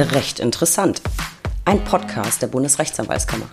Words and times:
Recht 0.00 0.38
interessant. 0.38 1.02
Ein 1.64 1.82
Podcast 1.82 2.40
der 2.40 2.46
Bundesrechtsanwaltskammer. 2.46 3.46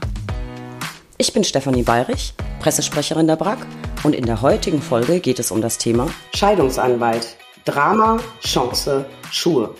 Ich 1.18 1.34
bin 1.34 1.44
Stefanie 1.44 1.82
Bayrich, 1.82 2.36
Pressesprecherin 2.60 3.26
der 3.26 3.36
BRAG 3.36 3.58
und 4.04 4.14
in 4.14 4.28
der 4.28 4.44
heutigen 4.44 4.80
Folge 4.80 5.22
geht 5.22 5.40
es 5.40 5.50
um 5.50 5.60
das 5.60 5.80
Thema 5.80 6.08
Scheidungsanwalt. 6.36 7.36
Drama, 7.66 8.20
Chance, 8.42 9.08
Schuhe. 9.32 9.74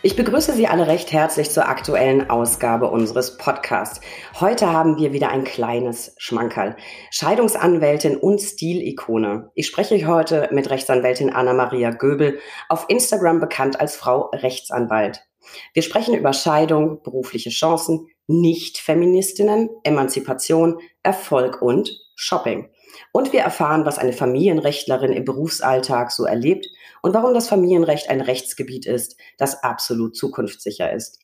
Ich 0.00 0.16
begrüße 0.16 0.54
Sie 0.54 0.66
alle 0.66 0.86
recht 0.86 1.12
herzlich 1.12 1.50
zur 1.50 1.68
aktuellen 1.68 2.30
Ausgabe 2.30 2.90
unseres 2.90 3.36
Podcasts. 3.36 4.00
Heute 4.40 4.72
haben 4.72 4.96
wir 4.96 5.12
wieder 5.12 5.28
ein 5.28 5.44
kleines 5.44 6.14
Schmankerl. 6.16 6.76
Scheidungsanwältin 7.10 8.16
und 8.16 8.40
Stilikone. 8.40 9.50
Ich 9.54 9.66
spreche 9.66 10.06
heute 10.06 10.48
mit 10.50 10.70
Rechtsanwältin 10.70 11.28
Anna-Maria 11.28 11.90
Göbel, 11.90 12.38
auf 12.70 12.86
Instagram 12.88 13.38
bekannt 13.38 13.78
als 13.78 13.96
Frau 13.96 14.30
Rechtsanwalt. 14.32 15.26
Wir 15.74 15.82
sprechen 15.82 16.14
über 16.14 16.32
Scheidung, 16.32 17.02
berufliche 17.02 17.50
Chancen, 17.50 18.08
Nicht-Feministinnen, 18.26 19.70
Emanzipation, 19.84 20.78
Erfolg 21.02 21.62
und 21.62 21.90
Shopping. 22.14 22.70
Und 23.12 23.32
wir 23.32 23.40
erfahren, 23.40 23.84
was 23.86 23.98
eine 23.98 24.12
Familienrechtlerin 24.12 25.12
im 25.12 25.24
Berufsalltag 25.24 26.10
so 26.10 26.24
erlebt 26.24 26.66
und 27.02 27.14
warum 27.14 27.34
das 27.34 27.48
Familienrecht 27.48 28.08
ein 28.10 28.20
Rechtsgebiet 28.20 28.86
ist, 28.86 29.16
das 29.38 29.62
absolut 29.62 30.16
zukunftssicher 30.16 30.92
ist. 30.92 31.20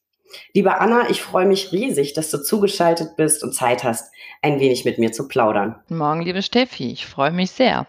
Liebe 0.55 0.81
Anna, 0.81 1.09
ich 1.11 1.23
freue 1.23 1.47
mich 1.47 1.73
riesig, 1.73 2.13
dass 2.13 2.31
du 2.31 2.43
zugeschaltet 2.43 3.17
bist 3.17 3.45
und 3.45 3.53
Zeit 3.53 3.85
hast, 3.85 4.13
ein 4.43 4.59
wenig 4.59 4.85
mit 4.85 4.99
mir 4.99 5.13
zu 5.13 5.29
plaudern. 5.29 5.77
Guten 5.83 5.99
Morgen, 5.99 6.23
liebe 6.23 6.43
Steffi, 6.43 6.91
ich 6.93 7.07
freue 7.07 7.31
mich 7.31 7.51
sehr. 7.51 7.87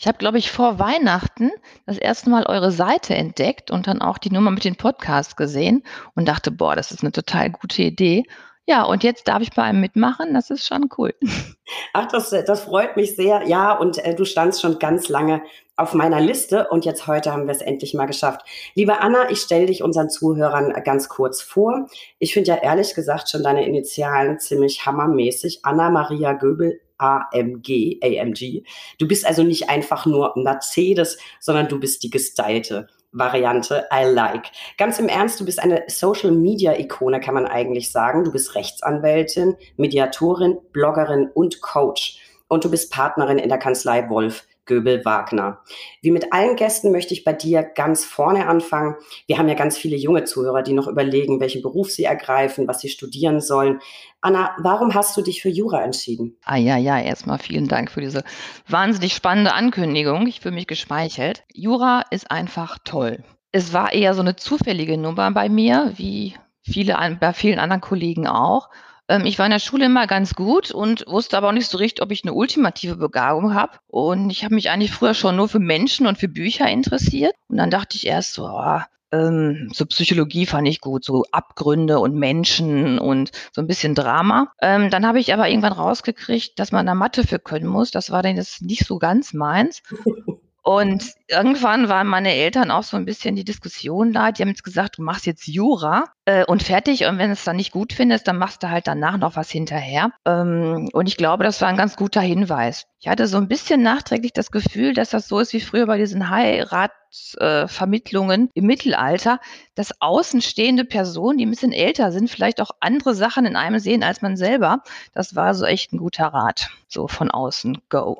Ich 0.00 0.06
habe, 0.06 0.18
glaube 0.18 0.38
ich, 0.38 0.52
vor 0.52 0.78
Weihnachten 0.78 1.50
das 1.84 1.98
erste 1.98 2.30
Mal 2.30 2.46
eure 2.46 2.70
Seite 2.70 3.16
entdeckt 3.16 3.72
und 3.72 3.88
dann 3.88 4.00
auch 4.00 4.18
die 4.18 4.30
Nummer 4.30 4.52
mit 4.52 4.62
den 4.62 4.76
Podcasts 4.76 5.34
gesehen 5.34 5.82
und 6.14 6.28
dachte, 6.28 6.52
boah, 6.52 6.76
das 6.76 6.92
ist 6.92 7.02
eine 7.02 7.10
total 7.10 7.50
gute 7.50 7.82
Idee. 7.82 8.22
Ja, 8.64 8.84
und 8.84 9.02
jetzt 9.02 9.26
darf 9.26 9.42
ich 9.42 9.50
bei 9.50 9.62
einem 9.62 9.80
mitmachen. 9.80 10.34
Das 10.34 10.50
ist 10.50 10.68
schon 10.68 10.88
cool. 10.98 11.14
Ach, 11.94 12.06
das, 12.06 12.30
das 12.30 12.60
freut 12.60 12.96
mich 12.96 13.16
sehr. 13.16 13.48
Ja, 13.48 13.72
und 13.72 13.98
äh, 13.98 14.14
du 14.14 14.24
standst 14.24 14.60
schon 14.60 14.78
ganz 14.78 15.08
lange 15.08 15.42
auf 15.76 15.94
meiner 15.94 16.20
Liste 16.20 16.68
und 16.68 16.84
jetzt 16.84 17.08
heute 17.08 17.32
haben 17.32 17.46
wir 17.46 17.54
es 17.54 17.60
endlich 17.60 17.94
mal 17.94 18.06
geschafft. 18.06 18.42
Liebe 18.74 19.00
Anna, 19.00 19.30
ich 19.30 19.40
stelle 19.40 19.66
dich 19.66 19.82
unseren 19.82 20.10
Zuhörern 20.10 20.72
ganz 20.84 21.08
kurz 21.08 21.42
vor. 21.42 21.88
Ich 22.20 22.34
finde 22.34 22.50
ja 22.50 22.56
ehrlich 22.56 22.94
gesagt 22.94 23.30
schon 23.30 23.42
deine 23.42 23.66
Initialen 23.66 24.38
ziemlich 24.38 24.86
hammermäßig. 24.86 25.60
Anna 25.64 25.90
Maria 25.90 26.34
Göbel 26.34 26.80
AMG, 26.98 28.00
AMG. 28.02 28.64
Du 28.98 29.08
bist 29.08 29.26
also 29.26 29.42
nicht 29.42 29.70
einfach 29.70 30.06
nur 30.06 30.32
Mercedes, 30.36 31.18
sondern 31.40 31.68
du 31.68 31.80
bist 31.80 32.02
die 32.02 32.10
gestylte 32.10 32.88
Variante 33.12 33.86
I 33.92 34.04
like. 34.04 34.50
Ganz 34.76 34.98
im 34.98 35.08
Ernst, 35.08 35.40
du 35.40 35.44
bist 35.44 35.58
eine 35.58 35.84
Social 35.88 36.30
Media 36.30 36.78
Ikone, 36.78 37.20
kann 37.20 37.34
man 37.34 37.46
eigentlich 37.46 37.90
sagen. 37.90 38.24
Du 38.24 38.32
bist 38.32 38.54
Rechtsanwältin, 38.54 39.56
Mediatorin, 39.76 40.58
Bloggerin 40.72 41.30
und 41.32 41.62
Coach. 41.62 42.18
Und 42.48 42.64
du 42.64 42.70
bist 42.70 42.92
Partnerin 42.92 43.38
in 43.38 43.48
der 43.48 43.58
Kanzlei 43.58 44.08
Wolf 44.08 44.46
Göbel 44.68 45.04
Wagner. 45.04 45.62
Wie 46.00 46.12
mit 46.12 46.32
allen 46.32 46.54
Gästen 46.54 46.92
möchte 46.92 47.12
ich 47.14 47.24
bei 47.24 47.32
dir 47.32 47.64
ganz 47.64 48.04
vorne 48.04 48.46
anfangen. 48.46 48.94
Wir 49.26 49.38
haben 49.38 49.48
ja 49.48 49.54
ganz 49.54 49.76
viele 49.76 49.96
junge 49.96 50.22
Zuhörer, 50.22 50.62
die 50.62 50.74
noch 50.74 50.86
überlegen, 50.86 51.40
welchen 51.40 51.62
Beruf 51.62 51.90
sie 51.90 52.04
ergreifen, 52.04 52.68
was 52.68 52.80
sie 52.80 52.88
studieren 52.88 53.40
sollen. 53.40 53.80
Anna, 54.20 54.54
warum 54.58 54.94
hast 54.94 55.16
du 55.16 55.22
dich 55.22 55.42
für 55.42 55.48
Jura 55.48 55.82
entschieden? 55.82 56.36
Ah 56.44 56.56
ja, 56.56 56.76
ja, 56.76 57.00
erstmal 57.00 57.38
vielen 57.38 57.66
Dank 57.66 57.90
für 57.90 58.00
diese 58.00 58.22
wahnsinnig 58.68 59.14
spannende 59.14 59.54
Ankündigung. 59.54 60.28
Ich 60.28 60.40
fühle 60.40 60.54
mich 60.54 60.68
geschmeichelt. 60.68 61.42
Jura 61.52 62.04
ist 62.10 62.30
einfach 62.30 62.78
toll. 62.84 63.24
Es 63.50 63.72
war 63.72 63.92
eher 63.92 64.14
so 64.14 64.20
eine 64.20 64.36
zufällige 64.36 64.98
Nummer 64.98 65.30
bei 65.32 65.48
mir, 65.48 65.92
wie 65.96 66.34
viele 66.62 66.96
bei 67.18 67.32
vielen 67.32 67.58
anderen 67.58 67.80
Kollegen 67.80 68.26
auch. 68.26 68.68
Ähm, 69.08 69.24
ich 69.24 69.38
war 69.38 69.46
in 69.46 69.52
der 69.52 69.58
Schule 69.58 69.86
immer 69.86 70.06
ganz 70.06 70.34
gut 70.34 70.70
und 70.70 71.04
wusste 71.06 71.36
aber 71.36 71.48
auch 71.48 71.52
nicht 71.52 71.68
so 71.68 71.78
richtig, 71.78 72.02
ob 72.02 72.12
ich 72.12 72.24
eine 72.24 72.34
ultimative 72.34 72.96
Begabung 72.96 73.54
habe. 73.54 73.78
Und 73.86 74.30
ich 74.30 74.44
habe 74.44 74.54
mich 74.54 74.70
eigentlich 74.70 74.92
früher 74.92 75.14
schon 75.14 75.36
nur 75.36 75.48
für 75.48 75.58
Menschen 75.58 76.06
und 76.06 76.18
für 76.18 76.28
Bücher 76.28 76.68
interessiert. 76.68 77.34
Und 77.48 77.56
dann 77.56 77.70
dachte 77.70 77.96
ich 77.96 78.06
erst 78.06 78.34
so, 78.34 78.46
oh, 78.46 78.80
ähm, 79.10 79.70
so 79.72 79.86
Psychologie 79.86 80.46
fand 80.46 80.68
ich 80.68 80.80
gut, 80.80 81.04
so 81.04 81.24
Abgründe 81.32 81.98
und 81.98 82.14
Menschen 82.14 82.98
und 82.98 83.30
so 83.52 83.62
ein 83.62 83.66
bisschen 83.66 83.94
Drama. 83.94 84.52
Ähm, 84.60 84.90
dann 84.90 85.06
habe 85.06 85.18
ich 85.18 85.32
aber 85.32 85.48
irgendwann 85.48 85.72
rausgekriegt, 85.72 86.58
dass 86.58 86.72
man 86.72 86.86
da 86.86 86.94
Mathe 86.94 87.26
für 87.26 87.38
können 87.38 87.66
muss. 87.66 87.90
Das 87.90 88.10
war 88.10 88.22
dann 88.22 88.36
jetzt 88.36 88.62
nicht 88.62 88.86
so 88.86 88.98
ganz 88.98 89.32
meins. 89.32 89.82
Und 90.68 91.14
irgendwann 91.28 91.88
waren 91.88 92.06
meine 92.06 92.34
Eltern 92.34 92.70
auch 92.70 92.82
so 92.82 92.98
ein 92.98 93.06
bisschen 93.06 93.34
die 93.36 93.44
Diskussion 93.44 94.12
da. 94.12 94.32
Die 94.32 94.42
haben 94.42 94.50
jetzt 94.50 94.64
gesagt, 94.64 94.98
du 94.98 95.02
machst 95.02 95.24
jetzt 95.24 95.46
Jura 95.46 96.04
äh, 96.28 96.44
und 96.44 96.62
fertig. 96.62 97.06
Und 97.06 97.16
wenn 97.16 97.28
du 97.28 97.32
es 97.32 97.44
dann 97.44 97.56
nicht 97.56 97.72
gut 97.72 97.94
findest, 97.94 98.28
dann 98.28 98.36
machst 98.36 98.62
du 98.62 98.68
halt 98.68 98.86
danach 98.86 99.16
noch 99.16 99.34
was 99.34 99.50
hinterher. 99.50 100.10
Ähm, 100.26 100.90
und 100.92 101.08
ich 101.08 101.16
glaube, 101.16 101.42
das 101.42 101.62
war 101.62 101.68
ein 101.68 101.78
ganz 101.78 101.96
guter 101.96 102.20
Hinweis. 102.20 102.86
Ich 103.00 103.06
hatte 103.06 103.28
so 103.28 103.36
ein 103.36 103.46
bisschen 103.46 103.82
nachträglich 103.82 104.32
das 104.32 104.50
Gefühl, 104.50 104.92
dass 104.92 105.10
das 105.10 105.28
so 105.28 105.38
ist 105.38 105.52
wie 105.52 105.60
früher 105.60 105.86
bei 105.86 105.98
diesen 105.98 106.30
Heiratsvermittlungen 106.30 108.50
im 108.54 108.66
Mittelalter, 108.66 109.38
dass 109.76 110.00
außenstehende 110.00 110.84
Personen, 110.84 111.38
die 111.38 111.46
ein 111.46 111.50
bisschen 111.50 111.70
älter 111.70 112.10
sind, 112.10 112.28
vielleicht 112.28 112.60
auch 112.60 112.72
andere 112.80 113.14
Sachen 113.14 113.46
in 113.46 113.54
einem 113.54 113.78
sehen 113.78 114.02
als 114.02 114.20
man 114.20 114.36
selber. 114.36 114.82
Das 115.14 115.36
war 115.36 115.54
so 115.54 115.64
echt 115.64 115.92
ein 115.92 115.98
guter 115.98 116.26
Rat. 116.26 116.70
So 116.88 117.06
von 117.06 117.30
außen, 117.30 117.78
go. 117.88 118.18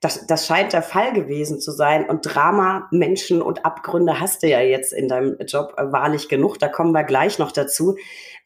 Das, 0.00 0.26
das 0.26 0.46
scheint 0.46 0.72
der 0.72 0.82
Fall 0.82 1.12
gewesen 1.12 1.60
zu 1.60 1.72
sein. 1.72 2.08
Und 2.08 2.22
Drama, 2.22 2.88
Menschen 2.92 3.42
und 3.42 3.66
Abgründe 3.66 4.20
hast 4.20 4.42
du 4.42 4.48
ja 4.48 4.60
jetzt 4.60 4.92
in 4.92 5.08
deinem 5.08 5.36
Job 5.46 5.74
äh, 5.76 5.92
wahrlich 5.92 6.28
genug. 6.28 6.58
Da 6.58 6.68
kommen 6.68 6.92
wir 6.92 7.04
gleich 7.04 7.38
noch 7.38 7.43
dazu. 7.52 7.96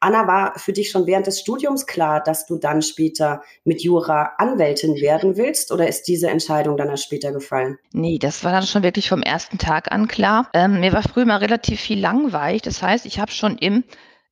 Anna, 0.00 0.26
war 0.26 0.52
für 0.58 0.72
dich 0.72 0.90
schon 0.90 1.06
während 1.06 1.26
des 1.26 1.40
Studiums 1.40 1.86
klar, 1.86 2.22
dass 2.22 2.46
du 2.46 2.56
dann 2.56 2.82
später 2.82 3.42
mit 3.64 3.82
Jura 3.82 4.34
Anwältin 4.38 4.94
werden 4.96 5.36
willst 5.36 5.72
oder 5.72 5.88
ist 5.88 6.04
diese 6.04 6.28
Entscheidung 6.28 6.76
dann 6.76 6.88
erst 6.88 7.04
später 7.04 7.32
gefallen? 7.32 7.78
Nee, 7.92 8.18
das 8.18 8.44
war 8.44 8.52
dann 8.52 8.66
schon 8.66 8.84
wirklich 8.84 9.08
vom 9.08 9.22
ersten 9.22 9.58
Tag 9.58 9.90
an 9.90 10.06
klar. 10.06 10.48
Ähm, 10.54 10.80
mir 10.80 10.92
war 10.92 11.02
früher 11.02 11.26
mal 11.26 11.38
relativ 11.38 11.80
viel 11.80 11.98
langweilig. 11.98 12.62
Das 12.62 12.82
heißt, 12.82 13.06
ich 13.06 13.18
habe 13.18 13.32
schon 13.32 13.58
im 13.58 13.82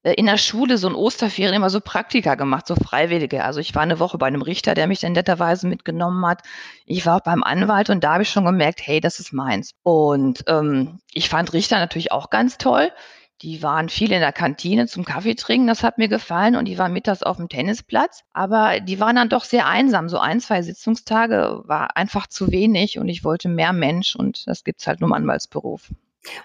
äh, 0.07 0.15
in 0.15 0.27
der 0.27 0.39
Schule 0.39 0.79
so 0.79 0.89
ein 0.89 0.95
Osterferien 0.95 1.55
immer 1.55 1.71
so 1.71 1.81
Praktika 1.81 2.37
gemacht, 2.37 2.69
so 2.69 2.77
Freiwillige. 2.77 3.45
Also 3.45 3.59
ich 3.59 3.75
war 3.75 3.83
eine 3.83 3.99
Woche 3.99 4.19
bei 4.19 4.27
einem 4.27 4.43
Richter, 4.43 4.75
der 4.75 4.87
mich 4.87 5.01
dann 5.01 5.13
netterweise 5.13 5.67
mitgenommen 5.67 6.25
hat. 6.25 6.43
Ich 6.87 7.05
war 7.07 7.17
auch 7.17 7.23
beim 7.23 7.43
Anwalt 7.43 7.91
und 7.91 8.05
da 8.05 8.13
habe 8.15 8.23
ich 8.23 8.31
schon 8.31 8.45
gemerkt, 8.45 8.81
hey, 8.85 9.01
das 9.01 9.19
ist 9.19 9.33
meins. 9.33 9.73
Und 9.83 10.45
ähm, 10.47 11.01
ich 11.13 11.29
fand 11.29 11.53
Richter 11.53 11.79
natürlich 11.79 12.13
auch 12.13 12.31
ganz 12.31 12.57
toll. 12.57 12.93
Die 13.43 13.63
waren 13.63 13.89
viel 13.89 14.13
in 14.13 14.21
der 14.21 14.33
Kantine 14.33 14.87
zum 14.87 15.05
Kaffee 15.05 15.35
trinken, 15.35 15.67
das 15.67 15.83
hat 15.83 15.99
mir 15.99 16.09
gefallen. 16.09 16.57
Und 16.57 16.67
die 16.67 16.79
waren 16.79 16.93
mittags 16.93 17.23
auf 17.23 17.37
dem 17.37 17.49
Tennisplatz. 17.49 18.23
Aber 18.33 18.81
die 18.81 18.99
waren 18.99 19.17
dann 19.17 19.29
doch 19.29 19.45
sehr 19.45 19.67
einsam. 19.67 20.09
So 20.09 20.19
ein, 20.19 20.41
zwei 20.41 20.63
Sitzungstage 20.63 21.63
war 21.65 21.97
einfach 21.97 22.27
zu 22.27 22.51
wenig 22.51 22.99
und 22.99 23.09
ich 23.09 23.25
wollte 23.25 23.49
mehr 23.49 23.73
Mensch 23.73 24.17
und 24.17 24.47
das 24.47 24.65
gibt's 24.65 24.87
halt 24.87 25.01
nur 25.01 25.09
im 25.09 25.15
Anwaltsberuf. 25.15 25.91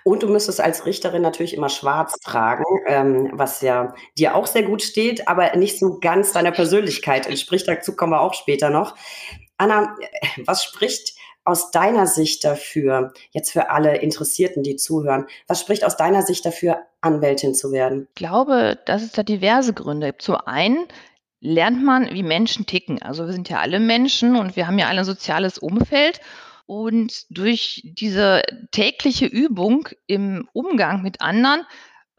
Und 0.03 0.24
du 0.24 0.28
müsstest 0.28 0.62
als 0.62 0.85
Richterin 0.85 1.22
natürlich 1.22 1.56
immer 1.56 1.69
schwarz 1.69 2.19
tragen, 2.19 2.63
ähm, 2.88 3.31
was 3.34 3.62
ja 3.62 3.96
dir 4.18 4.35
auch 4.35 4.47
sehr 4.47 4.63
gut 4.63 4.81
steht, 4.84 5.28
aber 5.28 5.56
nicht 5.56 5.79
so 5.79 6.00
ganz 6.00 6.34
deiner 6.34 6.52
Persönlichkeit 6.52 7.28
entspricht. 7.28 7.68
Dazu 7.68 7.96
kommen 7.96 8.13
wir 8.13 8.22
auch 8.22 8.34
später 8.34 8.69
noch. 8.69 8.96
Anna, 9.58 9.96
was 10.46 10.63
spricht 10.63 11.13
aus 11.51 11.72
deiner 11.72 12.07
Sicht 12.07 12.44
dafür, 12.44 13.13
jetzt 13.31 13.51
für 13.51 13.69
alle 13.69 13.97
Interessierten, 13.97 14.63
die 14.63 14.78
zuhören, 14.78 15.28
was 15.47 15.62
spricht 15.62 15.84
aus 15.84 15.97
deiner 15.97 16.23
Sicht 16.23 16.45
dafür, 16.45 16.79
Anwältin 17.01 17.53
zu 17.53 17.72
werden? 17.72 18.07
Ich 18.09 18.16
glaube, 18.16 18.79
dass 18.85 19.03
es 19.03 19.12
da 19.12 19.23
diverse 19.23 19.73
Gründe 19.73 20.07
gibt. 20.07 20.22
Zum 20.22 20.35
einen 20.35 20.85
lernt 21.41 21.84
man, 21.84 22.13
wie 22.13 22.23
Menschen 22.23 22.66
ticken. 22.66 23.01
Also 23.01 23.25
wir 23.25 23.34
sind 23.34 23.50
ja 23.50 23.59
alle 23.59 23.79
Menschen 23.79 24.35
und 24.35 24.56
wir 24.56 24.67
haben 24.67 24.79
ja 24.79 24.88
alle 24.88 25.00
ein 25.00 25.06
soziales 25.06 25.57
Umfeld. 25.57 26.22
Und 26.67 27.25
durch 27.29 27.81
diese 27.84 28.44
tägliche 28.72 29.25
Übung 29.25 29.90
im 30.07 30.47
Umgang 30.53 31.01
mit 31.01 31.19
anderen 31.19 31.66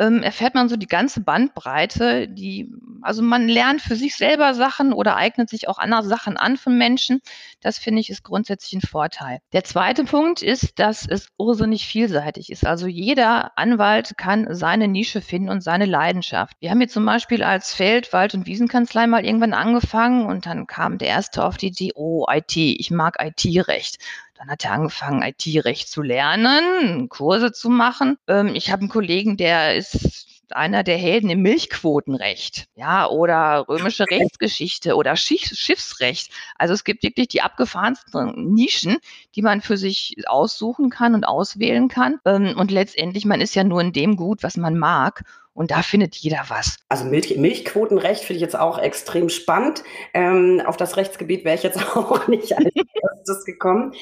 ähm, 0.02 0.22
erfährt 0.22 0.54
man 0.54 0.68
so 0.68 0.76
die 0.76 0.88
ganze 0.88 1.20
Bandbreite, 1.20 2.26
die, 2.28 2.72
also 3.02 3.22
man 3.22 3.46
lernt 3.46 3.80
für 3.80 3.94
sich 3.94 4.16
selber 4.16 4.52
Sachen 4.52 4.92
oder 4.92 5.14
eignet 5.14 5.48
sich 5.48 5.68
auch 5.68 5.78
andere 5.78 6.02
Sachen 6.02 6.36
an 6.36 6.56
von 6.56 6.76
Menschen. 6.76 7.20
Das 7.60 7.78
finde 7.78 8.00
ich 8.00 8.10
ist 8.10 8.24
grundsätzlich 8.24 8.72
ein 8.72 8.86
Vorteil. 8.86 9.38
Der 9.52 9.62
zweite 9.62 10.02
Punkt 10.02 10.42
ist, 10.42 10.80
dass 10.80 11.06
es 11.06 11.28
irrsinnig 11.38 11.86
vielseitig 11.86 12.50
ist. 12.50 12.66
Also 12.66 12.88
jeder 12.88 13.56
Anwalt 13.56 14.18
kann 14.18 14.48
seine 14.50 14.88
Nische 14.88 15.20
finden 15.20 15.48
und 15.48 15.62
seine 15.62 15.86
Leidenschaft. 15.86 16.56
Wir 16.58 16.70
haben 16.70 16.80
hier 16.80 16.88
zum 16.88 17.06
Beispiel 17.06 17.44
als 17.44 17.72
Feld-, 17.72 18.12
Wald- 18.12 18.34
und 18.34 18.46
Wiesenkanzlei 18.46 19.06
mal 19.06 19.24
irgendwann 19.24 19.54
angefangen 19.54 20.26
und 20.26 20.46
dann 20.46 20.66
kam 20.66 20.98
der 20.98 21.08
erste 21.08 21.44
auf 21.44 21.56
die 21.56 21.68
Idee, 21.68 21.92
oh, 21.94 22.26
IT, 22.28 22.56
ich 22.56 22.90
mag 22.90 23.18
IT-Recht. 23.20 23.98
Dann 24.42 24.50
hat 24.50 24.64
er 24.64 24.72
angefangen, 24.72 25.22
IT-Recht 25.22 25.88
zu 25.88 26.02
lernen, 26.02 27.08
Kurse 27.08 27.52
zu 27.52 27.70
machen. 27.70 28.18
Ähm, 28.26 28.56
ich 28.56 28.72
habe 28.72 28.80
einen 28.80 28.88
Kollegen, 28.88 29.36
der 29.36 29.76
ist 29.76 30.26
einer 30.50 30.82
der 30.82 30.98
Helden 30.98 31.30
im 31.30 31.42
Milchquotenrecht, 31.42 32.66
ja, 32.74 33.06
oder 33.06 33.66
römische 33.68 34.04
Rechtsgeschichte 34.10 34.96
oder 34.96 35.14
Schiffsrecht. 35.14 36.32
Also 36.56 36.74
es 36.74 36.82
gibt 36.82 37.04
wirklich 37.04 37.28
die 37.28 37.40
abgefahrensten 37.40 38.52
Nischen, 38.52 38.98
die 39.36 39.42
man 39.42 39.60
für 39.60 39.76
sich 39.76 40.16
aussuchen 40.26 40.90
kann 40.90 41.14
und 41.14 41.22
auswählen 41.22 41.86
kann. 41.86 42.18
Ähm, 42.24 42.56
und 42.58 42.72
letztendlich, 42.72 43.24
man 43.24 43.40
ist 43.40 43.54
ja 43.54 43.62
nur 43.62 43.80
in 43.80 43.92
dem 43.92 44.16
gut, 44.16 44.42
was 44.42 44.56
man 44.56 44.76
mag. 44.76 45.22
Und 45.54 45.70
da 45.70 45.82
findet 45.82 46.16
jeder 46.16 46.44
was. 46.48 46.78
Also 46.88 47.04
Milch, 47.04 47.36
Milchquotenrecht 47.36 48.24
finde 48.24 48.36
ich 48.36 48.42
jetzt 48.42 48.58
auch 48.58 48.78
extrem 48.78 49.28
spannend. 49.28 49.82
Ähm, 50.14 50.62
auf 50.64 50.78
das 50.78 50.96
Rechtsgebiet 50.96 51.44
wäre 51.44 51.56
ich 51.56 51.62
jetzt 51.62 51.78
auch 51.96 52.26
nicht 52.26 52.56
als 52.56 52.70
erstes 53.18 53.44
gekommen. 53.44 53.92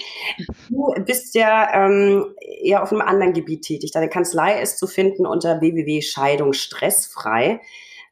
Du 0.69 0.95
bist 1.05 1.35
ja 1.35 1.87
ähm, 1.87 2.35
eher 2.63 2.83
auf 2.83 2.93
einem 2.93 3.01
anderen 3.01 3.33
Gebiet 3.33 3.63
tätig. 3.63 3.91
Deine 3.91 4.09
Kanzlei 4.09 4.63
ist 4.63 4.79
zu 4.79 4.87
finden 4.87 5.27
unter 5.27 5.61
www.scheidungsstressfrei. 5.61 7.61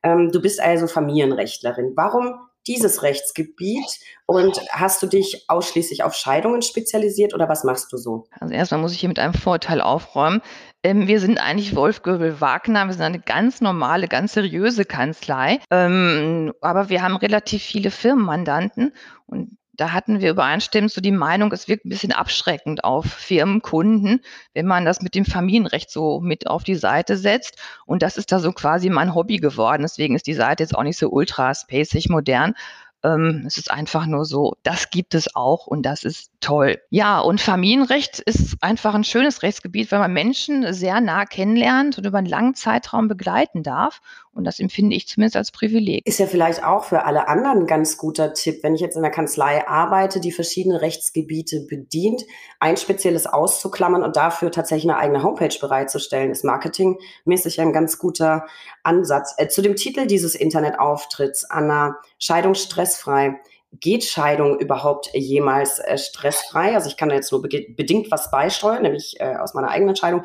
Ähm, 0.03 0.33
du 0.33 0.43
bist 0.43 0.61
also 0.61 0.89
Familienrechtlerin. 0.89 1.93
Warum 1.95 2.35
dieses 2.69 3.03
Rechtsgebiet 3.03 3.87
und 4.27 4.61
hast 4.71 5.03
du 5.03 5.07
dich 5.07 5.47
ausschließlich 5.49 6.05
auf 6.05 6.15
Scheidungen 6.15 6.61
spezialisiert 6.61 7.35
oder 7.35 7.49
was 7.49 7.65
machst 7.65 7.91
du 7.93 7.97
so? 7.97 8.27
Also 8.39 8.53
erstmal 8.53 8.81
muss 8.81 8.93
ich 8.93 9.01
hier 9.01 9.09
mit 9.09 9.19
einem 9.19 9.33
Vorteil 9.33 9.81
aufräumen. 9.81 10.43
Ähm, 10.85 11.09
wir 11.09 11.21
sind 11.21 11.39
eigentlich 11.39 11.75
Wolf 11.75 12.03
Göbel 12.03 12.41
Wagner, 12.41 12.87
wir 12.87 12.93
sind 12.93 13.03
eine 13.03 13.21
ganz 13.21 13.61
normale, 13.61 14.07
ganz 14.07 14.35
seriöse 14.35 14.85
Kanzlei, 14.85 15.59
ähm, 15.71 16.53
aber 16.61 16.89
wir 16.89 17.03
haben 17.03 17.17
relativ 17.17 17.63
viele 17.63 17.91
Firmenmandanten 17.91 18.93
und 19.27 19.59
da 19.79 19.93
hatten 19.93 20.21
wir 20.21 20.31
übereinstimmend 20.31 20.91
so 20.91 21.01
die 21.01 21.13
Meinung, 21.13 21.53
es 21.53 21.69
wirkt 21.69 21.87
ein 21.87 21.89
bisschen 21.89 22.13
abschreckend 22.13 22.83
auf 22.83 23.07
Firmenkunden, 23.07 24.21
wenn 24.53 24.67
man 24.67 24.85
das 24.85 25.03
mit 25.03 25.15
dem 25.15 25.25
Familienrecht 25.25 25.89
so 25.91 26.21
mit 26.21 26.49
auf 26.49 26.65
die 26.65 26.75
Seite 26.75 27.17
setzt. 27.17 27.59
Und 27.87 28.03
das 28.03 28.17
ist 28.17 28.33
da 28.33 28.41
so 28.41 28.51
quasi 28.51 28.91
mein 28.91 29.15
Hobby 29.15 29.37
geworden. 29.37 29.83
Deswegen 29.83 30.17
ist 30.17 30.27
die 30.27 30.35
Seite 30.35 30.65
jetzt 30.65 30.75
auch 30.75 30.83
nicht 30.83 30.99
so 30.99 31.09
ultra 31.11 31.55
spacig 31.55 32.09
modern, 32.09 32.55
ähm, 33.05 33.45
es 33.47 33.59
ist 33.59 33.71
einfach 33.71 34.07
nur 34.07 34.25
so, 34.25 34.55
das 34.63 34.91
gibt 34.91 35.15
es 35.15 35.35
auch 35.37 35.67
und 35.67 35.83
das 35.83 36.05
ist 36.05 36.31
toll. 36.41 36.79
Ja, 36.91 37.21
und 37.21 37.41
Familienrecht 37.41 38.21
ist 38.21 38.57
einfach 38.61 38.95
ein 38.95 39.05
schönes 39.05 39.43
Rechtsgebiet, 39.43 39.93
weil 39.93 40.01
man 40.01 40.13
Menschen 40.13 40.73
sehr 40.73 41.01
nah 41.01 41.25
kennenlernt 41.25 41.99
und 41.99 42.07
über 42.07 42.19
einen 42.19 42.27
langen 42.27 42.55
Zeitraum 42.55 43.09
begleiten 43.09 43.63
darf. 43.63 44.01
Und 44.33 44.45
das 44.45 44.61
empfinde 44.61 44.95
ich 44.95 45.09
zumindest 45.09 45.37
als 45.37 45.51
Privileg. 45.51 46.07
Ist 46.07 46.21
ja 46.21 46.27
vielleicht 46.27 46.63
auch 46.63 46.85
für 46.85 47.05
alle 47.05 47.27
anderen 47.27 47.61
ein 47.61 47.67
ganz 47.67 47.97
guter 47.97 48.35
Tipp, 48.35 48.63
wenn 48.63 48.75
ich 48.75 48.81
jetzt 48.81 48.95
in 48.95 49.03
der 49.03 49.11
Kanzlei 49.11 49.67
arbeite, 49.67 50.21
die 50.21 50.31
verschiedene 50.31 50.81
Rechtsgebiete 50.81 51.67
bedient, 51.69 52.23
ein 52.61 52.77
spezielles 52.77 53.27
auszuklammern 53.27 54.05
und 54.05 54.15
dafür 54.15 54.53
tatsächlich 54.53 54.91
eine 54.91 55.01
eigene 55.01 55.25
Homepage 55.25 55.57
bereitzustellen, 55.61 56.31
ist 56.31 56.45
marketingmäßig 56.45 57.61
ein 57.61 57.73
ganz 57.73 57.99
guter 57.99 58.47
Ansatz. 58.85 59.35
Äh, 59.39 59.49
zu 59.49 59.61
dem 59.61 59.75
Titel 59.75 60.07
dieses 60.07 60.37
Internetauftritts, 60.37 61.45
Anna, 61.45 61.97
Scheidungsstressfrei 62.89 63.41
geht 63.81 64.05
Scheidung 64.05 64.59
überhaupt 64.59 65.11
jemals 65.13 65.79
äh, 65.79 65.99
stressfrei? 65.99 66.75
Also 66.75 66.89
ich 66.89 66.97
kann 66.97 67.11
da 67.11 67.15
jetzt 67.15 67.31
nur 67.31 67.43
be 67.43 67.67
bedingt 67.77 68.11
was 68.11 68.31
beisteuern, 68.31 68.83
nämlich 68.83 69.21
äh, 69.21 69.37
aus 69.37 69.53
meiner 69.53 69.69
eigenen 69.69 69.91
Entscheidung. 69.91 70.23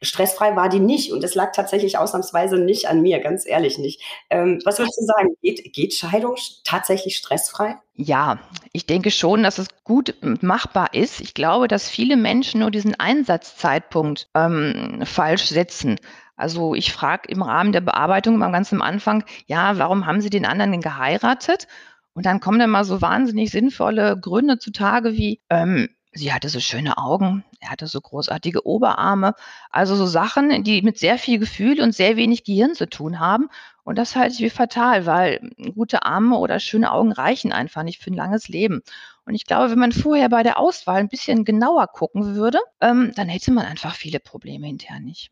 Stressfrei 0.00 0.54
war 0.54 0.68
die 0.68 0.78
nicht 0.78 1.12
und 1.12 1.24
es 1.24 1.34
lag 1.34 1.52
tatsächlich 1.52 1.98
ausnahmsweise 1.98 2.56
nicht 2.56 2.88
an 2.88 3.02
mir, 3.02 3.18
ganz 3.20 3.46
ehrlich 3.46 3.78
nicht. 3.78 4.00
Ähm, 4.30 4.60
was 4.64 4.78
würdest 4.78 4.98
du 5.00 5.06
sagen? 5.06 5.36
Geht, 5.42 5.72
geht 5.72 5.94
Scheidung 5.94 6.36
tatsächlich 6.62 7.16
stressfrei? 7.16 7.76
Ja, 7.96 8.38
ich 8.72 8.86
denke 8.86 9.10
schon, 9.10 9.42
dass 9.42 9.58
es 9.58 9.68
gut 9.82 10.14
machbar 10.40 10.94
ist. 10.94 11.20
Ich 11.20 11.34
glaube, 11.34 11.66
dass 11.66 11.88
viele 11.88 12.16
Menschen 12.16 12.60
nur 12.60 12.70
diesen 12.70 12.94
Einsatzzeitpunkt 12.94 14.28
ähm, 14.34 15.02
falsch 15.04 15.46
setzen. 15.46 15.98
Also 16.36 16.74
ich 16.74 16.92
frage 16.92 17.28
im 17.28 17.42
Rahmen 17.42 17.72
der 17.72 17.80
Bearbeitung 17.80 18.42
am 18.42 18.52
ganz 18.52 18.72
am 18.72 18.82
Anfang, 18.82 19.24
ja, 19.46 19.78
warum 19.78 20.06
haben 20.06 20.20
Sie 20.20 20.30
den 20.30 20.46
anderen 20.46 20.72
denn 20.72 20.80
geheiratet? 20.80 21.68
Und 22.14 22.26
dann 22.26 22.40
kommen 22.40 22.58
dann 22.58 22.70
mal 22.70 22.84
so 22.84 23.02
wahnsinnig 23.02 23.50
sinnvolle 23.50 24.18
Gründe 24.18 24.58
zutage 24.58 25.12
wie, 25.14 25.40
ähm, 25.50 25.88
sie 26.12 26.32
hatte 26.32 26.48
so 26.48 26.60
schöne 26.60 26.96
Augen, 26.96 27.44
er 27.60 27.70
hatte 27.70 27.86
so 27.88 28.00
großartige 28.00 28.66
Oberarme. 28.66 29.34
Also 29.70 29.96
so 29.96 30.06
Sachen, 30.06 30.62
die 30.62 30.82
mit 30.82 30.98
sehr 30.98 31.18
viel 31.18 31.38
Gefühl 31.38 31.80
und 31.80 31.92
sehr 31.92 32.16
wenig 32.16 32.44
Gehirn 32.44 32.74
zu 32.74 32.88
tun 32.88 33.18
haben. 33.18 33.48
Und 33.82 33.98
das 33.98 34.14
halte 34.16 34.34
ich 34.34 34.40
wie 34.40 34.50
fatal, 34.50 35.06
weil 35.06 35.50
gute 35.74 36.04
Arme 36.04 36.38
oder 36.38 36.60
schöne 36.60 36.92
Augen 36.92 37.12
reichen 37.12 37.52
einfach 37.52 37.82
nicht 37.82 38.00
für 38.00 38.10
ein 38.10 38.16
langes 38.16 38.48
Leben. 38.48 38.82
Und 39.26 39.34
ich 39.34 39.44
glaube, 39.44 39.70
wenn 39.70 39.78
man 39.78 39.92
vorher 39.92 40.28
bei 40.28 40.42
der 40.42 40.58
Auswahl 40.58 41.00
ein 41.00 41.08
bisschen 41.08 41.44
genauer 41.44 41.88
gucken 41.88 42.36
würde, 42.36 42.58
ähm, 42.80 43.12
dann 43.16 43.28
hätte 43.28 43.50
man 43.50 43.66
einfach 43.66 43.94
viele 43.94 44.20
Probleme 44.20 44.66
hinterher 44.66 45.00
nicht. 45.00 45.30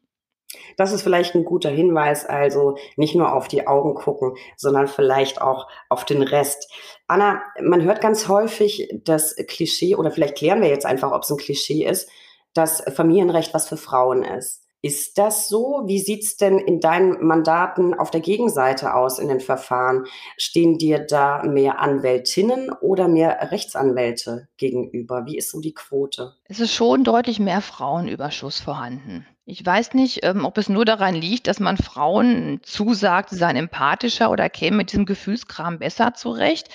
Das 0.76 0.92
ist 0.92 1.02
vielleicht 1.02 1.34
ein 1.34 1.44
guter 1.44 1.70
Hinweis, 1.70 2.24
also 2.24 2.76
nicht 2.96 3.14
nur 3.14 3.34
auf 3.34 3.48
die 3.48 3.66
Augen 3.66 3.94
gucken, 3.94 4.34
sondern 4.56 4.88
vielleicht 4.88 5.40
auch 5.40 5.68
auf 5.88 6.04
den 6.04 6.22
Rest. 6.22 6.70
Anna, 7.06 7.42
man 7.60 7.82
hört 7.82 8.00
ganz 8.00 8.28
häufig 8.28 8.88
das 9.04 9.36
Klischee, 9.48 9.96
oder 9.96 10.10
vielleicht 10.10 10.36
klären 10.36 10.62
wir 10.62 10.68
jetzt 10.68 10.86
einfach, 10.86 11.12
ob 11.12 11.22
es 11.22 11.30
ein 11.30 11.36
Klischee 11.36 11.84
ist, 11.84 12.08
dass 12.54 12.82
Familienrecht 12.94 13.54
was 13.54 13.68
für 13.68 13.76
Frauen 13.76 14.24
ist. 14.24 14.62
Ist 14.84 15.16
das 15.16 15.48
so? 15.48 15.82
Wie 15.86 16.00
sieht's 16.00 16.36
denn 16.36 16.58
in 16.58 16.80
deinen 16.80 17.24
Mandaten 17.24 17.94
auf 17.94 18.10
der 18.10 18.20
Gegenseite 18.20 18.94
aus 18.94 19.20
in 19.20 19.28
den 19.28 19.38
Verfahren? 19.38 20.06
Stehen 20.36 20.76
dir 20.76 20.98
da 20.98 21.44
mehr 21.44 21.78
Anwältinnen 21.78 22.72
oder 22.80 23.06
mehr 23.06 23.52
Rechtsanwälte 23.52 24.48
gegenüber? 24.56 25.24
Wie 25.24 25.38
ist 25.38 25.52
so 25.52 25.60
die 25.60 25.72
Quote? 25.72 26.34
Es 26.46 26.58
ist 26.58 26.74
schon 26.74 27.04
deutlich 27.04 27.38
mehr 27.38 27.60
Frauenüberschuss 27.60 28.58
vorhanden. 28.58 29.24
Ich 29.44 29.64
weiß 29.66 29.94
nicht, 29.94 30.20
ähm, 30.22 30.44
ob 30.44 30.56
es 30.56 30.68
nur 30.68 30.84
daran 30.84 31.14
liegt, 31.16 31.48
dass 31.48 31.58
man 31.58 31.76
Frauen 31.76 32.60
zusagt, 32.62 33.30
sie 33.30 33.36
seien 33.36 33.56
empathischer 33.56 34.30
oder 34.30 34.48
kämen 34.48 34.76
mit 34.76 34.92
diesem 34.92 35.04
Gefühlskram 35.04 35.80
besser 35.80 36.14
zurecht. 36.14 36.68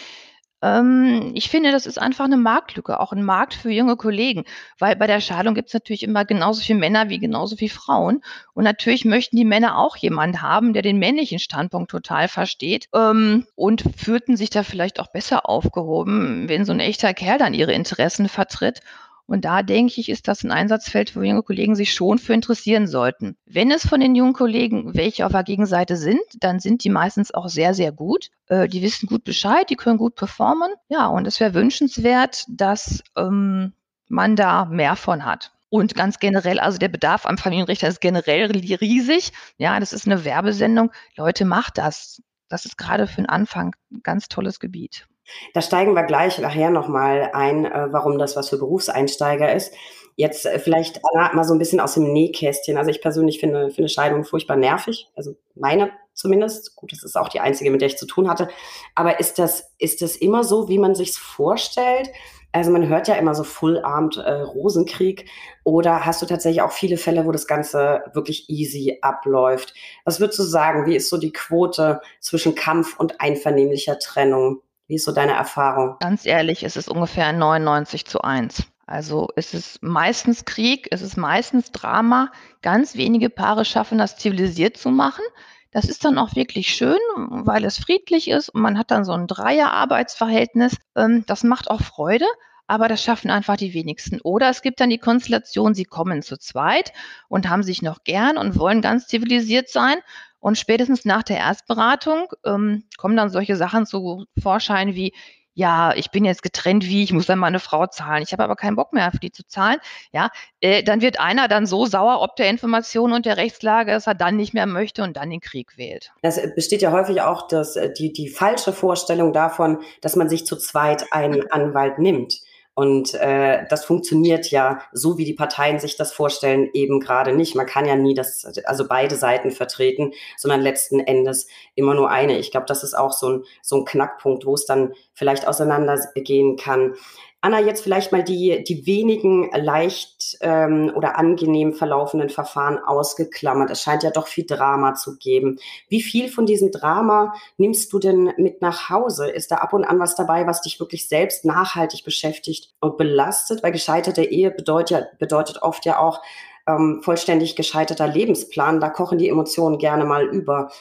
Ähm, 0.62 1.32
ich 1.34 1.50
finde, 1.50 1.72
das 1.72 1.86
ist 1.86 1.98
einfach 2.00 2.26
eine 2.26 2.36
Marktlücke, 2.36 3.00
auch 3.00 3.14
ein 3.14 3.24
Markt 3.24 3.54
für 3.54 3.72
junge 3.72 3.96
Kollegen, 3.96 4.44
weil 4.80 4.96
bei 4.98 5.08
der 5.08 5.22
Scheidung 5.22 5.54
gibt 5.54 5.70
es 5.70 5.74
natürlich 5.76 6.04
immer 6.04 6.26
genauso 6.26 6.62
viele 6.62 6.80
Männer 6.80 7.10
wie 7.10 7.20
genauso 7.20 7.56
viele 7.56 7.72
Frauen. 7.72 8.22
Und 8.54 8.66
natürlich 8.66 9.06
möchten 9.06 9.38
die 9.38 9.46
Männer 9.46 9.78
auch 9.78 9.96
jemanden 9.96 10.42
haben, 10.42 10.74
der 10.74 10.82
den 10.82 10.98
männlichen 11.00 11.40
Standpunkt 11.40 11.92
total 11.92 12.28
versteht 12.28 12.90
ähm, 12.94 13.46
und 13.56 13.84
fühlten 13.96 14.36
sich 14.36 14.50
da 14.50 14.64
vielleicht 14.64 15.00
auch 15.00 15.08
besser 15.12 15.48
aufgehoben, 15.48 16.50
wenn 16.50 16.66
so 16.66 16.74
ein 16.74 16.80
echter 16.82 17.14
Kerl 17.14 17.38
dann 17.38 17.54
ihre 17.54 17.74
Interessen 17.74 18.28
vertritt. 18.28 18.82
Und 19.28 19.44
da 19.44 19.62
denke 19.62 20.00
ich, 20.00 20.10
ist 20.10 20.28
das 20.30 20.44
ein 20.44 20.52
Einsatzfeld, 20.52 21.16
wo 21.16 21.22
junge 21.22 21.44
Kollegen 21.44 21.76
sich 21.76 21.94
schon 21.94 22.18
für 22.18 22.34
interessieren 22.34 22.88
sollten. 22.88 23.36
Wenn 23.46 23.72
es 23.72 23.86
von 23.86 24.00
den 24.00 24.16
jungen 24.16 24.34
Kollegen 24.34 24.96
welche 24.96 25.26
auf 25.26 25.34
der 25.34 25.44
Gegenseite 25.44 25.98
sind, 25.98 26.22
dann 26.40 26.60
sind 26.60 26.86
die 26.86 26.90
meistens 26.90 27.34
auch 27.34 27.50
sehr, 27.50 27.74
sehr 27.74 27.92
gut. 27.92 28.30
Äh, 28.48 28.70
die 28.70 28.82
wissen 28.82 29.08
gut 29.08 29.26
Bescheid, 29.26 29.70
die 29.70 29.76
können 29.76 29.98
gut 29.98 30.16
performen. 30.16 30.72
Ja, 30.88 31.08
und 31.08 31.28
es 31.28 31.40
wäre 31.42 31.54
wünschenswert, 31.54 32.46
dass 32.48 33.04
ähm, 33.18 33.74
man 34.08 34.38
da 34.38 34.66
mehr 34.66 34.96
von 34.96 35.26
hat. 35.26 35.52
Und 35.70 35.96
ganz 35.96 36.20
generell, 36.20 36.60
also 36.60 36.78
der 36.78 36.88
Bedarf 36.88 37.26
am 37.26 37.38
Familienrichter 37.38 37.90
ist 37.90 38.00
generell 38.00 38.46
riesig. 38.46 39.34
Ja, 39.58 39.80
das 39.82 39.92
ist 39.92 40.06
eine 40.06 40.24
Werbesendung. 40.24 40.92
Leute, 41.18 41.44
macht 41.44 41.78
das. 41.78 42.22
Das 42.48 42.66
ist 42.66 42.78
gerade 42.78 43.08
für 43.08 43.18
den 43.18 43.26
Anfang 43.26 43.76
ein 43.92 44.02
ganz 44.04 44.30
tolles 44.30 44.62
Gebiet. 44.62 45.06
Da 45.54 45.62
steigen 45.62 45.96
wir 45.96 46.04
gleich 46.04 46.38
nachher 46.40 46.70
nochmal 46.70 47.32
ein, 47.34 47.66
äh, 47.66 47.88
warum 47.92 48.18
das 48.18 48.36
was 48.36 48.50
für 48.50 48.58
Berufseinsteiger 48.58 49.54
ist. 49.54 49.74
Jetzt 50.16 50.46
äh, 50.46 50.60
vielleicht 50.60 51.02
Anna, 51.14 51.34
mal 51.34 51.44
so 51.44 51.54
ein 51.54 51.60
bisschen 51.60 51.80
aus 51.80 51.94
dem 51.94 52.12
Nähkästchen. 52.12 52.78
Also 52.78 52.90
ich 52.90 53.02
persönlich 53.02 53.40
finde, 53.40 53.70
finde 53.70 53.90
Scheidung 53.90 54.24
furchtbar 54.24 54.56
nervig. 54.56 55.10
Also 55.16 55.36
meine 55.56 55.92
zumindest. 56.14 56.76
Gut, 56.76 56.92
das 56.92 57.04
ist 57.04 57.16
auch 57.16 57.30
die 57.30 57.40
einzige, 57.40 57.72
mit 57.72 57.82
der 57.82 57.88
ich 57.88 57.98
zu 57.98 58.08
tun 58.08 58.30
hatte. 58.30 58.50
Aber 58.96 59.20
ist 59.20 59.40
das, 59.40 59.74
ist 59.78 60.02
das 60.02 60.16
immer 60.16 60.44
so, 60.44 60.68
wie 60.68 60.80
man 60.80 60.96
sich's 60.96 61.18
vorstellt? 61.18 62.10
Also 62.52 62.72
man 62.72 62.88
hört 62.88 63.08
ja 63.08 63.16
immer 63.16 63.36
so 63.36 63.44
Full-Armed 63.44 64.18
äh, 64.18 64.42
Rosenkrieg. 64.42 65.30
Oder 65.64 66.06
hast 66.06 66.22
du 66.22 66.26
tatsächlich 66.26 66.62
auch 66.62 66.72
viele 66.72 66.98
Fälle, 66.98 67.26
wo 67.26 67.32
das 67.32 67.46
Ganze 67.46 68.02
wirklich 68.14 68.50
easy 68.50 68.98
abläuft? 69.02 69.74
Was 70.06 70.20
würdest 70.20 70.40
du 70.40 70.44
sagen? 70.44 70.88
Wie 70.88 70.96
ist 70.96 71.10
so 71.10 71.18
die 71.18 71.32
Quote 71.34 72.02
zwischen 72.20 72.56
Kampf 72.56 72.98
und 73.00 73.22
einvernehmlicher 73.22 74.00
Trennung? 74.00 74.62
Wie 74.88 74.96
ist 74.96 75.06
so 75.06 75.12
deine 75.12 75.34
Erfahrung? 75.34 75.98
Ganz 76.00 76.26
ehrlich, 76.26 76.64
es 76.64 76.78
ist 76.78 76.90
ungefähr 76.90 77.34
99 77.34 78.06
zu 78.06 78.22
1. 78.22 78.68
Also 78.86 79.28
es 79.36 79.54
ist 79.54 79.84
meistens 79.84 80.46
Krieg, 80.46 80.88
es 80.92 81.02
ist 81.02 81.18
meistens 81.18 81.74
Drama. 81.74 82.32
Ganz 82.62 82.96
wenige 82.96 83.30
Paare 83.30 83.66
schaffen 83.66 83.98
das 83.98 84.18
zivilisiert 84.18 84.78
zu 84.78 84.90
machen. 84.90 85.26
Das 85.72 85.86
ist 85.86 86.06
dann 86.06 86.18
auch 86.18 86.36
wirklich 86.36 86.70
schön, 86.70 86.98
weil 87.18 87.66
es 87.66 87.78
friedlich 87.78 88.30
ist 88.30 88.48
und 88.48 88.62
man 88.62 88.78
hat 88.78 88.90
dann 88.90 89.04
so 89.04 89.12
ein 89.12 89.28
Dreier-Arbeitsverhältnis. 89.28 90.78
Ähm, 90.96 91.26
das 91.28 91.44
macht 91.44 91.70
auch 91.70 91.82
Freude, 91.82 92.26
aber 92.66 92.88
das 92.88 93.04
schaffen 93.04 93.30
einfach 93.30 93.58
die 93.58 93.74
wenigsten. 93.74 94.22
Oder 94.22 94.50
es 94.50 94.62
gibt 94.62 94.80
dann 94.80 94.90
die 94.90 94.98
Konstellation, 95.00 95.74
sie 95.74 95.84
kommen 95.84 96.22
zu 96.22 96.38
zweit 96.38 96.94
und 97.28 97.50
haben 97.50 97.64
sich 97.64 97.82
noch 97.82 98.06
gern 98.06 98.38
und 98.38 98.58
wollen 98.58 98.82
ganz 98.82 99.08
zivilisiert 99.08 99.68
sein 99.68 99.98
und 100.40 100.58
spätestens 100.58 101.06
nach 101.06 101.24
der 101.24 101.38
Erstberatung 101.38 102.28
ähm, 102.46 102.84
kommen 102.98 103.18
dann 103.18 103.30
solche 103.30 103.56
Sachen 103.56 103.86
zu 103.86 104.26
Vorschein 104.42 104.96
wie, 104.96 105.14
ja, 105.58 105.92
ich 105.96 106.12
bin 106.12 106.24
jetzt 106.24 106.44
getrennt, 106.44 106.86
wie, 106.86 107.02
ich 107.02 107.12
muss 107.12 107.26
dann 107.26 107.40
meine 107.40 107.60
Frau 107.60 107.88
zahlen, 107.88 108.22
ich 108.22 108.32
habe 108.32 108.44
aber 108.44 108.56
keinen 108.56 108.76
Bock 108.76 108.94
mehr 108.94 109.12
für 109.12 109.18
die 109.18 109.32
zu 109.32 109.44
zahlen, 109.48 109.80
ja, 110.12 110.30
äh, 110.60 110.84
dann 110.84 111.02
wird 111.02 111.20
einer 111.20 111.48
dann 111.48 111.66
so 111.66 111.88
sauer 111.88 112.22
ob 112.22 112.36
der 112.36 112.48
Information 112.52 113.12
und 113.12 113.26
der 113.26 113.38
Rechtslage, 113.38 113.92
dass 113.92 114.06
er 114.06 114.14
dann 114.14 114.36
nicht 114.36 114.54
mehr 114.54 114.68
möchte 114.68 115.02
und 115.02 115.18
dann 115.18 115.32
den 115.32 115.40
Krieg 115.40 115.76
wählt. 115.76 116.12
Es 116.22 116.40
besteht 116.54 116.84
ja 116.84 116.92
häufig 116.92 117.22
auch 117.22 117.48
das, 117.48 117.76
äh, 117.76 117.92
die, 117.92 118.14
die 118.14 118.30
falsche 118.30 118.72
Vorstellung 118.72 119.34
davon, 119.34 119.80
dass 120.02 120.16
man 120.16 120.30
sich 120.30 120.46
zu 120.46 120.58
zweit 120.58 121.12
einen 121.12 121.52
Anwalt 121.52 121.98
nimmt. 121.98 122.40
Und 122.78 123.16
äh, 123.16 123.66
das 123.72 123.86
funktioniert 123.86 124.52
ja 124.52 124.84
so, 124.92 125.18
wie 125.18 125.26
die 125.26 125.34
Parteien 125.34 125.80
sich 125.80 125.98
das 125.98 126.14
vorstellen, 126.14 126.70
eben 126.74 127.00
gerade 127.00 127.34
nicht. 127.34 127.56
Man 127.56 127.66
kann 127.66 127.88
ja 127.88 127.96
nie 127.96 128.14
das, 128.14 128.46
also 128.66 128.88
beide 128.88 129.16
Seiten 129.16 129.50
vertreten, 129.50 130.12
sondern 130.38 130.62
letzten 130.62 131.00
Endes 131.00 131.48
immer 131.74 131.96
nur 131.96 132.12
eine. 132.12 132.38
Ich 132.38 132.52
glaube, 132.52 132.68
das 132.68 132.84
ist 132.84 132.94
auch 132.94 133.14
so 133.14 133.30
ein, 133.30 133.44
so 133.64 133.78
ein 133.78 133.86
Knackpunkt, 133.86 134.46
wo 134.46 134.54
es 134.54 134.68
dann 134.68 134.94
vielleicht 135.16 135.48
auseinandergehen 135.48 136.56
kann. 136.56 136.94
Anna, 137.40 137.60
jetzt 137.60 137.84
vielleicht 137.84 138.12
mal 138.12 138.24
die, 138.24 138.64
die 138.64 138.88
wenigen 138.88 139.52
leicht 139.54 140.38
ähm, 140.42 140.92
oder 140.96 141.20
angenehm 141.20 141.74
verlaufenden 141.74 142.30
Verfahren 142.30 142.80
ausgeklammert. 142.80 143.70
Es 143.70 143.84
scheint 143.84 144.02
ja 144.02 144.10
doch 144.10 144.28
viel 144.28 144.46
Drama 144.46 144.96
zu 144.96 145.18
geben. 145.18 145.60
Wie 145.88 146.02
viel 146.02 146.30
von 146.30 146.48
diesem 146.48 146.72
Drama 146.72 147.34
nimmst 147.58 147.94
du 147.94 148.00
denn 148.00 148.34
mit 148.38 148.62
nach 148.62 148.90
Hause? 148.90 149.30
Ist 149.30 149.52
da 149.52 149.58
ab 149.58 149.74
und 149.74 149.86
an 149.86 150.00
was 150.00 150.16
dabei, 150.16 150.48
was 150.48 150.62
dich 150.62 150.80
wirklich 150.80 151.08
selbst 151.08 151.46
nachhaltig 151.46 152.04
beschäftigt 152.04 152.74
und 152.80 152.98
belastet? 152.98 153.62
Weil 153.62 153.72
gescheiterte 153.72 154.24
Ehe 154.24 154.50
bedeutet, 154.50 154.90
ja, 154.90 155.06
bedeutet 155.20 155.62
oft 155.62 155.86
ja 155.86 156.00
auch 156.00 156.22
ähm, 156.68 157.02
vollständig 157.02 157.56
gescheiterter 157.56 158.08
Lebensplan. 158.08 158.80
Da 158.80 158.90
kochen 158.90 159.18
die 159.18 159.30
Emotionen 159.30 159.78
gerne 159.78 160.06
mal 160.06 160.26
über. 160.26 160.72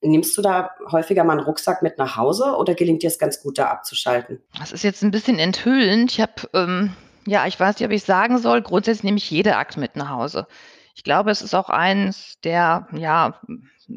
Nimmst 0.00 0.36
du 0.36 0.42
da 0.42 0.70
häufiger 0.90 1.24
mal 1.24 1.38
einen 1.38 1.46
Rucksack 1.46 1.82
mit 1.82 1.98
nach 1.98 2.16
Hause 2.16 2.54
oder 2.56 2.74
gelingt 2.74 3.02
dir 3.02 3.08
es 3.08 3.18
ganz 3.18 3.42
gut, 3.42 3.58
da 3.58 3.66
abzuschalten? 3.66 4.40
Das 4.58 4.72
ist 4.72 4.84
jetzt 4.84 5.02
ein 5.02 5.10
bisschen 5.10 5.38
enthüllend. 5.38 6.12
Ich 6.12 6.20
habe, 6.20 6.48
ähm, 6.54 6.92
ja, 7.26 7.46
ich 7.46 7.58
weiß 7.58 7.78
nicht, 7.78 7.86
ob 7.86 7.92
ich 7.92 8.04
sagen 8.04 8.38
soll, 8.38 8.62
grundsätzlich 8.62 9.04
nehme 9.04 9.18
ich 9.18 9.30
jede 9.30 9.56
Akt 9.56 9.76
mit 9.76 9.96
nach 9.96 10.10
Hause. 10.10 10.46
Ich 10.94 11.02
glaube, 11.02 11.32
es 11.32 11.42
ist 11.42 11.54
auch 11.54 11.70
eines 11.70 12.38
der, 12.44 12.86
ja, 12.92 13.40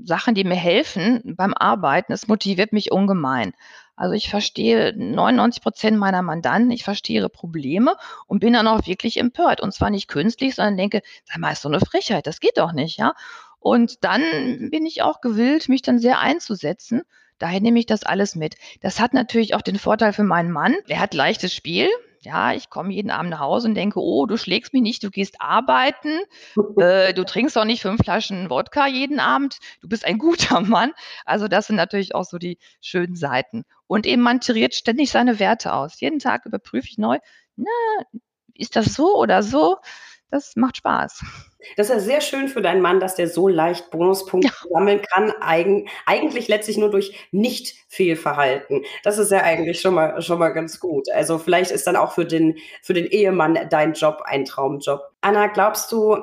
Sachen, 0.04 0.34
die 0.34 0.44
mir 0.44 0.56
helfen 0.56 1.22
beim 1.38 1.54
Arbeiten. 1.54 2.12
Es 2.12 2.28
motiviert 2.28 2.74
mich 2.74 2.92
ungemein. 2.92 3.54
Also 3.98 4.14
ich 4.14 4.30
verstehe 4.30 4.94
99 4.96 5.62
Prozent 5.62 5.98
meiner 5.98 6.22
Mandanten, 6.22 6.72
ich 6.72 6.84
verstehe 6.84 7.18
ihre 7.18 7.30
Probleme 7.30 7.96
und 8.28 8.40
bin 8.40 8.54
dann 8.54 8.68
auch 8.68 8.86
wirklich 8.86 9.18
empört. 9.18 9.60
Und 9.60 9.74
zwar 9.74 9.90
nicht 9.90 10.08
künstlich, 10.08 10.56
sondern 10.56 10.78
denke, 10.78 11.02
sag 11.26 11.40
mal, 11.40 11.52
ist 11.52 11.64
so 11.64 11.70
eine 11.70 11.80
Frechheit, 11.80 12.28
das 12.28 12.40
geht 12.40 12.58
doch 12.58 12.72
nicht, 12.72 12.98
ja. 12.98 13.14
Und 13.60 14.04
dann 14.04 14.22
bin 14.72 14.86
ich 14.86 15.02
auch 15.02 15.20
gewillt, 15.20 15.68
mich 15.68 15.82
dann 15.82 15.98
sehr 15.98 16.20
einzusetzen. 16.20 17.02
Daher 17.40 17.60
nehme 17.60 17.80
ich 17.80 17.88
das 17.88 18.04
alles 18.04 18.36
mit. 18.36 18.56
Das 18.82 19.00
hat 19.00 19.14
natürlich 19.14 19.56
auch 19.56 19.62
den 19.62 19.80
Vorteil 19.80 20.14
für 20.14 20.24
meinen 20.24 20.52
Mann. 20.52 20.76
Er 20.88 21.00
hat 21.00 21.14
leichtes 21.14 21.54
Spiel. 21.54 21.90
Ja, 22.22 22.52
ich 22.54 22.70
komme 22.70 22.94
jeden 22.94 23.12
Abend 23.12 23.32
nach 23.32 23.40
Hause 23.40 23.68
und 23.68 23.76
denke, 23.76 24.00
oh, 24.00 24.26
du 24.26 24.38
schlägst 24.38 24.74
mich 24.74 24.82
nicht, 24.82 25.04
du 25.04 25.12
gehst 25.12 25.40
arbeiten, 25.40 26.20
äh, 26.78 27.14
du 27.14 27.24
trinkst 27.24 27.58
auch 27.58 27.64
nicht 27.64 27.82
fünf 27.82 28.02
Flaschen 28.04 28.50
Wodka 28.50 28.88
jeden 28.88 29.20
Abend, 29.20 29.60
du 29.82 29.88
bist 29.88 30.04
ein 30.04 30.18
guter 30.18 30.62
Mann. 30.62 30.92
Also 31.26 31.48
das 31.48 31.68
sind 31.68 31.76
natürlich 31.76 32.16
auch 32.16 32.26
so 32.26 32.38
die 32.38 32.58
schönen 32.82 33.16
Seiten. 33.16 33.64
Und 33.88 34.06
eben 34.06 34.22
man 34.22 34.42
tiriert 34.42 34.76
ständig 34.76 35.12
seine 35.12 35.40
Werte 35.40 35.74
aus. 35.74 36.00
Jeden 36.00 36.20
Tag 36.20 36.46
überprüfe 36.46 36.88
ich 36.90 36.98
neu, 36.98 37.18
na, 37.56 37.72
ist 38.54 38.76
das 38.76 38.94
so 38.94 39.16
oder 39.16 39.44
so? 39.44 39.78
Das 40.30 40.58
macht 40.58 40.78
Spaß. 40.78 41.24
Das 41.78 41.90
ist 41.90 41.94
ja 41.94 42.00
sehr 42.00 42.22
schön 42.22 42.50
für 42.50 42.62
deinen 42.62 42.82
Mann, 42.82 43.00
dass 43.00 43.16
der 43.16 43.30
so 43.30 43.48
leicht 43.48 43.92
Bonuspunkte 43.92 44.50
ja. 44.50 44.70
sammeln 44.70 45.02
kann, 45.02 45.32
eigen, 45.42 45.88
eigentlich 46.06 46.50
letztlich 46.50 46.78
nur 46.78 46.92
durch 46.92 47.28
nicht 47.32 47.76
Fehlverhalten. 47.88 48.84
Das 49.04 49.18
ist 49.18 49.32
ja 49.32 49.42
eigentlich 49.42 49.80
schon 49.80 49.94
mal, 49.94 50.22
schon 50.22 50.40
mal 50.40 50.50
ganz 50.50 50.80
gut. 50.80 51.10
Also 51.12 51.38
vielleicht 51.38 51.72
ist 51.72 51.88
dann 51.88 51.96
auch 51.96 52.12
für 52.12 52.26
den, 52.26 52.58
für 52.82 52.94
den 52.94 53.06
Ehemann 53.06 53.68
dein 53.70 53.94
Job 53.94 54.22
ein 54.26 54.44
Traumjob. 54.44 55.02
Anna, 55.28 55.48
glaubst 55.48 55.92
du, 55.92 56.16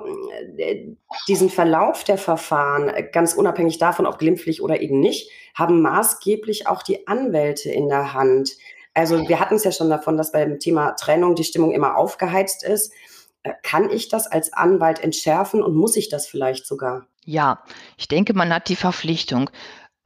äh, 0.57 0.97
diesen 1.29 1.51
Verlauf 1.51 2.05
der 2.05 2.17
Verfahren, 2.17 2.91
ganz 3.13 3.35
unabhängig 3.35 3.77
davon, 3.77 4.07
ob 4.07 4.19
glimpflich 4.19 4.63
oder 4.63 4.81
eben 4.81 4.99
nicht, 4.99 5.31
haben 5.55 5.83
maßgeblich 5.83 6.69
auch 6.69 6.83
die 6.83 7.07
Anwälte 7.07 7.71
in 7.71 7.91
der 7.91 8.15
Hand? 8.15 8.53
Also 8.95 9.29
wir 9.29 9.41
hatten 9.41 9.57
es 9.57 9.65
ja 9.65 9.73
schon 9.73 9.91
davon, 9.91 10.17
dass 10.17 10.33
beim 10.33 10.59
Thema 10.59 10.93
Trennung 10.93 11.35
die 11.35 11.45
Stimmung 11.45 11.73
immer 11.73 11.99
aufgeheizt 11.99 12.65
ist. 12.65 12.95
Äh, 13.43 13.53
kann 13.63 13.91
ich 13.91 14.09
das 14.09 14.27
als 14.27 14.55
Anwalt 14.55 15.05
entschärfen 15.05 15.63
und 15.63 15.77
muss 15.77 15.97
ich 15.97 16.09
das 16.09 16.27
vielleicht 16.27 16.67
sogar? 16.67 17.07
Ja, 17.27 17.63
ich 17.99 18.09
denke, 18.09 18.33
man 18.33 18.55
hat 18.55 18.71
die 18.71 18.77
Verpflichtung. 18.77 19.51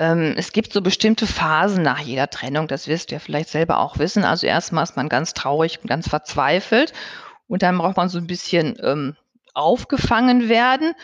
Ähm, 0.00 0.34
es 0.36 0.50
gibt 0.50 0.72
so 0.72 0.82
bestimmte 0.82 1.28
Phasen 1.28 1.84
nach 1.84 2.00
jeder 2.00 2.30
Trennung, 2.30 2.66
das 2.66 2.88
wirst 2.88 3.10
du 3.10 3.14
ja 3.14 3.20
vielleicht 3.20 3.50
selber 3.50 3.78
auch 3.78 3.98
wissen. 3.98 4.24
Also 4.24 4.48
erstmal 4.48 4.82
ist 4.82 4.96
man 4.96 5.08
ganz 5.08 5.34
traurig 5.34 5.78
und 5.80 5.88
ganz 5.88 6.08
verzweifelt 6.08 6.92
und 7.48 7.62
dann 7.62 7.78
braucht 7.78 7.96
man 7.96 8.08
so 8.08 8.18
ein 8.18 8.26
bisschen 8.26 8.76
ähm, 8.82 9.16
aufgefangen 9.54 10.48
werden 10.48 10.94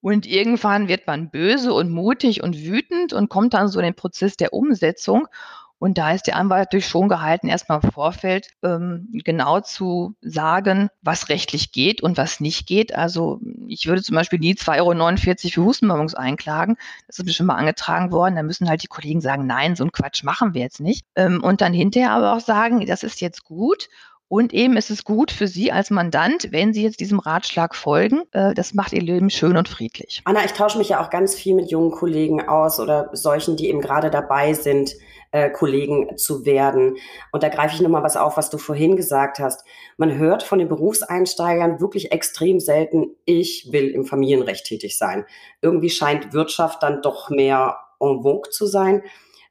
und 0.00 0.26
irgendwann 0.26 0.88
wird 0.88 1.06
man 1.06 1.30
böse 1.30 1.72
und 1.72 1.90
mutig 1.90 2.42
und 2.42 2.58
wütend 2.58 3.12
und 3.12 3.28
kommt 3.28 3.54
dann 3.54 3.68
so 3.68 3.78
in 3.78 3.84
den 3.84 3.94
Prozess 3.94 4.36
der 4.36 4.52
Umsetzung. 4.52 5.28
Und 5.78 5.96
da 5.96 6.12
ist 6.12 6.26
der 6.26 6.36
Anwalt 6.36 6.66
natürlich 6.66 6.86
schon 6.86 7.08
gehalten, 7.08 7.48
erstmal 7.48 7.80
im 7.82 7.90
Vorfeld 7.90 8.50
ähm, 8.62 9.08
genau 9.24 9.60
zu 9.60 10.14
sagen, 10.20 10.90
was 11.00 11.30
rechtlich 11.30 11.72
geht 11.72 12.02
und 12.02 12.18
was 12.18 12.38
nicht 12.38 12.66
geht. 12.66 12.94
Also 12.94 13.40
ich 13.66 13.86
würde 13.86 14.02
zum 14.02 14.14
Beispiel 14.14 14.38
nie 14.38 14.52
2,49 14.52 14.76
Euro 14.82 15.50
für 15.54 15.64
Hustenbonbons 15.64 16.14
einklagen. 16.14 16.76
Das 17.06 17.18
ist 17.18 17.24
mir 17.24 17.32
schon 17.32 17.46
mal 17.46 17.54
angetragen 17.54 18.12
worden. 18.12 18.36
Da 18.36 18.42
müssen 18.42 18.68
halt 18.68 18.82
die 18.82 18.88
Kollegen 18.88 19.22
sagen, 19.22 19.46
nein, 19.46 19.74
so 19.74 19.84
einen 19.84 19.92
Quatsch 19.92 20.22
machen 20.22 20.52
wir 20.52 20.60
jetzt 20.60 20.80
nicht. 20.80 21.06
Ähm, 21.16 21.42
und 21.42 21.62
dann 21.62 21.72
hinterher 21.72 22.10
aber 22.10 22.34
auch 22.34 22.40
sagen, 22.40 22.84
das 22.84 23.02
ist 23.02 23.22
jetzt 23.22 23.44
gut 23.44 23.88
und 24.30 24.54
eben 24.54 24.76
ist 24.76 24.90
es 24.90 25.02
gut 25.02 25.32
für 25.32 25.48
Sie 25.48 25.72
als 25.72 25.90
Mandant, 25.90 26.52
wenn 26.52 26.72
Sie 26.72 26.84
jetzt 26.84 27.00
diesem 27.00 27.18
Ratschlag 27.18 27.74
folgen. 27.74 28.22
Äh, 28.30 28.54
das 28.54 28.74
macht 28.74 28.92
Ihr 28.92 29.02
Leben 29.02 29.28
schön 29.28 29.56
und 29.56 29.68
friedlich. 29.68 30.22
Anna, 30.24 30.44
ich 30.44 30.52
tausche 30.52 30.78
mich 30.78 30.90
ja 30.90 31.04
auch 31.04 31.10
ganz 31.10 31.34
viel 31.34 31.56
mit 31.56 31.68
jungen 31.68 31.90
Kollegen 31.90 32.48
aus 32.48 32.78
oder 32.78 33.10
solchen, 33.12 33.56
die 33.56 33.68
eben 33.68 33.80
gerade 33.80 34.08
dabei 34.08 34.52
sind, 34.52 34.94
äh, 35.32 35.50
Kollegen 35.50 36.16
zu 36.16 36.46
werden. 36.46 36.96
Und 37.32 37.42
da 37.42 37.48
greife 37.48 37.74
ich 37.74 37.80
nochmal 37.80 38.04
was 38.04 38.16
auf, 38.16 38.36
was 38.36 38.50
du 38.50 38.58
vorhin 38.58 38.94
gesagt 38.94 39.40
hast. 39.40 39.64
Man 39.96 40.16
hört 40.16 40.44
von 40.44 40.60
den 40.60 40.68
Berufseinsteigern 40.68 41.80
wirklich 41.80 42.12
extrem 42.12 42.60
selten, 42.60 43.16
ich 43.24 43.70
will 43.72 43.88
im 43.88 44.04
Familienrecht 44.04 44.64
tätig 44.64 44.96
sein. 44.96 45.26
Irgendwie 45.60 45.90
scheint 45.90 46.32
Wirtschaft 46.32 46.84
dann 46.84 47.02
doch 47.02 47.30
mehr 47.30 47.78
en 47.98 48.22
vogue 48.22 48.50
zu 48.50 48.66
sein. 48.66 49.02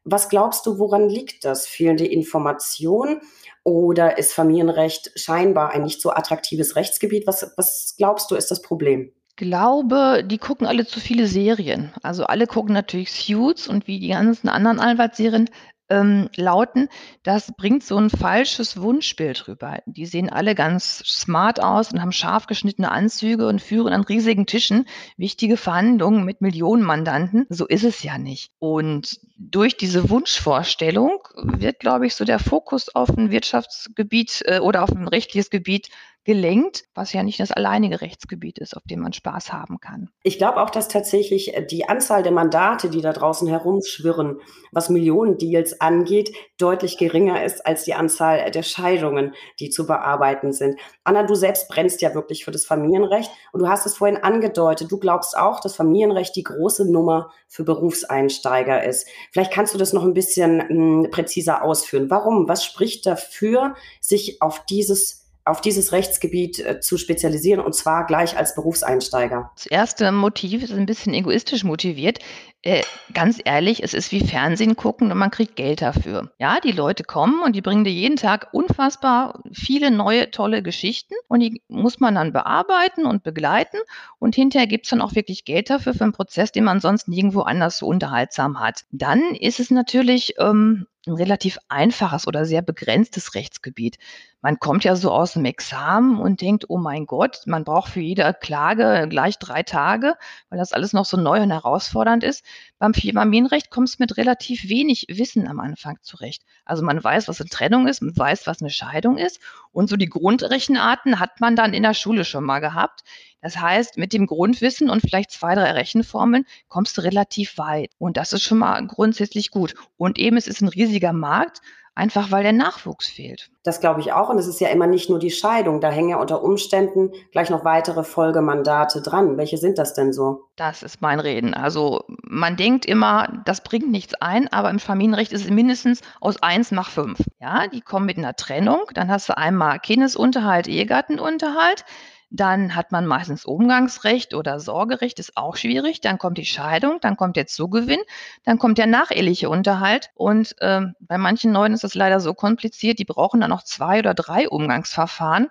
Was 0.04 0.30
glaubst 0.30 0.66
du, 0.66 0.80
woran 0.80 1.10
liegt 1.10 1.46
das? 1.46 1.68
Fehlende 1.68 2.06
Information 2.06 3.22
oder 3.64 4.18
ist 4.18 4.34
Familienrecht 4.34 5.12
scheinbar 5.16 5.72
ein 5.72 5.84
nicht 5.84 6.02
so 6.02 6.12
attraktives 6.12 6.76
Rechtsgebiet? 6.76 7.28
Was, 7.28 7.54
was 7.58 7.96
glaubst 7.98 8.32
du, 8.32 8.36
ist 8.36 8.52
das 8.52 8.62
Problem? 8.62 9.12
glaube, 9.40 10.22
die 10.26 10.38
gucken 10.38 10.68
alle 10.68 10.86
zu 10.86 11.00
viele 11.00 11.26
Serien. 11.26 11.94
Also 12.04 12.26
alle 12.26 12.46
gucken 12.46 12.74
natürlich 12.74 13.14
Suits 13.14 13.70
und 13.70 13.88
wie 13.88 14.00
die 14.00 14.10
ganzen 14.10 14.50
anderen 14.50 14.80
Anwaltsserien 14.80 15.50
ähm, 15.90 16.30
lauten, 16.36 16.90
das 17.24 17.52
bringt 17.56 17.84
so 17.84 17.98
ein 17.98 18.10
falsches 18.10 18.82
Wunschbild 18.82 19.48
rüber. 19.48 19.80
Die 19.86 20.06
sehen 20.06 20.30
alle 20.30 20.56
ganz 20.56 21.00
smart 21.06 21.62
aus 21.62 21.92
und 21.92 22.02
haben 22.02 22.12
scharf 22.12 22.48
geschnittene 22.48 22.92
Anzüge 22.92 23.48
und 23.48 23.62
führen 23.62 23.94
an 23.94 24.04
riesigen 24.04 24.46
Tischen 24.46 24.86
wichtige 25.18 25.58
Verhandlungen 25.58 26.26
mit 26.26 26.42
Millionen 26.42 26.84
Mandanten. 26.84 27.46
So 27.50 27.66
ist 27.66 27.84
es 27.84 28.04
ja 28.04 28.18
nicht. 28.18 28.52
Und 28.60 29.20
durch 29.38 29.78
diese 29.78 30.10
Wunschvorstellung 30.10 31.20
wird, 31.36 31.80
glaube 31.80 32.08
ich, 32.08 32.16
so 32.16 32.26
der 32.26 32.40
Fokus 32.40 32.94
auf 32.94 33.10
ein 33.10 33.32
Wirtschaftsgebiet 33.32 34.44
äh, 34.46 34.60
oder 34.60 34.84
auf 34.84 34.92
ein 34.92 35.08
rechtliches 35.08 35.50
Gebiet 35.50 35.90
gelenkt, 36.30 36.84
was 36.94 37.12
ja 37.12 37.24
nicht 37.24 37.40
das 37.40 37.52
alleinige 37.52 38.02
Rechtsgebiet 38.02 38.60
ist, 38.60 38.78
auf 38.78 38.84
dem 38.84 39.00
man 39.00 39.14
Spaß 39.14 39.52
haben 39.52 39.80
kann. 39.80 40.12
Ich 40.22 40.38
glaube 40.38 40.62
auch, 40.62 40.70
dass 40.70 40.88
tatsächlich 40.88 41.58
äh, 41.58 41.66
die 41.66 41.90
Anzahl 41.90 42.22
der 42.22 42.32
Mandate, 42.32 42.92
die 42.92 43.02
da 43.02 43.14
draußen 43.14 43.48
herumschwirren, 43.48 44.40
was 44.72 44.92
Millionendeals 44.92 45.82
angeht, 45.82 46.32
deutlich 46.60 47.00
geringer 47.00 47.44
ist 47.44 47.66
als 47.66 47.84
die 47.84 47.96
Anzahl 47.96 48.52
der 48.52 48.62
Scheidungen, 48.62 49.34
die 49.60 49.72
zu 49.72 49.88
bearbeiten 49.88 50.54
sind. 50.54 50.80
Anna, 51.04 51.24
du 51.24 51.34
selbst 51.34 51.68
brennst 51.68 52.00
ja 52.04 52.14
wirklich 52.14 52.46
für 52.46 52.52
das 52.52 52.64
Familienrecht 52.64 53.32
und 53.52 53.62
du 53.62 53.68
hast 53.68 53.88
es 53.88 53.98
vorhin 53.98 54.18
angedeutet. 54.18 54.92
Du 54.92 55.00
glaubst 55.00 55.36
auch, 55.36 55.60
dass 55.62 55.76
Familienrecht 55.76 56.36
die 56.36 56.44
große 56.44 56.92
Nummer 56.92 57.32
für 57.48 57.64
Berufseinsteiger 57.64 58.84
ist. 58.84 59.08
Vielleicht 59.32 59.52
kannst 59.52 59.74
du 59.74 59.80
das 59.80 59.94
noch 59.94 60.04
ein 60.04 60.14
bisschen 60.14 60.58
mh, 60.58 60.68
hm, 60.68 61.08
präziser 61.10 61.64
ausführen. 61.64 62.12
Warum? 62.12 62.48
Was 62.48 62.64
spricht 62.64 63.08
dafür, 63.08 63.74
sich 64.00 64.44
auf 64.44 64.64
dieses 64.66 65.19
auf 65.46 65.62
dieses 65.62 65.92
Rechtsgebiet 65.92 66.60
äh, 66.60 66.80
zu 66.80 66.98
spezialisieren 66.98 67.64
und 67.64 67.74
zwar 67.74 68.06
gleich 68.06 68.38
als 68.38 68.56
Berufseinsteiger? 68.56 69.52
Das 69.56 69.66
erste 69.66 70.12
Motiv 70.12 70.64
ist 70.64 70.72
ein 70.72 70.86
bisschen 70.86 71.14
egoistisch 71.14 71.64
motiviert. 71.64 72.20
Äh, 72.62 72.84
ganz 73.14 73.40
ehrlich, 73.46 73.84
es 73.84 73.94
ist 73.94 74.12
wie 74.12 74.20
Fernsehen 74.20 74.76
gucken 74.76 75.12
und 75.12 75.18
man 75.18 75.32
kriegt 75.32 75.56
Geld 75.56 75.82
dafür. 75.82 76.34
Ja, 76.40 76.60
die 76.60 76.74
Leute 76.74 77.06
kommen 77.06 77.42
und 77.42 77.56
die 77.56 77.62
bringen 77.62 77.86
dir 77.86 77.94
jeden 77.94 78.18
Tag 78.18 78.50
unfassbar 78.52 79.42
viele 79.54 79.92
neue, 79.92 80.30
tolle 80.30 80.62
Geschichten 80.62 81.14
und 81.30 81.40
die 81.40 81.62
muss 81.70 82.02
man 82.02 82.16
dann 82.16 82.34
bearbeiten 82.34 83.06
und 83.06 83.24
begleiten 83.24 83.78
und 84.20 84.36
hinterher 84.36 84.68
gibt 84.68 84.86
es 84.86 84.90
dann 84.90 85.02
auch 85.02 85.16
wirklich 85.16 85.46
Geld 85.46 85.70
dafür 85.70 85.94
für 85.94 86.04
einen 86.04 86.12
Prozess, 86.12 86.52
den 86.52 86.66
man 86.66 86.82
sonst 86.82 87.08
nirgendwo 87.08 87.42
anders 87.42 87.78
so 87.78 87.88
unterhaltsam 87.88 88.60
hat. 88.60 88.84
Dann 88.92 89.36
ist 89.36 89.62
es 89.62 89.72
natürlich 89.72 90.34
ähm, 90.38 90.86
ein 91.08 91.14
relativ 91.14 91.58
einfaches 91.70 92.28
oder 92.28 92.46
sehr 92.46 92.62
begrenztes 92.62 93.36
Rechtsgebiet. 93.36 93.98
Man 94.42 94.60
kommt 94.60 94.86
ja 94.86 94.96
so 94.96 95.12
aus 95.12 95.34
dem 95.34 95.44
Examen 95.46 96.20
und 96.20 96.42
denkt, 96.42 96.66
oh 96.70 96.78
mein 96.78 97.06
Gott, 97.06 97.42
man 97.46 97.66
braucht 97.66 97.92
für 97.92 98.00
jede 98.00 98.34
Klage 98.34 99.08
gleich 99.10 99.38
drei 99.38 99.64
Tage, 99.64 100.16
weil 100.50 100.60
das 100.60 100.72
alles 100.72 100.94
noch 100.94 101.06
so 101.06 101.18
neu 101.18 101.42
und 101.42 101.52
herausfordernd 101.52 102.24
ist. 102.24 102.46
Beim 102.80 102.94
Familienrecht 102.94 103.70
kommt 103.70 103.90
es 103.90 104.00
mit 104.00 104.18
relativ 104.18 104.70
wenig 104.70 105.08
Wissen 105.10 105.48
am 105.48 105.60
Anfang 105.60 105.98
zurecht. 106.02 106.44
Also 106.64 106.84
man 106.84 107.04
weiß, 107.04 107.28
was 107.28 107.42
eine 107.42 107.50
Trennung 107.50 107.88
ist, 107.88 108.02
man 108.02 108.16
weiß, 108.16 108.48
was 108.48 108.62
eine 108.62 108.70
Scheidung 108.70 109.18
ist 109.18 109.42
und 109.72 109.90
so 109.90 109.98
die 109.98 110.10
Grundrechenarten 110.10 111.20
hat 111.20 111.42
man 111.42 111.56
dann 111.56 111.74
in 111.74 111.84
der 111.84 111.94
Schule 111.94 112.24
schon 112.24 112.46
mal 112.46 112.60
gehabt. 112.60 113.04
Das 113.42 113.60
heißt, 113.60 113.98
mit 113.98 114.14
dem 114.14 114.28
Grundwissen 114.28 114.90
und 114.90 115.02
vielleicht 115.02 115.32
zwei, 115.32 115.56
drei 115.56 115.72
Rechenformeln 115.72 116.46
kommst 116.68 116.98
du 116.98 117.02
relativ 117.02 117.58
weit. 117.58 117.92
Und 117.98 118.18
das 118.18 118.34
ist 118.34 118.44
schon 118.44 118.60
mal 118.60 118.86
grundsätzlich 118.86 119.52
gut. 119.52 119.76
Und 119.98 120.18
eben, 120.18 120.38
es 120.38 120.48
ist 120.48 120.62
ein 120.62 120.68
riesiger 120.68 121.14
Markt, 121.14 121.62
einfach 122.00 122.32
weil 122.32 122.44
der 122.44 122.54
Nachwuchs 122.54 123.08
fehlt. 123.08 123.50
Das 123.64 123.82
glaube 123.82 124.00
ich 124.00 124.14
auch. 124.14 124.30
Und 124.30 124.38
es 124.40 124.48
ist 124.48 124.62
ja 124.62 124.70
immer 124.70 124.88
nicht 124.88 125.10
nur 125.10 125.20
die 125.20 125.32
Scheidung. 125.32 125.82
Da 125.82 125.90
hängen 125.90 126.10
ja 126.10 126.18
unter 126.18 126.42
Umständen 126.42 127.12
gleich 127.32 127.50
noch 127.50 127.66
weitere 127.66 128.04
Folgemandate 128.04 129.02
dran. 129.02 129.38
Welche 129.38 129.58
sind 129.58 129.78
das 129.78 129.94
denn 129.94 130.14
so? 130.14 130.46
Das 130.56 130.82
ist 130.82 131.02
mein 131.02 131.20
Reden. 131.20 131.54
Also 131.54 132.06
man 132.24 132.56
denkt 132.56 132.86
immer, 132.86 133.42
das 133.46 133.62
bringt 133.62 133.92
nichts 133.92 134.16
ein, 134.16 134.48
aber 134.48 134.70
im 134.70 134.80
Familienrecht 134.80 135.34
ist 135.34 135.44
es 135.44 135.52
mindestens 135.52 136.02
aus 136.22 136.42
eins 136.42 136.72
nach 136.72 136.90
fünf. 136.90 137.20
Ja, 137.40 137.68
die 137.68 137.82
kommen 137.82 138.06
mit 138.06 138.18
einer 138.18 138.36
Trennung. 138.36 138.84
Dann 138.94 139.12
hast 139.12 139.28
du 139.28 139.38
einmal 139.38 139.80
Kindesunterhalt, 139.80 140.68
Ehegattenunterhalt. 140.68 141.84
Dann 142.32 142.76
hat 142.76 142.92
man 142.92 143.06
meistens 143.06 143.46
Umgangsrecht 143.46 144.36
oder 144.36 144.60
Sorgerecht, 144.60 145.20
ist 145.20 145.36
auch 145.36 145.56
schwierig. 145.56 146.02
Dann 146.02 146.20
kommt 146.20 146.38
die 146.38 146.46
Scheidung, 146.46 147.00
dann 147.02 147.18
kommt 147.18 147.36
der 147.36 147.48
Zugewinn, 147.48 148.02
dann 148.44 148.60
kommt 148.60 148.78
der 148.78 148.88
nacheheliche 148.88 149.50
Unterhalt. 149.50 150.12
Und 150.16 150.56
ähm, 150.62 150.94
bei 151.00 151.18
manchen 151.18 151.52
Leuten 151.54 151.74
ist 151.74 151.84
das 151.84 151.96
leider 151.96 152.20
so 152.20 152.34
kompliziert, 152.34 153.00
die 153.00 153.06
brauchen 153.06 153.42
dann 153.42 153.50
noch 153.50 153.64
zwei 153.64 154.00
oder 154.00 154.14
drei 154.14 154.48
Umgangsverfahren. 154.48 155.48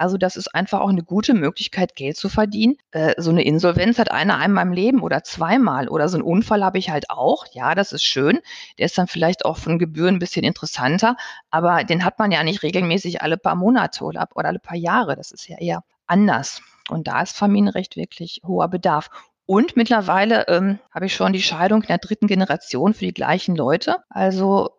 Also 0.00 0.16
das 0.16 0.36
ist 0.36 0.54
einfach 0.54 0.80
auch 0.80 0.88
eine 0.88 1.02
gute 1.02 1.34
Möglichkeit, 1.34 1.94
Geld 1.94 2.16
zu 2.16 2.30
verdienen. 2.30 2.78
Äh, 2.90 3.20
so 3.20 3.28
eine 3.28 3.44
Insolvenz 3.44 3.98
hat 3.98 4.10
einer 4.10 4.38
einmal 4.38 4.64
im 4.64 4.72
Leben 4.72 5.02
oder 5.02 5.24
zweimal. 5.24 5.90
Oder 5.90 6.08
so 6.08 6.16
einen 6.16 6.24
Unfall 6.24 6.64
habe 6.64 6.78
ich 6.78 6.88
halt 6.88 7.10
auch. 7.10 7.44
Ja, 7.52 7.74
das 7.74 7.92
ist 7.92 8.04
schön. 8.04 8.38
Der 8.78 8.86
ist 8.86 8.96
dann 8.96 9.08
vielleicht 9.08 9.44
auch 9.44 9.58
von 9.58 9.78
Gebühren 9.78 10.14
ein 10.14 10.18
bisschen 10.18 10.42
interessanter. 10.42 11.16
Aber 11.50 11.84
den 11.84 12.02
hat 12.02 12.18
man 12.18 12.30
ja 12.32 12.42
nicht 12.42 12.62
regelmäßig 12.62 13.20
alle 13.20 13.36
paar 13.36 13.56
Monate 13.56 14.02
oder, 14.04 14.26
oder 14.34 14.48
alle 14.48 14.58
paar 14.58 14.78
Jahre. 14.78 15.16
Das 15.16 15.32
ist 15.32 15.46
ja 15.48 15.58
eher 15.58 15.84
anders. 16.10 16.62
Und 16.88 17.06
da 17.06 17.22
ist 17.22 17.36
Familienrecht 17.36 17.96
wirklich 17.96 18.40
hoher 18.44 18.68
Bedarf. 18.68 19.10
Und 19.46 19.76
mittlerweile 19.76 20.46
ähm, 20.48 20.78
habe 20.92 21.06
ich 21.06 21.14
schon 21.14 21.32
die 21.32 21.42
Scheidung 21.42 21.82
in 21.82 21.88
der 21.88 21.98
dritten 21.98 22.26
Generation 22.26 22.94
für 22.94 23.06
die 23.06 23.14
gleichen 23.14 23.56
Leute. 23.56 23.96
Also 24.08 24.70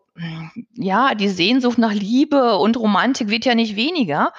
ja, 0.74 1.14
die 1.14 1.28
Sehnsucht 1.28 1.78
nach 1.78 1.92
Liebe 1.92 2.56
und 2.58 2.76
Romantik 2.76 3.28
wird 3.28 3.44
ja 3.44 3.54
nicht 3.54 3.76
weniger. 3.76 4.32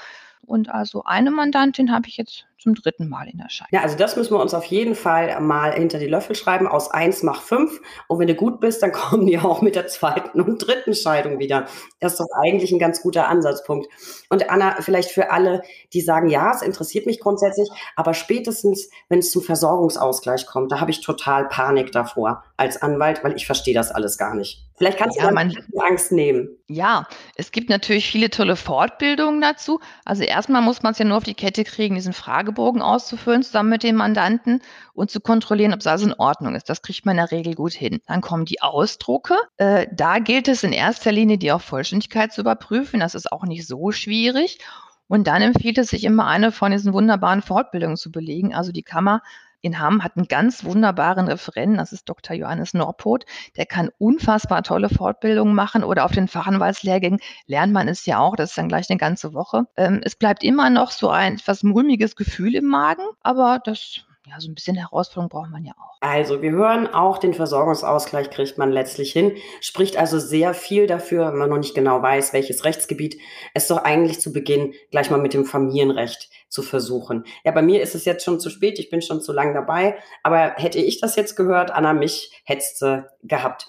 Und 0.45 0.69
also 0.69 1.03
eine 1.03 1.31
Mandantin 1.31 1.91
habe 1.91 2.07
ich 2.07 2.17
jetzt 2.17 2.45
zum 2.63 2.75
dritten 2.75 3.09
Mal 3.09 3.27
in 3.27 3.37
der 3.37 3.49
Scheidung. 3.49 3.69
Ja, 3.71 3.81
also 3.81 3.97
das 3.97 4.15
müssen 4.15 4.33
wir 4.33 4.41
uns 4.41 4.53
auf 4.53 4.65
jeden 4.65 4.95
Fall 4.95 5.39
mal 5.41 5.73
hinter 5.73 5.99
die 5.99 6.07
Löffel 6.07 6.35
schreiben. 6.35 6.67
Aus 6.67 6.89
eins 6.89 7.21
mach 7.21 7.41
fünf. 7.41 7.81
Und 8.07 8.19
wenn 8.19 8.27
du 8.27 8.35
gut 8.35 8.59
bist, 8.59 8.81
dann 8.81 8.91
kommen 8.93 9.27
die 9.27 9.37
auch 9.37 9.61
mit 9.61 9.75
der 9.75 9.87
zweiten 9.87 10.41
und 10.41 10.65
dritten 10.65 10.93
Scheidung 10.93 11.39
wieder. 11.39 11.67
Das 11.99 12.13
ist 12.13 12.19
doch 12.19 12.27
eigentlich 12.41 12.71
ein 12.71 12.79
ganz 12.79 13.01
guter 13.01 13.27
Ansatzpunkt. 13.27 13.87
Und 14.29 14.49
Anna, 14.49 14.77
vielleicht 14.79 15.11
für 15.11 15.31
alle, 15.31 15.61
die 15.93 16.01
sagen, 16.01 16.29
ja, 16.29 16.51
es 16.51 16.61
interessiert 16.61 17.05
mich 17.05 17.19
grundsätzlich, 17.19 17.69
aber 17.95 18.13
spätestens, 18.13 18.89
wenn 19.09 19.19
es 19.19 19.31
zum 19.31 19.41
Versorgungsausgleich 19.41 20.45
kommt, 20.45 20.71
da 20.71 20.79
habe 20.79 20.91
ich 20.91 21.01
total 21.01 21.47
Panik 21.47 21.91
davor 21.91 22.43
als 22.57 22.81
Anwalt, 22.81 23.23
weil 23.23 23.35
ich 23.35 23.45
verstehe 23.45 23.73
das 23.73 23.91
alles 23.91 24.17
gar 24.17 24.35
nicht. 24.35 24.63
Vielleicht 24.75 24.97
kannst 24.97 25.17
ja, 25.17 25.27
du 25.27 25.33
man, 25.33 25.55
Angst 25.87 26.11
nehmen. 26.11 26.49
Ja, 26.67 27.07
es 27.35 27.51
gibt 27.51 27.69
natürlich 27.69 28.09
viele 28.09 28.29
tolle 28.29 28.55
Fortbildungen 28.55 29.39
dazu. 29.39 29.79
Also 30.03 30.23
erstmal 30.23 30.61
muss 30.61 30.81
man 30.81 30.93
es 30.93 30.99
ja 30.99 31.05
nur 31.05 31.17
auf 31.17 31.23
die 31.23 31.35
Kette 31.35 31.63
kriegen, 31.63 31.95
diesen 31.95 32.13
Frage 32.13 32.51
Fragebogen 32.53 32.81
auszufüllen 32.81 33.43
zusammen 33.43 33.69
mit 33.69 33.83
dem 33.83 33.95
Mandanten 33.95 34.61
und 34.93 35.11
zu 35.11 35.19
kontrollieren, 35.19 35.73
ob 35.73 35.79
es 35.79 35.87
also 35.87 36.05
in 36.05 36.13
Ordnung 36.13 36.55
ist. 36.55 36.69
Das 36.69 36.81
kriegt 36.81 37.05
man 37.05 37.17
in 37.17 37.25
der 37.25 37.31
Regel 37.31 37.55
gut 37.55 37.73
hin. 37.73 37.99
Dann 38.07 38.21
kommen 38.21 38.45
die 38.45 38.61
Ausdrucke. 38.61 39.35
Äh, 39.57 39.87
da 39.91 40.19
gilt 40.19 40.47
es 40.47 40.63
in 40.63 40.71
erster 40.71 41.11
Linie, 41.11 41.37
die 41.37 41.51
auf 41.51 41.63
Vollständigkeit 41.63 42.31
zu 42.31 42.41
überprüfen. 42.41 42.99
Das 42.99 43.15
ist 43.15 43.31
auch 43.31 43.43
nicht 43.43 43.67
so 43.67 43.91
schwierig. 43.91 44.59
Und 45.07 45.27
dann 45.27 45.41
empfiehlt 45.41 45.77
es 45.77 45.89
sich 45.89 46.03
immer 46.03 46.27
eine 46.27 46.51
von 46.51 46.71
diesen 46.71 46.93
wunderbaren 46.93 47.41
Fortbildungen 47.41 47.97
zu 47.97 48.11
belegen. 48.11 48.53
Also 48.53 48.71
die 48.71 48.83
Kammer 48.83 49.21
in 49.63 49.79
Hamm 49.79 50.03
hat 50.03 50.17
einen 50.17 50.27
ganz 50.27 50.65
wunderbaren 50.65 51.27
Referenten, 51.27 51.77
das 51.77 51.93
ist 51.93 52.07
Dr. 52.09 52.35
Johannes 52.35 52.73
Norpoth. 52.73 53.25
Der 53.55 53.65
kann 53.65 53.89
unfassbar 53.97 54.61
tolle 54.61 54.89
Fortbildungen 54.89 55.55
machen 55.55 55.83
oder 55.83 56.03
auf 56.03 56.11
den 56.11 56.27
Fachanwaltslehrgängen 56.27 57.19
lernt 57.47 57.71
man 57.71 57.87
es 57.87 58.05
ja 58.05 58.19
auch, 58.19 58.35
das 58.35 58.51
ist 58.51 58.57
dann 58.57 58.67
gleich 58.67 58.89
eine 58.89 58.99
ganze 58.99 59.33
Woche. 59.33 59.65
Ähm, 59.77 60.01
es 60.03 60.15
bleibt 60.15 60.43
immer 60.43 60.69
noch 60.69 60.91
so 60.91 61.09
ein 61.09 61.35
etwas 61.35 61.63
mulmiges 61.63 62.15
Gefühl 62.17 62.55
im 62.55 62.65
Magen, 62.65 63.03
aber 63.21 63.59
das 63.63 64.05
ja, 64.25 64.39
so 64.39 64.49
ein 64.49 64.55
bisschen 64.55 64.75
Herausforderung 64.77 65.29
braucht 65.29 65.51
man 65.51 65.65
ja 65.65 65.73
auch. 65.73 65.97
Also, 65.99 66.41
wir 66.41 66.51
hören 66.51 66.87
auch, 66.87 67.17
den 67.17 67.33
Versorgungsausgleich 67.33 68.29
kriegt 68.29 68.57
man 68.57 68.71
letztlich 68.71 69.11
hin. 69.11 69.33
Spricht 69.59 69.97
also 69.97 70.17
sehr 70.17 70.53
viel 70.53 70.87
dafür, 70.87 71.27
wenn 71.27 71.39
man 71.39 71.49
noch 71.49 71.57
nicht 71.57 71.75
genau 71.75 72.01
weiß, 72.01 72.31
welches 72.31 72.63
Rechtsgebiet. 72.63 73.17
Es 73.53 73.67
doch 73.67 73.77
eigentlich 73.83 74.21
zu 74.21 74.31
Beginn 74.31 74.73
gleich 74.91 75.09
mal 75.09 75.19
mit 75.19 75.33
dem 75.33 75.45
Familienrecht 75.45 76.29
zu 76.47 76.61
versuchen. 76.61 77.25
Ja, 77.43 77.51
bei 77.51 77.61
mir 77.61 77.81
ist 77.81 77.95
es 77.95 78.05
jetzt 78.05 78.23
schon 78.23 78.39
zu 78.39 78.49
spät, 78.49 78.79
ich 78.79 78.89
bin 78.89 79.01
schon 79.01 79.21
zu 79.21 79.33
lang 79.33 79.53
dabei, 79.53 79.97
aber 80.21 80.53
hätte 80.55 80.79
ich 80.79 81.01
das 81.01 81.15
jetzt 81.15 81.35
gehört, 81.35 81.71
Anna, 81.71 81.93
mich 81.93 82.31
hättest 82.45 82.81
du 82.81 83.09
gehabt. 83.23 83.67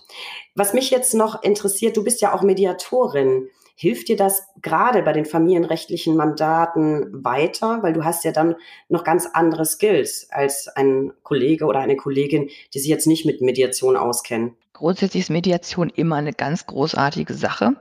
Was 0.54 0.72
mich 0.72 0.90
jetzt 0.90 1.14
noch 1.14 1.42
interessiert, 1.42 1.96
du 1.96 2.04
bist 2.04 2.20
ja 2.20 2.32
auch 2.32 2.42
Mediatorin. 2.42 3.48
Hilft 3.76 4.08
dir 4.08 4.16
das 4.16 4.46
gerade 4.62 5.02
bei 5.02 5.12
den 5.12 5.24
familienrechtlichen 5.24 6.16
Mandaten 6.16 7.24
weiter? 7.24 7.82
Weil 7.82 7.92
du 7.92 8.04
hast 8.04 8.24
ja 8.24 8.30
dann 8.30 8.54
noch 8.88 9.02
ganz 9.02 9.26
andere 9.32 9.64
Skills 9.64 10.28
als 10.30 10.68
ein 10.68 11.12
Kollege 11.22 11.64
oder 11.66 11.80
eine 11.80 11.96
Kollegin, 11.96 12.50
die 12.72 12.78
sich 12.78 12.88
jetzt 12.88 13.06
nicht 13.06 13.26
mit 13.26 13.40
Mediation 13.40 13.96
auskennen. 13.96 14.56
Grundsätzlich 14.74 15.24
ist 15.24 15.30
Mediation 15.30 15.90
immer 15.90 16.16
eine 16.16 16.32
ganz 16.32 16.66
großartige 16.66 17.34
Sache. 17.34 17.76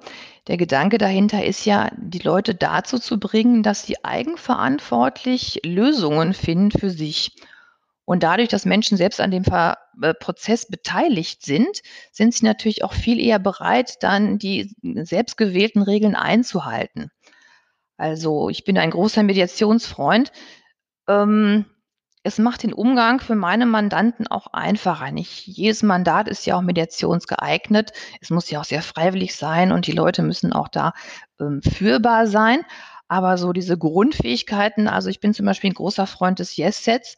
Der 0.48 0.58
Gedanke 0.58 0.98
dahinter 0.98 1.46
ist 1.46 1.66
ja, 1.66 1.90
die 1.96 2.20
Leute 2.20 2.54
dazu 2.54 3.00
zu 3.00 3.20
bringen, 3.20 3.64
dass 3.64 3.84
sie 3.84 4.04
eigenverantwortlich 4.04 5.62
Lösungen 5.64 6.34
finden 6.34 6.72
für 6.72 6.90
sich. 6.90 7.32
Und 8.06 8.24
dadurch, 8.24 8.50
dass 8.50 8.66
Menschen 8.66 8.98
selbst 8.98 9.22
an 9.22 9.32
dem 9.32 9.46
Ver 9.46 9.78
äh, 10.02 10.14
Prozess 10.14 10.68
beteiligt 10.68 11.44
sind, 11.44 11.82
sind 12.12 12.34
sie 12.34 12.46
natürlich 12.46 12.84
auch 12.84 12.94
viel 12.94 13.20
eher 13.20 13.40
bereit, 13.40 14.04
dann 14.04 14.38
die 14.38 14.76
selbstgewählten 14.82 15.82
Regeln 15.82 16.16
einzuhalten. 16.16 17.12
Also 17.98 18.50
ich 18.50 18.66
bin 18.66 18.78
ein 18.78 18.92
großer 18.92 19.24
Mediationsfreund. 19.24 20.32
Ähm, 21.08 21.66
es 22.24 22.40
macht 22.40 22.64
den 22.64 22.74
Umgang 22.74 23.20
für 23.20 23.36
meine 23.36 23.66
Mandanten 23.66 24.28
auch 24.28 24.48
einfacher. 24.48 25.12
Nicht 25.12 25.46
jedes 25.46 25.84
Mandat 25.84 26.30
ist 26.30 26.46
ja 26.46 26.56
auch 26.56 26.62
mediationsgeeignet. 26.62 27.92
Es 28.22 28.30
muss 28.30 28.50
ja 28.50 28.62
auch 28.62 28.66
sehr 28.66 28.82
freiwillig 28.82 29.36
sein 29.36 29.72
und 29.72 29.88
die 29.88 29.92
Leute 29.92 30.24
müssen 30.24 30.54
auch 30.54 30.70
da 30.70 30.94
ähm, 31.40 31.62
führbar 31.62 32.28
sein. 32.28 32.62
Aber 33.10 33.38
so 33.38 33.54
diese 33.54 33.78
Grundfähigkeiten, 33.78 34.88
also 34.88 35.10
ich 35.10 35.20
bin 35.20 35.34
zum 35.34 35.46
Beispiel 35.46 35.72
ein 35.72 35.76
großer 35.76 36.08
Freund 36.08 36.40
des 36.40 36.56
Yes-Sets. 36.56 37.18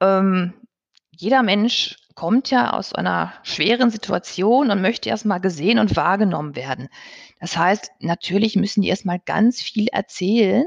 Ähm, 0.00 0.54
jeder 1.10 1.42
Mensch 1.42 1.96
kommt 2.14 2.50
ja 2.50 2.72
aus 2.72 2.92
einer 2.92 3.32
schweren 3.42 3.90
Situation 3.90 4.70
und 4.70 4.82
möchte 4.82 5.08
erstmal 5.08 5.40
gesehen 5.40 5.78
und 5.78 5.96
wahrgenommen 5.96 6.56
werden. 6.56 6.88
Das 7.40 7.56
heißt, 7.56 7.90
natürlich 8.00 8.56
müssen 8.56 8.82
die 8.82 8.88
erstmal 8.88 9.18
ganz 9.18 9.60
viel 9.60 9.88
erzählen 9.88 10.66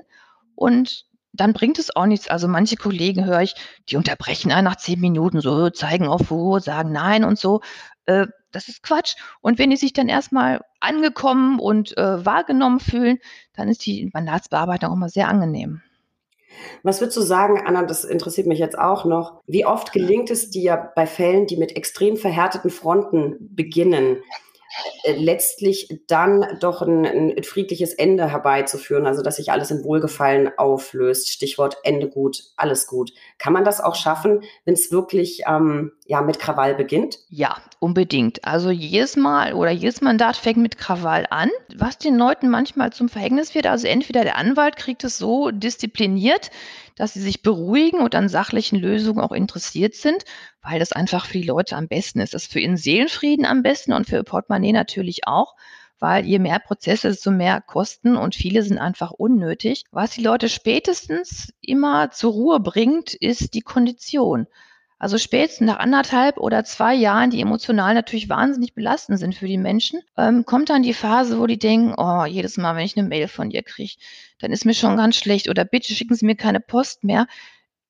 und 0.56 1.06
dann 1.34 1.54
bringt 1.54 1.80
es 1.80 1.96
auch 1.96 2.06
nichts. 2.06 2.28
Also 2.28 2.48
manche 2.48 2.76
Kollegen 2.76 3.26
höre 3.26 3.42
ich, 3.42 3.56
die 3.90 3.98
unterbrechen 3.98 4.52
einen 4.52 4.66
nach 4.66 4.78
zehn 4.78 5.00
Minuten, 5.00 5.42
so 5.42 5.70
zeigen 5.70 6.08
auf 6.08 6.30
wo, 6.30 6.60
sagen 6.60 6.92
nein 6.92 7.24
und 7.24 7.40
so. 7.40 7.62
Äh, 8.06 8.28
das 8.52 8.68
ist 8.68 8.84
Quatsch. 8.84 9.16
Und 9.42 9.58
wenn 9.58 9.72
die 9.72 9.78
sich 9.78 9.94
dann 9.94 10.10
erstmal 10.10 10.62
angekommen 10.80 11.60
und 11.60 11.98
äh, 11.98 12.24
wahrgenommen 12.26 12.80
fühlen, 12.80 13.18
dann 13.54 13.68
ist 13.68 13.86
die 13.86 14.10
Mandatsbearbeitung 14.14 14.92
auch 14.92 14.96
mal 14.96 15.10
sehr 15.10 15.28
angenehm. 15.28 15.82
Was 16.84 17.02
würdest 17.02 17.18
du 17.18 17.22
sagen, 17.22 17.62
Anna, 17.66 17.84
das 17.84 18.04
interessiert 18.04 18.48
mich 18.48 18.60
jetzt 18.60 18.78
auch 18.78 19.06
noch, 19.06 19.42
wie 19.48 19.66
oft 19.66 19.94
gelingt 19.94 20.30
es 20.30 20.50
dir 20.50 20.92
bei 20.96 21.06
Fällen, 21.06 21.48
die 21.48 21.58
mit 21.58 21.76
extrem 21.76 22.18
verhärteten 22.18 22.70
Fronten 22.70 23.38
beginnen, 23.56 24.18
letztlich 25.06 26.02
dann 26.08 26.58
doch 26.60 26.82
ein, 26.82 27.06
ein, 27.06 27.44
friedliches 27.44 27.94
Ende 27.94 28.32
herbeizuführen, 28.32 29.06
also 29.06 29.22
dass 29.22 29.36
sich 29.36 29.52
alles 29.52 29.72
im 29.72 29.84
Wohlgefallen 29.84 30.52
auflöst. 30.58 31.30
Stichwort 31.30 31.78
Ende 31.84 32.10
gut, 32.10 32.44
alles 32.56 32.88
gut. 32.88 33.12
Kann 33.38 33.54
man 33.54 33.66
das 33.66 33.82
auch 33.82 33.96
schaffen, 33.96 34.44
wenn 34.66 34.74
es 34.74 34.92
wirklich 34.92 35.44
ähm, 35.48 35.92
ja, 36.06 36.22
mit 36.22 36.40
Krawall 36.40 36.76
beginnt? 36.76 37.20
Ja, 37.30 37.58
unbedingt. 37.80 38.46
Also 38.46 38.72
jedes 38.72 39.16
Mal 39.16 39.54
oder 39.54 39.72
jedes 39.72 40.02
Mandat 40.02 40.38
fängt 40.38 40.58
mit 40.58 40.78
Krawall 40.78 41.28
an, 41.30 41.50
was 41.76 41.98
den 41.98 42.18
Leuten 42.18 42.50
manchmal 42.50 42.92
zum 42.92 43.10
Verhängnis 43.10 43.56
wird. 43.56 43.68
Also 43.68 43.88
entweder 43.88 44.24
der 44.24 44.38
Anwalt 44.38 44.76
kriegt 44.78 45.04
es 45.04 45.18
so 45.18 45.52
diszipliniert, 45.52 46.50
dass 46.96 47.14
sie 47.14 47.22
sich 47.22 47.42
beruhigen 47.42 48.00
und 48.00 48.16
an 48.16 48.30
sachlichen 48.30 48.80
Lösungen 48.80 49.22
auch 49.22 49.32
interessiert 49.32 49.96
sind, 49.96 50.26
weil 50.62 50.80
das 50.80 50.92
einfach 50.92 51.26
für 51.26 51.40
die 51.40 51.48
Leute 51.48 51.76
am 51.76 51.88
besten 51.88 52.20
ist. 52.20 52.34
Das 52.34 52.44
ist 52.44 52.52
für 52.52 52.60
ihren 52.60 52.78
Seelenfrieden 52.78 53.46
am 53.46 53.64
besten 53.64 53.94
und 53.94 54.08
für 54.08 54.18
ihr 54.18 54.24
Portemonnaie 54.24 54.74
natürlich 54.74 55.28
auch 55.28 55.56
weil 56.04 56.26
je 56.26 56.38
mehr 56.38 56.60
Prozesse, 56.60 57.08
desto 57.08 57.32
mehr 57.32 57.62
Kosten 57.62 58.18
und 58.18 58.36
viele 58.36 58.62
sind 58.62 58.78
einfach 58.78 59.12
unnötig. 59.12 59.86
Was 59.92 60.12
die 60.12 60.22
Leute 60.22 60.50
spätestens 60.50 61.54
immer 61.62 62.12
zur 62.12 62.34
Ruhe 62.34 62.60
bringt, 62.60 63.14
ist 63.14 63.54
die 63.54 63.62
Kondition. 63.62 64.48
Also 65.04 65.18
spätestens 65.18 65.68
nach 65.68 65.80
anderthalb 65.80 66.38
oder 66.38 66.64
zwei 66.64 66.96
Jahren, 66.96 67.30
die 67.30 67.42
emotional 67.42 67.94
natürlich 67.94 68.30
wahnsinnig 68.30 68.74
belastend 68.74 69.20
sind 69.20 69.36
für 69.36 69.48
die 69.48 69.58
Menschen, 69.58 70.00
ähm, 70.16 70.46
kommt 70.46 70.70
dann 70.70 70.82
die 70.82 70.94
Phase, 70.94 71.42
wo 71.42 71.46
die 71.46 71.60
denken, 71.60 71.94
oh, 71.98 72.24
jedes 72.24 72.56
Mal, 72.56 72.78
wenn 72.78 72.86
ich 72.86 72.96
eine 72.96 73.10
Mail 73.10 73.28
von 73.28 73.50
dir 73.50 73.64
kriege, 73.64 73.96
dann 74.40 74.54
ist 74.54 74.64
mir 74.64 74.74
schon 74.74 74.96
ganz 74.96 75.18
schlecht 75.18 75.50
oder 75.50 75.66
bitte 75.66 75.94
schicken 75.94 76.16
Sie 76.16 76.26
mir 76.26 76.38
keine 76.38 76.62
Post 76.62 77.04
mehr 77.04 77.28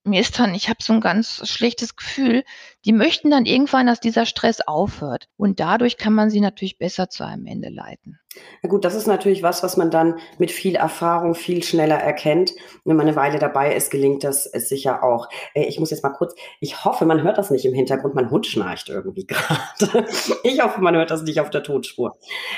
mir 0.04 0.22
ist 0.22 0.38
dann, 0.40 0.54
ich 0.54 0.70
habe 0.70 0.84
so 0.84 0.94
ein 0.94 1.02
ganz 1.02 1.48
schlechtes 1.50 1.96
Gefühl, 1.96 2.44
die 2.86 2.92
möchten 2.92 3.32
dann 3.32 3.46
irgendwann, 3.46 3.88
dass 3.88 4.00
dieser 4.00 4.26
Stress 4.26 4.60
aufhört. 4.62 5.30
Und 5.38 5.60
dadurch 5.60 5.98
kann 5.98 6.14
man 6.14 6.30
sie 6.30 6.42
natürlich 6.42 6.78
besser 6.78 7.10
zu 7.10 7.26
einem 7.26 7.46
Ende 7.46 7.70
leiten. 7.70 8.20
Na 8.62 8.70
gut, 8.70 8.84
das 8.84 8.96
ist 8.96 9.08
natürlich 9.08 9.44
was, 9.44 9.64
was 9.64 9.78
man 9.78 9.92
dann 9.92 10.16
mit 10.40 10.52
viel 10.52 10.76
Erfahrung 10.76 11.36
viel 11.36 11.64
schneller 11.64 11.98
erkennt. 11.98 12.54
Wenn 12.84 12.98
man 12.98 13.08
eine 13.08 13.16
Weile 13.16 13.40
dabei 13.40 13.76
ist, 13.76 13.92
gelingt 13.92 14.24
das 14.24 14.44
sicher 14.44 15.04
auch. 15.04 15.30
Äh, 15.54 15.66
ich 15.66 15.80
muss 15.80 15.92
jetzt 15.92 16.04
mal 16.04 16.10
kurz, 16.10 16.36
ich 16.60 16.84
hoffe, 16.84 17.06
man 17.06 17.24
hört 17.24 17.38
das 17.38 17.52
nicht 17.52 17.66
im 17.66 17.74
Hintergrund. 17.74 18.16
Mein 18.16 18.30
Hund 18.30 18.46
schnarcht 18.46 18.90
irgendwie 18.90 19.26
gerade. 19.28 20.06
Ich 20.44 20.62
hoffe, 20.62 20.82
man 20.82 20.96
hört 20.96 21.12
das 21.12 21.24
nicht 21.24 21.40
auf 21.40 21.50
der 21.50 21.64
Tonspur. 21.64 22.18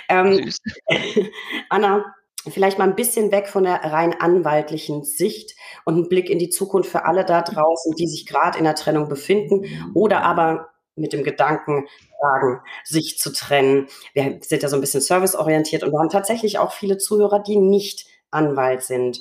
Ähm, 0.10 0.51
Anna, 1.69 2.05
vielleicht 2.49 2.77
mal 2.77 2.88
ein 2.88 2.95
bisschen 2.95 3.31
weg 3.31 3.47
von 3.47 3.63
der 3.63 3.84
rein 3.84 4.19
anwaltlichen 4.19 5.03
Sicht 5.03 5.55
und 5.86 5.95
einen 5.95 6.10
Blick 6.10 6.29
in 6.29 6.39
die 6.39 6.49
Zukunft 6.49 6.89
für 6.89 7.05
alle 7.05 7.25
da 7.25 7.41
draußen, 7.41 7.95
die 7.95 8.08
sich 8.08 8.25
gerade 8.25 8.58
in 8.58 8.63
der 8.63 8.75
Trennung 8.75 9.10
befinden 9.10 9.65
oder 9.93 10.23
aber 10.23 10.69
mit 10.95 11.13
dem 11.13 11.23
Gedanken 11.23 11.88
tragen, 12.19 12.62
sich 12.84 13.19
zu 13.19 13.31
trennen. 13.34 13.88
Wir 14.13 14.39
sind 14.41 14.63
ja 14.63 14.69
so 14.69 14.75
ein 14.75 14.81
bisschen 14.81 15.01
serviceorientiert 15.01 15.84
und 15.84 15.91
wir 15.91 15.99
haben 15.99 16.10
tatsächlich 16.10 16.58
auch 16.58 16.71
viele 16.71 16.97
Zuhörer, 16.97 17.39
die 17.39 17.58
nicht 17.58 18.05
Anwalt 18.31 18.84
sind. 18.84 19.19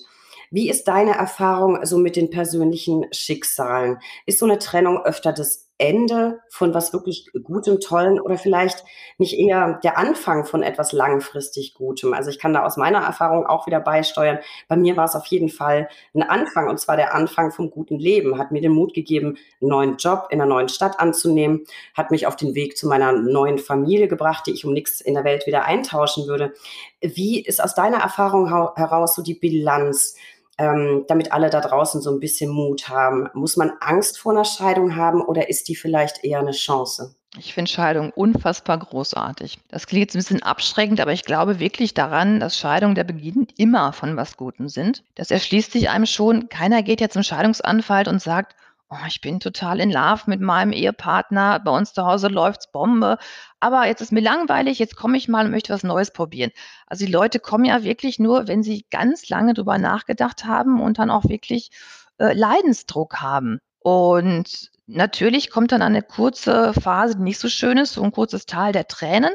Wie 0.51 0.71
ist 0.71 0.85
deine 0.85 1.17
Erfahrung 1.17 1.85
so 1.85 1.99
mit 1.99 2.17
den 2.17 2.31
persönlichen 2.31 3.07
Schicksalen? 3.13 3.99
Ist 4.27 4.39
so 4.39 4.47
eine 4.47 4.59
Trennung 4.59 5.05
öfter 5.05 5.33
das 5.33 5.69
Ende 5.85 6.41
von 6.49 6.73
was 6.75 6.93
wirklich 6.93 7.31
Gutem, 7.43 7.81
Tollen 7.81 8.21
oder 8.21 8.39
vielleicht 8.39 8.85
nicht 9.19 9.39
eher 9.39 9.81
der 9.83 9.99
Anfang 9.99 10.45
von 10.45 10.63
etwas 10.63 10.93
langfristig 10.93 11.75
Gutem. 11.75 12.15
Also 12.15 12.31
ich 12.31 12.39
kann 12.39 12.55
da 12.55 12.65
aus 12.65 12.77
meiner 12.77 13.01
Erfahrung 13.01 13.47
auch 13.47 13.67
wieder 13.67 13.81
beisteuern. 13.81 14.39
Bei 14.69 14.77
mir 14.77 14.97
war 14.97 15.05
es 15.05 15.15
auf 15.15 15.27
jeden 15.27 15.49
Fall 15.49 15.89
ein 16.15 16.23
Anfang 16.23 16.69
und 16.69 16.81
zwar 16.81 16.97
der 16.97 17.15
Anfang 17.15 17.51
vom 17.51 17.71
guten 17.71 17.99
Leben. 17.99 18.39
Hat 18.39 18.51
mir 18.51 18.61
den 18.61 18.73
Mut 18.73 18.95
gegeben, 18.95 19.37
einen 19.61 19.71
neuen 19.71 19.97
Job 19.97 20.29
in 20.31 20.41
einer 20.41 20.49
neuen 20.49 20.69
Stadt 20.69 20.99
anzunehmen, 20.99 21.65
hat 21.95 22.11
mich 22.11 22.27
auf 22.27 22.37
den 22.37 22.55
Weg 22.55 22.77
zu 22.77 22.89
meiner 22.89 23.13
neuen 23.13 23.59
Familie 23.59 24.09
gebracht, 24.09 24.47
die 24.47 24.53
ich 24.53 24.65
um 24.65 24.73
nichts 24.73 25.01
in 25.01 25.15
der 25.15 25.25
Welt 25.25 25.47
wieder 25.47 25.65
eintauschen 25.65 26.27
würde. 26.27 26.55
Wie 27.01 27.43
ist 27.45 27.63
aus 27.63 27.75
deiner 27.75 27.99
Erfahrung 27.99 28.49
heraus 28.49 29.15
so 29.15 29.23
die 29.23 29.35
Bilanz? 29.35 30.17
Ähm, 30.59 31.05
damit 31.09 31.33
alle 31.33 31.51
da 31.51 31.61
draußen 31.61 32.01
so 32.01 32.11
ein 32.11 32.21
bisschen 32.21 32.51
Mut 32.51 32.89
haben. 32.89 33.29
Muss 33.35 33.57
man 33.57 33.73
Angst 33.81 34.19
vor 34.19 34.33
einer 34.33 34.45
Scheidung 34.45 34.97
haben 34.97 35.23
oder 35.23 35.49
ist 35.49 35.69
die 35.69 35.77
vielleicht 35.77 36.25
eher 36.25 36.41
eine 36.41 36.53
Chance? 36.53 37.15
Ich 37.37 37.53
finde 37.53 37.71
Scheidung 37.71 38.13
unfassbar 38.13 38.79
großartig. 38.79 39.59
Das 39.69 39.89
klingt 39.89 40.03
jetzt 40.03 40.15
ein 40.15 40.19
bisschen 40.19 40.43
abschreckend, 40.43 41.01
aber 41.01 41.13
ich 41.13 41.25
glaube 41.25 41.59
wirklich 41.59 41.93
daran, 41.93 42.39
dass 42.39 42.57
Scheidungen 42.57 42.95
der 42.95 43.03
Beginn 43.03 43.49
immer 43.57 43.93
von 43.93 44.17
was 44.17 44.37
Gutem 44.37 44.69
sind. 44.69 45.03
Das 45.17 45.33
erschließt 45.33 45.73
sich 45.73 45.91
einem 45.91 46.07
schon. 46.07 46.49
Keiner 46.49 46.85
geht 46.85 47.01
jetzt 47.01 47.15
zum 47.15 47.25
Scheidungsanwalt 47.25 48.07
und 48.07 48.23
sagt, 48.23 48.55
oh, 48.95 49.07
ich 49.07 49.21
bin 49.21 49.41
total 49.41 49.81
in 49.81 49.91
Love 49.91 50.23
mit 50.27 50.41
meinem 50.41 50.73
Ehepartner, 50.73 51.61
bei 51.61 51.71
uns 51.71 51.93
zu 51.93 52.05
Hause 52.05 52.29
läuft's 52.29 52.71
Bombe, 52.71 53.19
aber 53.61 53.87
jetzt 53.87 54.01
ist 54.01 54.13
mir 54.13 54.21
langweilig, 54.21 54.79
jetzt 54.79 54.97
komme 54.97 55.17
ich 55.17 55.29
mal 55.29 55.45
und 55.45 55.51
möchte 55.51 55.73
was 55.73 55.83
Neues 55.83 56.13
probieren. 56.13 56.51
Also 56.87 57.05
die 57.07 57.13
Leute 57.13 57.41
kommen 57.41 57.65
ja 57.65 57.83
wirklich 57.83 58.19
nur, 58.19 58.49
wenn 58.49 58.63
sie 58.63 58.87
ganz 58.91 59.29
lange 59.29 59.55
drüber 59.55 59.79
nachgedacht 59.79 60.45
haben 60.45 60.81
und 60.81 60.99
dann 60.99 61.11
auch 61.11 61.25
wirklich 61.25 61.71
äh, 62.19 62.33
Leidensdruck 62.33 63.21
haben. 63.21 63.59
Und 63.81 64.71
natürlich 64.87 65.51
kommt 65.51 65.73
dann 65.73 65.83
eine 65.83 66.03
kurze 66.03 66.73
Phase, 66.75 67.17
die 67.17 67.23
nicht 67.23 67.39
so 67.39 67.49
schön 67.49 67.79
ist, 67.79 67.95
so 67.95 68.03
ein 68.03 68.13
kurzes 68.13 68.47
Tal 68.47 68.73
der 68.73 68.87
Tränen. 68.89 69.33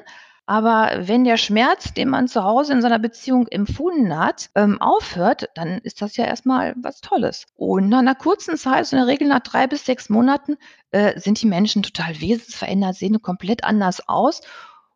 Aber 0.50 1.08
wenn 1.08 1.26
der 1.26 1.38
Schmerz, 1.38 1.94
den 1.94 2.10
man 2.10 2.28
zu 2.28 2.44
Hause 2.44 2.74
in 2.74 2.82
seiner 2.82 2.98
Beziehung 2.98 3.48
empfunden 3.50 4.18
hat, 4.18 4.50
ähm, 4.56 4.82
aufhört, 4.82 5.48
dann 5.54 5.78
ist 5.78 6.02
das 6.02 6.18
ja 6.18 6.26
erstmal 6.26 6.74
was 6.82 7.02
Tolles. 7.02 7.46
Und 7.54 7.88
nach 7.88 8.00
einer 8.00 8.16
kurzen 8.16 8.58
Zeit, 8.58 8.88
so 8.88 8.96
in 8.96 9.04
der 9.04 9.08
Regel 9.08 9.28
nach 9.28 9.42
drei 9.42 9.68
bis 9.68 9.86
sechs 9.86 10.10
Monaten, 10.10 10.58
äh, 10.90 11.20
sind 11.20 11.40
die 11.40 11.46
Menschen 11.46 11.84
total 11.84 12.20
wesensverändert, 12.20 12.96
sehen 12.96 13.22
komplett 13.22 13.64
anders 13.64 14.10
aus. 14.10 14.42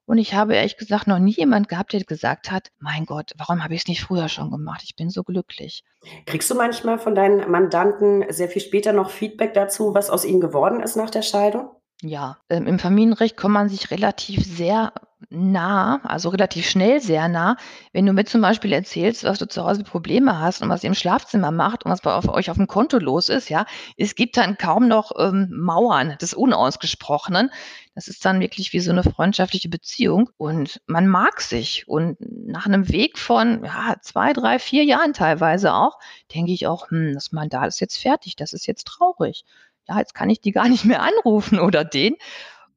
Und 0.07 0.17
ich 0.17 0.33
habe 0.33 0.55
ehrlich 0.55 0.77
gesagt 0.77 1.05
noch 1.05 1.19
nie 1.19 1.35
jemand 1.35 1.69
gehabt, 1.69 1.93
der 1.93 2.03
gesagt 2.03 2.49
hat, 2.49 2.71
mein 2.79 3.05
Gott, 3.05 3.33
warum 3.37 3.63
habe 3.63 3.75
ich 3.75 3.81
es 3.81 3.87
nicht 3.87 4.01
früher 4.01 4.29
schon 4.29 4.49
gemacht? 4.49 4.81
Ich 4.83 4.95
bin 4.95 5.11
so 5.11 5.21
glücklich. 5.21 5.83
Kriegst 6.25 6.49
du 6.49 6.55
manchmal 6.55 6.97
von 6.97 7.13
deinen 7.13 7.51
Mandanten 7.51 8.25
sehr 8.29 8.49
viel 8.49 8.63
später 8.63 8.91
noch 8.91 9.11
Feedback 9.11 9.53
dazu, 9.53 9.93
was 9.93 10.09
aus 10.09 10.25
ihnen 10.25 10.41
geworden 10.41 10.81
ist 10.81 10.95
nach 10.95 11.11
der 11.11 11.21
Scheidung? 11.21 11.69
Ja, 12.01 12.37
ähm, 12.49 12.67
im 12.67 12.79
Familienrecht 12.79 13.37
kommt 13.37 13.53
man 13.53 13.69
sich 13.69 13.91
relativ 13.91 14.43
sehr 14.43 14.91
nah, 15.29 16.01
also 16.03 16.29
relativ 16.29 16.69
schnell 16.69 17.01
sehr 17.01 17.27
nah, 17.27 17.57
wenn 17.91 18.05
du 18.05 18.13
mir 18.13 18.25
zum 18.25 18.41
Beispiel 18.41 18.73
erzählst, 18.73 19.23
was 19.23 19.39
du 19.39 19.47
zu 19.47 19.63
Hause 19.63 19.83
Probleme 19.83 20.39
hast 20.39 20.61
und 20.61 20.69
was 20.69 20.83
ihr 20.83 20.89
im 20.89 20.95
Schlafzimmer 20.95 21.51
macht 21.51 21.85
und 21.85 21.91
was 21.91 22.01
bei 22.01 22.27
euch 22.29 22.49
auf 22.49 22.57
dem 22.57 22.67
Konto 22.67 22.97
los 22.97 23.29
ist, 23.29 23.49
ja. 23.49 23.65
Es 23.97 24.15
gibt 24.15 24.37
dann 24.37 24.57
kaum 24.57 24.87
noch 24.87 25.11
ähm, 25.17 25.49
Mauern 25.51 26.17
des 26.21 26.33
Unausgesprochenen. 26.33 27.51
Das 27.95 28.07
ist 28.07 28.25
dann 28.25 28.39
wirklich 28.39 28.73
wie 28.73 28.79
so 28.79 28.91
eine 28.91 29.03
freundschaftliche 29.03 29.69
Beziehung 29.69 30.29
und 30.37 30.81
man 30.87 31.07
mag 31.07 31.41
sich. 31.41 31.87
Und 31.87 32.17
nach 32.19 32.65
einem 32.65 32.89
Weg 32.89 33.19
von 33.19 33.63
ja, 33.63 33.95
zwei, 34.01 34.33
drei, 34.33 34.59
vier 34.59 34.83
Jahren 34.83 35.13
teilweise 35.13 35.73
auch, 35.73 35.99
denke 36.33 36.51
ich 36.51 36.67
auch, 36.67 36.89
hm, 36.89 37.13
das 37.13 37.31
Mandat 37.31 37.67
ist 37.67 37.79
jetzt 37.79 37.97
fertig, 37.97 38.35
das 38.35 38.53
ist 38.53 38.65
jetzt 38.65 38.87
traurig. 38.87 39.45
Ja, 39.87 39.99
jetzt 39.99 40.15
kann 40.15 40.29
ich 40.29 40.39
die 40.39 40.51
gar 40.51 40.69
nicht 40.69 40.85
mehr 40.85 41.01
anrufen 41.01 41.59
oder 41.59 41.83
den 41.83 42.15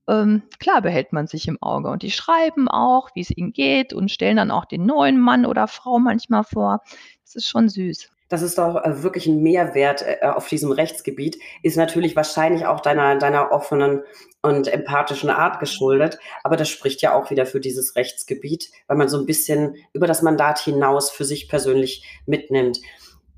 ähm, 0.09 0.43
klar 0.59 0.83
behält 0.83 1.13
man 1.13 1.27
sich 1.27 1.49
im 1.49 1.61
Auge. 1.63 1.91
Und 1.91 2.03
die 2.03 2.11
schreiben 2.11 2.69
auch, 2.69 3.11
wie 3.15 3.23
es 3.23 3.31
ihnen 3.31 3.53
geht 3.53 3.93
und 3.93 4.11
stellen 4.11 4.37
dann 4.37 4.51
auch 4.51 4.65
den 4.65 4.87
neuen 4.87 5.21
Mann 5.21 5.47
oder 5.47 5.69
Frau 5.69 5.99
manchmal 5.99 6.45
vor. 6.45 6.83
Das 7.25 7.35
ist 7.35 7.49
schon 7.49 7.69
süß. 7.69 8.11
Das 8.29 8.43
ist 8.43 8.59
doch 8.59 8.77
äh, 8.83 9.03
wirklich 9.03 9.27
ein 9.27 9.43
Mehrwert 9.43 10.03
äh, 10.03 10.27
auf 10.27 10.49
diesem 10.49 10.73
Rechtsgebiet, 10.73 11.39
ist 11.63 11.77
natürlich 11.77 12.17
wahrscheinlich 12.17 12.67
auch 12.67 12.81
deiner, 12.81 13.17
deiner 13.17 13.53
offenen 13.53 14.03
und 14.43 14.67
empathischen 14.67 15.31
Art 15.31 15.61
geschuldet. 15.61 16.19
Aber 16.43 16.57
das 16.57 16.69
spricht 16.69 17.03
ja 17.03 17.15
auch 17.15 17.31
wieder 17.31 17.47
für 17.47 17.61
dieses 17.61 17.95
Rechtsgebiet, 17.95 18.71
weil 18.89 18.97
man 18.97 19.09
so 19.09 19.19
ein 19.19 19.27
bisschen 19.27 19.77
über 19.93 20.07
das 20.07 20.23
Mandat 20.23 20.59
hinaus 20.59 21.11
für 21.11 21.25
sich 21.25 21.49
persönlich 21.49 22.05
mitnimmt. 22.27 22.81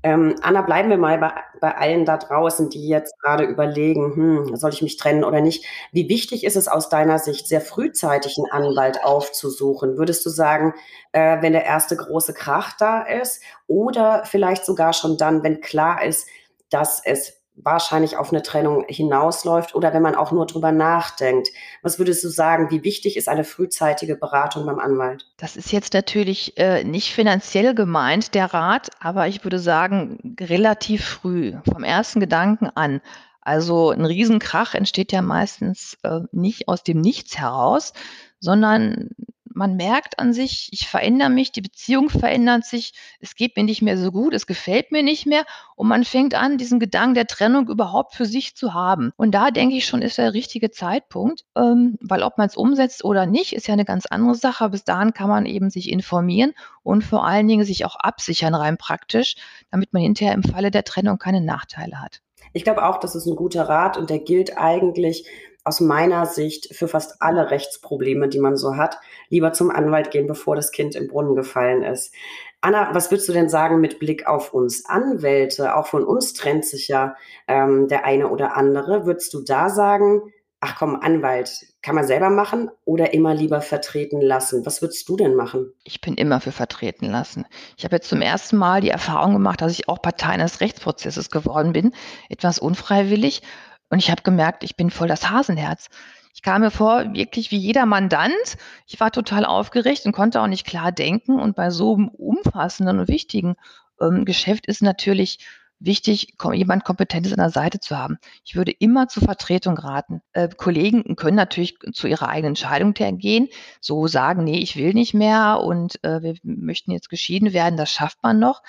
Ähm, 0.01 0.35
Anna, 0.41 0.61
bleiben 0.61 0.89
wir 0.89 0.97
mal 0.97 1.17
bei, 1.17 1.33
bei 1.59 1.75
allen 1.75 2.05
da 2.05 2.15
draußen, 2.17 2.69
die 2.69 2.87
jetzt 2.87 3.19
gerade 3.19 3.43
überlegen, 3.43 4.15
hm, 4.15 4.55
soll 4.55 4.71
ich 4.71 4.81
mich 4.81 4.95
trennen 4.95 5.25
oder 5.25 5.41
nicht? 5.41 5.65
Wie 5.91 6.07
wichtig 6.07 6.45
ist 6.45 6.55
es 6.55 6.69
aus 6.69 6.87
deiner 6.87 7.19
Sicht, 7.19 7.47
sehr 7.47 7.59
frühzeitig 7.59 8.37
einen 8.37 8.49
Anwalt 8.51 9.03
aufzusuchen? 9.03 9.97
Würdest 9.97 10.25
du 10.25 10.29
sagen, 10.29 10.73
äh, 11.11 11.41
wenn 11.41 11.51
der 11.51 11.65
erste 11.65 11.97
große 11.97 12.33
Krach 12.33 12.77
da 12.77 13.01
ist 13.01 13.41
oder 13.67 14.23
vielleicht 14.25 14.65
sogar 14.65 14.93
schon 14.93 15.17
dann, 15.17 15.43
wenn 15.43 15.59
klar 15.59 16.03
ist, 16.05 16.27
dass 16.69 17.01
es 17.03 17.38
wahrscheinlich 17.63 18.17
auf 18.17 18.31
eine 18.31 18.41
Trennung 18.41 18.85
hinausläuft 18.87 19.75
oder 19.75 19.93
wenn 19.93 20.01
man 20.01 20.15
auch 20.15 20.31
nur 20.31 20.45
drüber 20.45 20.71
nachdenkt. 20.71 21.49
Was 21.81 21.99
würdest 21.99 22.23
du 22.23 22.29
sagen, 22.29 22.69
wie 22.71 22.83
wichtig 22.83 23.17
ist 23.17 23.27
eine 23.27 23.43
frühzeitige 23.43 24.15
Beratung 24.15 24.65
beim 24.65 24.79
Anwalt? 24.79 25.27
Das 25.37 25.55
ist 25.55 25.71
jetzt 25.71 25.93
natürlich 25.93 26.57
äh, 26.57 26.83
nicht 26.83 27.13
finanziell 27.13 27.75
gemeint, 27.75 28.35
der 28.35 28.53
Rat, 28.53 28.89
aber 28.99 29.27
ich 29.27 29.43
würde 29.43 29.59
sagen, 29.59 30.35
relativ 30.39 31.05
früh, 31.05 31.53
vom 31.71 31.83
ersten 31.83 32.19
Gedanken 32.19 32.69
an. 32.75 33.01
Also 33.41 33.89
ein 33.89 34.05
Riesenkrach 34.05 34.75
entsteht 34.75 35.11
ja 35.11 35.21
meistens 35.21 35.97
äh, 36.03 36.19
nicht 36.31 36.67
aus 36.67 36.83
dem 36.83 37.01
Nichts 37.01 37.37
heraus, 37.37 37.93
sondern 38.39 39.09
man 39.53 39.75
merkt 39.75 40.19
an 40.19 40.33
sich, 40.33 40.69
ich 40.71 40.87
verändere 40.87 41.29
mich, 41.29 41.51
die 41.51 41.61
Beziehung 41.61 42.09
verändert 42.09 42.65
sich, 42.65 42.93
es 43.19 43.35
geht 43.35 43.57
mir 43.57 43.63
nicht 43.63 43.81
mehr 43.81 43.97
so 43.97 44.11
gut, 44.11 44.33
es 44.33 44.47
gefällt 44.47 44.91
mir 44.91 45.03
nicht 45.03 45.25
mehr 45.25 45.45
und 45.75 45.87
man 45.87 46.03
fängt 46.03 46.35
an, 46.35 46.57
diesen 46.57 46.79
Gedanken 46.79 47.15
der 47.15 47.27
Trennung 47.27 47.67
überhaupt 47.67 48.15
für 48.15 48.25
sich 48.25 48.55
zu 48.55 48.73
haben. 48.73 49.11
Und 49.17 49.31
da 49.31 49.51
denke 49.51 49.75
ich 49.75 49.85
schon, 49.85 50.01
ist 50.01 50.17
der 50.17 50.33
richtige 50.33 50.71
Zeitpunkt, 50.71 51.45
ähm, 51.55 51.97
weil 52.01 52.23
ob 52.23 52.37
man 52.37 52.47
es 52.47 52.57
umsetzt 52.57 53.03
oder 53.03 53.25
nicht, 53.25 53.53
ist 53.53 53.67
ja 53.67 53.73
eine 53.73 53.85
ganz 53.85 54.05
andere 54.05 54.35
Sache. 54.35 54.69
Bis 54.69 54.83
dahin 54.83 55.13
kann 55.13 55.29
man 55.29 55.45
eben 55.45 55.69
sich 55.69 55.89
informieren 55.89 56.53
und 56.83 57.03
vor 57.03 57.25
allen 57.25 57.47
Dingen 57.47 57.65
sich 57.65 57.85
auch 57.85 57.95
absichern 57.95 58.55
rein 58.55 58.77
praktisch, 58.77 59.35
damit 59.71 59.93
man 59.93 60.01
hinterher 60.01 60.33
im 60.33 60.43
Falle 60.43 60.71
der 60.71 60.83
Trennung 60.83 61.17
keine 61.17 61.41
Nachteile 61.41 62.01
hat. 62.01 62.21
Ich 62.53 62.63
glaube 62.63 62.85
auch, 62.85 62.99
das 62.99 63.15
ist 63.15 63.25
ein 63.25 63.35
guter 63.35 63.69
Rat 63.69 63.97
und 63.97 64.09
der 64.09 64.19
gilt 64.19 64.57
eigentlich 64.57 65.25
aus 65.69 65.81
meiner 65.81 66.25
Sicht 66.25 66.75
für 66.75 66.87
fast 66.87 67.21
alle 67.21 67.51
Rechtsprobleme, 67.51 68.27
die 68.27 68.39
man 68.39 68.57
so 68.57 68.75
hat, 68.75 68.97
lieber 69.29 69.53
zum 69.53 69.69
Anwalt 69.69 70.09
gehen, 70.09 70.25
bevor 70.25 70.55
das 70.55 70.71
Kind 70.71 70.95
im 70.95 71.07
Brunnen 71.07 71.35
gefallen 71.35 71.83
ist. 71.83 72.11
Anna, 72.59 72.89
was 72.93 73.11
würdest 73.11 73.29
du 73.29 73.33
denn 73.33 73.49
sagen 73.49 73.79
mit 73.79 73.99
Blick 73.99 74.25
auf 74.25 74.51
uns 74.51 74.87
Anwälte? 74.87 75.75
Auch 75.75 75.85
von 75.85 76.03
uns 76.03 76.33
trennt 76.33 76.65
sich 76.65 76.87
ja 76.87 77.15
ähm, 77.47 77.87
der 77.87 78.03
eine 78.03 78.29
oder 78.29 78.57
andere. 78.57 79.05
Würdest 79.05 79.31
du 79.35 79.41
da 79.41 79.69
sagen, 79.69 80.33
ach 80.59 80.75
komm, 80.79 80.95
Anwalt, 80.95 81.67
kann 81.83 81.93
man 81.93 82.07
selber 82.07 82.31
machen 82.31 82.71
oder 82.83 83.13
immer 83.13 83.35
lieber 83.35 83.61
vertreten 83.61 84.21
lassen? 84.21 84.65
Was 84.65 84.81
würdest 84.81 85.07
du 85.07 85.17
denn 85.17 85.35
machen? 85.35 85.71
Ich 85.83 86.01
bin 86.01 86.15
immer 86.15 86.41
für 86.41 86.51
vertreten 86.51 87.05
lassen. 87.11 87.45
Ich 87.77 87.85
habe 87.85 87.95
jetzt 87.95 88.09
zum 88.09 88.23
ersten 88.23 88.57
Mal 88.57 88.81
die 88.81 88.89
Erfahrung 88.89 89.33
gemacht, 89.33 89.61
dass 89.61 89.71
ich 89.71 89.87
auch 89.87 90.01
Partei 90.01 90.29
eines 90.29 90.61
Rechtsprozesses 90.61 91.29
geworden 91.29 91.73
bin, 91.73 91.93
etwas 92.27 92.57
unfreiwillig. 92.57 93.43
Und 93.89 93.99
ich 93.99 94.11
habe 94.11 94.21
gemerkt, 94.21 94.63
ich 94.63 94.75
bin 94.75 94.91
voll 94.91 95.07
das 95.07 95.29
Hasenherz. 95.29 95.89
Ich 96.33 96.41
kam 96.41 96.61
mir 96.61 96.71
vor, 96.71 97.13
wirklich 97.13 97.51
wie 97.51 97.57
jeder 97.57 97.85
Mandant. 97.85 98.57
Ich 98.87 98.99
war 98.99 99.11
total 99.11 99.45
aufgeregt 99.45 100.05
und 100.05 100.11
konnte 100.11 100.41
auch 100.41 100.47
nicht 100.47 100.65
klar 100.65 100.91
denken. 100.91 101.39
Und 101.39 101.55
bei 101.55 101.69
so 101.69 101.95
einem 101.95 102.07
umfassenden 102.07 102.99
und 102.99 103.07
wichtigen 103.07 103.55
ähm, 103.99 104.25
Geschäft 104.25 104.67
ist 104.67 104.81
natürlich 104.81 105.39
wichtig, 105.79 106.33
jemand 106.53 106.83
Kompetentes 106.83 107.31
an 107.31 107.39
der 107.39 107.49
Seite 107.49 107.79
zu 107.79 107.97
haben. 107.97 108.19
Ich 108.43 108.55
würde 108.55 108.71
immer 108.71 109.07
zur 109.07 109.23
Vertretung 109.23 109.77
raten. 109.77 110.21
Äh, 110.33 110.49
Kollegen 110.49 111.15
können 111.15 111.37
natürlich 111.37 111.77
zu 111.93 112.07
ihrer 112.07 112.27
eigenen 112.27 112.51
Entscheidung 112.51 112.93
gehen, 112.93 113.47
so 113.79 114.07
sagen, 114.07 114.43
nee, 114.43 114.59
ich 114.59 114.75
will 114.75 114.93
nicht 114.93 115.13
mehr 115.13 115.61
und 115.63 116.03
äh, 116.03 116.21
wir 116.21 116.35
möchten 116.43 116.91
jetzt 116.91 117.09
geschieden 117.09 117.53
werden, 117.53 117.77
das 117.77 117.91
schafft 117.91 118.21
man 118.23 118.39
noch. 118.39 118.61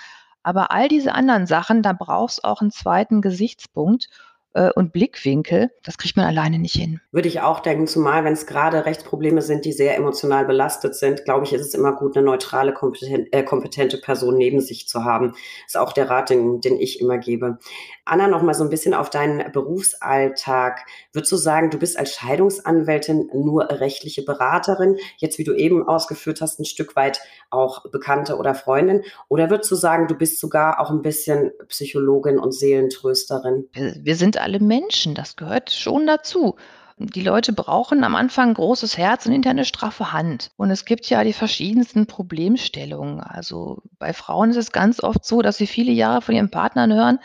Aber 0.42 0.70
all 0.70 0.88
diese 0.88 1.12
anderen 1.12 1.46
Sachen, 1.46 1.82
da 1.82 1.92
braucht 1.92 2.32
es 2.32 2.44
auch 2.44 2.60
einen 2.60 2.70
zweiten 2.70 3.20
Gesichtspunkt 3.20 4.08
äh, 4.54 4.70
und 4.74 4.92
Blickwinkel, 4.92 5.70
das 5.82 5.98
kriegt 5.98 6.16
man 6.16 6.26
alleine 6.26 6.58
nicht 6.58 6.74
hin. 6.74 7.00
Würde 7.12 7.28
ich 7.28 7.40
auch 7.40 7.60
denken, 7.60 7.86
zumal 7.86 8.24
wenn 8.24 8.32
es 8.32 8.46
gerade 8.46 8.84
Rechtsprobleme 8.84 9.42
sind, 9.42 9.64
die 9.64 9.72
sehr 9.72 9.96
emotional 9.96 10.44
belastet 10.44 10.94
sind, 10.94 11.24
glaube 11.24 11.44
ich, 11.44 11.52
ist 11.52 11.66
es 11.66 11.74
immer 11.74 11.94
gut, 11.94 12.16
eine 12.16 12.26
neutrale, 12.26 12.72
kompeten 12.72 13.26
äh, 13.32 13.42
kompetente 13.42 13.98
Person 13.98 14.36
neben 14.36 14.60
sich 14.60 14.88
zu 14.88 15.04
haben. 15.04 15.34
Ist 15.66 15.76
auch 15.76 15.92
der 15.92 16.10
Rat, 16.10 16.30
den, 16.30 16.60
den 16.60 16.78
ich 16.78 17.00
immer 17.00 17.18
gebe. 17.18 17.58
Anna, 18.04 18.26
noch 18.26 18.42
mal 18.42 18.54
so 18.54 18.64
ein 18.64 18.70
bisschen 18.70 18.94
auf 18.94 19.08
deinen 19.10 19.52
Berufsalltag. 19.52 20.84
Würdest 21.12 21.30
du 21.30 21.36
sagen, 21.36 21.70
du 21.70 21.78
bist 21.78 21.98
als 21.98 22.14
Scheidungsanwältin 22.14 23.30
nur 23.32 23.70
rechtliche 23.70 24.22
Beraterin? 24.22 24.96
Jetzt, 25.18 25.38
wie 25.38 25.44
du 25.44 25.54
eben 25.54 25.86
ausgeführt 25.86 26.40
hast, 26.40 26.58
ein 26.58 26.64
Stück 26.64 26.96
weit 26.96 27.20
auch 27.50 27.88
Bekannte 27.90 28.36
oder 28.36 28.54
Freundin? 28.54 29.02
Oder 29.28 29.50
würdest 29.50 29.70
du 29.70 29.76
sagen, 29.76 30.08
du 30.08 30.16
bist 30.16 30.40
sogar 30.40 30.80
auch 30.80 30.90
ein 30.90 31.02
bisschen 31.02 31.52
Psychologin 31.68 32.38
und 32.38 32.52
Seelentrösterin? 32.52 33.68
Wir, 33.72 33.94
wir 34.02 34.16
sind 34.40 34.44
alle 34.44 34.60
Menschen, 34.60 35.14
das 35.14 35.36
gehört 35.36 35.70
schon 35.70 36.06
dazu. 36.06 36.56
Die 36.98 37.22
Leute 37.22 37.52
brauchen 37.54 38.04
am 38.04 38.14
Anfang 38.14 38.50
ein 38.50 38.54
großes 38.54 38.98
Herz 38.98 39.24
und 39.24 39.32
hinterher 39.32 39.52
eine 39.52 39.64
straffe 39.64 40.12
Hand. 40.12 40.50
Und 40.56 40.70
es 40.70 40.84
gibt 40.84 41.08
ja 41.08 41.24
die 41.24 41.32
verschiedensten 41.32 42.06
Problemstellungen. 42.06 43.20
Also 43.20 43.82
bei 43.98 44.12
Frauen 44.12 44.50
ist 44.50 44.56
es 44.56 44.72
ganz 44.72 45.02
oft 45.02 45.24
so, 45.24 45.40
dass 45.40 45.56
sie 45.56 45.66
viele 45.66 45.92
Jahre 45.92 46.20
von 46.20 46.34
ihren 46.34 46.50
Partnern 46.50 46.92
hören, 46.92 47.18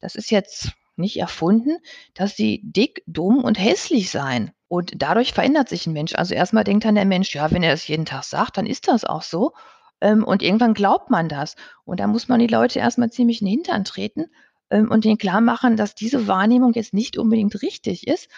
das 0.00 0.16
ist 0.16 0.30
jetzt 0.30 0.72
nicht 0.96 1.18
erfunden, 1.18 1.78
dass 2.14 2.36
sie 2.36 2.60
dick, 2.64 3.02
dumm 3.06 3.42
und 3.42 3.58
hässlich 3.58 4.10
seien. 4.10 4.50
Und 4.68 4.92
dadurch 4.96 5.32
verändert 5.32 5.68
sich 5.68 5.86
ein 5.86 5.92
Mensch. 5.92 6.14
Also 6.14 6.34
erstmal 6.34 6.64
denkt 6.64 6.84
dann 6.84 6.94
der 6.94 7.04
Mensch, 7.06 7.34
ja, 7.34 7.50
wenn 7.50 7.62
er 7.62 7.70
das 7.70 7.88
jeden 7.88 8.04
Tag 8.04 8.24
sagt, 8.24 8.58
dann 8.58 8.66
ist 8.66 8.88
das 8.88 9.04
auch 9.04 9.22
so. 9.22 9.52
Ähm, 10.00 10.24
und 10.24 10.42
irgendwann 10.42 10.74
glaubt 10.74 11.08
man 11.08 11.28
das. 11.28 11.56
Und 11.84 12.00
da 12.00 12.06
muss 12.06 12.28
man 12.28 12.40
die 12.40 12.46
Leute 12.46 12.80
erstmal 12.80 13.10
ziemlich 13.10 13.40
in 13.40 13.46
den 13.46 13.52
Hintern 13.52 13.84
treten 13.84 14.26
und 14.72 15.04
denen 15.04 15.18
klar 15.18 15.40
machen, 15.40 15.76
dass 15.76 15.94
diese 15.94 16.26
Wahrnehmung 16.26 16.72
jetzt 16.72 16.94
nicht 16.94 17.18
unbedingt 17.18 17.62
richtig 17.62 18.06
ist, 18.06 18.28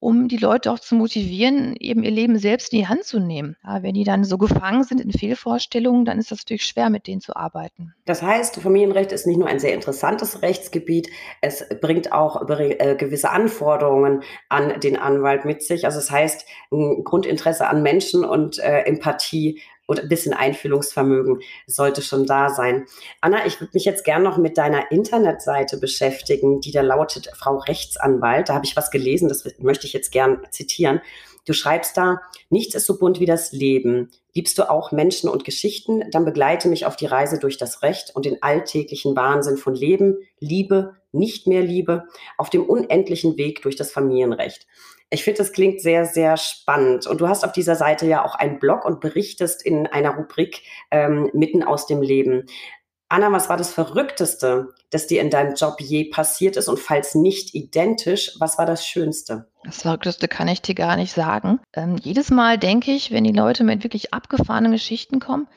um 0.00 0.28
die 0.28 0.38
Leute 0.38 0.72
auch 0.72 0.78
zu 0.78 0.94
motivieren, 0.94 1.76
eben 1.78 2.02
ihr 2.02 2.10
Leben 2.10 2.38
selbst 2.38 2.72
in 2.72 2.78
die 2.78 2.88
Hand 2.88 3.04
zu 3.04 3.20
nehmen. 3.20 3.56
Ja, 3.62 3.82
wenn 3.82 3.92
die 3.92 4.04
dann 4.04 4.24
so 4.24 4.38
gefangen 4.38 4.82
sind 4.82 4.98
in 4.98 5.12
Fehlvorstellungen, 5.12 6.06
dann 6.06 6.18
ist 6.18 6.30
das 6.30 6.38
natürlich 6.38 6.64
schwer, 6.64 6.88
mit 6.88 7.06
denen 7.06 7.20
zu 7.20 7.36
arbeiten. 7.36 7.94
Das 8.06 8.22
heißt, 8.22 8.56
Familienrecht 8.56 9.12
ist 9.12 9.26
nicht 9.26 9.38
nur 9.38 9.46
ein 9.46 9.60
sehr 9.60 9.74
interessantes 9.74 10.40
Rechtsgebiet, 10.40 11.10
es 11.42 11.66
bringt 11.82 12.12
auch 12.12 12.48
äh, 12.48 12.96
gewisse 12.96 13.30
Anforderungen 13.30 14.22
an 14.48 14.80
den 14.80 14.96
Anwalt 14.96 15.44
mit 15.44 15.62
sich. 15.62 15.84
Also 15.84 15.98
es 15.98 16.06
das 16.06 16.16
heißt, 16.16 16.46
ein 16.72 17.04
Grundinteresse 17.04 17.68
an 17.68 17.82
Menschen 17.82 18.24
und 18.24 18.58
äh, 18.58 18.80
Empathie 18.84 19.60
und 19.90 19.98
ein 19.98 20.08
bisschen 20.08 20.32
Einfühlungsvermögen 20.32 21.40
sollte 21.66 22.00
schon 22.00 22.24
da 22.24 22.48
sein. 22.48 22.86
Anna, 23.20 23.44
ich 23.44 23.60
würde 23.60 23.72
mich 23.74 23.84
jetzt 23.84 24.04
gern 24.04 24.22
noch 24.22 24.38
mit 24.38 24.56
deiner 24.56 24.92
Internetseite 24.92 25.78
beschäftigen, 25.78 26.60
die 26.60 26.70
da 26.70 26.80
lautet 26.80 27.28
Frau 27.36 27.56
Rechtsanwalt. 27.56 28.48
Da 28.48 28.54
habe 28.54 28.64
ich 28.64 28.76
was 28.76 28.92
gelesen, 28.92 29.28
das 29.28 29.44
möchte 29.58 29.88
ich 29.88 29.92
jetzt 29.92 30.12
gern 30.12 30.46
zitieren. 30.52 31.00
Du 31.44 31.54
schreibst 31.54 31.96
da, 31.96 32.20
nichts 32.50 32.76
ist 32.76 32.86
so 32.86 33.00
bunt 33.00 33.18
wie 33.18 33.26
das 33.26 33.50
Leben. 33.50 34.10
Liebst 34.32 34.56
du 34.58 34.70
auch 34.70 34.92
Menschen 34.92 35.28
und 35.28 35.44
Geschichten? 35.44 36.08
Dann 36.12 36.24
begleite 36.24 36.68
mich 36.68 36.86
auf 36.86 36.94
die 36.94 37.06
Reise 37.06 37.40
durch 37.40 37.58
das 37.58 37.82
Recht 37.82 38.14
und 38.14 38.26
den 38.26 38.40
alltäglichen 38.44 39.16
Wahnsinn 39.16 39.56
von 39.56 39.74
Leben, 39.74 40.18
Liebe, 40.38 40.94
nicht 41.10 41.48
mehr 41.48 41.62
Liebe, 41.62 42.04
auf 42.38 42.48
dem 42.48 42.62
unendlichen 42.62 43.36
Weg 43.36 43.62
durch 43.62 43.74
das 43.74 43.90
Familienrecht. 43.90 44.68
Ich 45.12 45.24
finde, 45.24 45.38
das 45.38 45.52
klingt 45.52 45.80
sehr, 45.80 46.06
sehr 46.06 46.36
spannend. 46.36 47.06
Und 47.06 47.20
du 47.20 47.28
hast 47.28 47.44
auf 47.44 47.52
dieser 47.52 47.74
Seite 47.74 48.06
ja 48.06 48.24
auch 48.24 48.36
einen 48.36 48.60
Blog 48.60 48.84
und 48.84 49.00
berichtest 49.00 49.60
in 49.62 49.88
einer 49.88 50.10
Rubrik 50.10 50.62
ähm, 50.92 51.30
mitten 51.34 51.64
aus 51.64 51.86
dem 51.86 52.00
Leben. 52.00 52.46
Anna, 53.08 53.32
was 53.32 53.48
war 53.48 53.56
das 53.56 53.72
Verrückteste, 53.72 54.68
das 54.90 55.08
dir 55.08 55.20
in 55.20 55.30
deinem 55.30 55.54
Job 55.56 55.80
je 55.80 56.04
passiert 56.04 56.56
ist? 56.56 56.68
Und 56.68 56.78
falls 56.78 57.16
nicht 57.16 57.56
identisch, 57.56 58.36
was 58.38 58.56
war 58.56 58.66
das 58.66 58.86
Schönste? 58.86 59.50
Das 59.64 59.82
Verrückteste 59.82 60.28
kann 60.28 60.46
ich 60.46 60.62
dir 60.62 60.76
gar 60.76 60.94
nicht 60.94 61.12
sagen. 61.12 61.58
Ähm, 61.72 61.96
jedes 61.96 62.30
Mal 62.30 62.56
denke 62.56 62.92
ich, 62.92 63.10
wenn 63.10 63.24
die 63.24 63.32
Leute 63.32 63.64
mit 63.64 63.82
wirklich 63.82 64.14
abgefahrenen 64.14 64.70
Geschichten 64.70 65.18
kommen, 65.18 65.48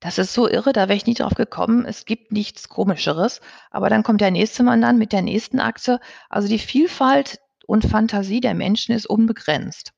das 0.00 0.18
ist 0.18 0.32
so 0.32 0.48
irre, 0.48 0.72
da 0.72 0.88
wäre 0.88 0.96
ich 0.96 1.06
nie 1.06 1.14
drauf 1.14 1.34
gekommen. 1.34 1.84
Es 1.84 2.06
gibt 2.06 2.32
nichts 2.32 2.68
Komischeres. 2.68 3.40
Aber 3.70 3.88
dann 3.88 4.02
kommt 4.02 4.20
der 4.20 4.32
nächste 4.32 4.64
Mann 4.64 4.80
dann 4.80 4.98
mit 4.98 5.12
der 5.12 5.22
nächsten 5.22 5.60
Akte. 5.60 6.00
Also 6.28 6.48
die 6.48 6.58
Vielfalt 6.58 7.38
und 7.66 7.84
Fantasie 7.84 8.40
der 8.40 8.54
Menschen 8.54 8.94
ist 8.94 9.06
unbegrenzt. 9.06 9.92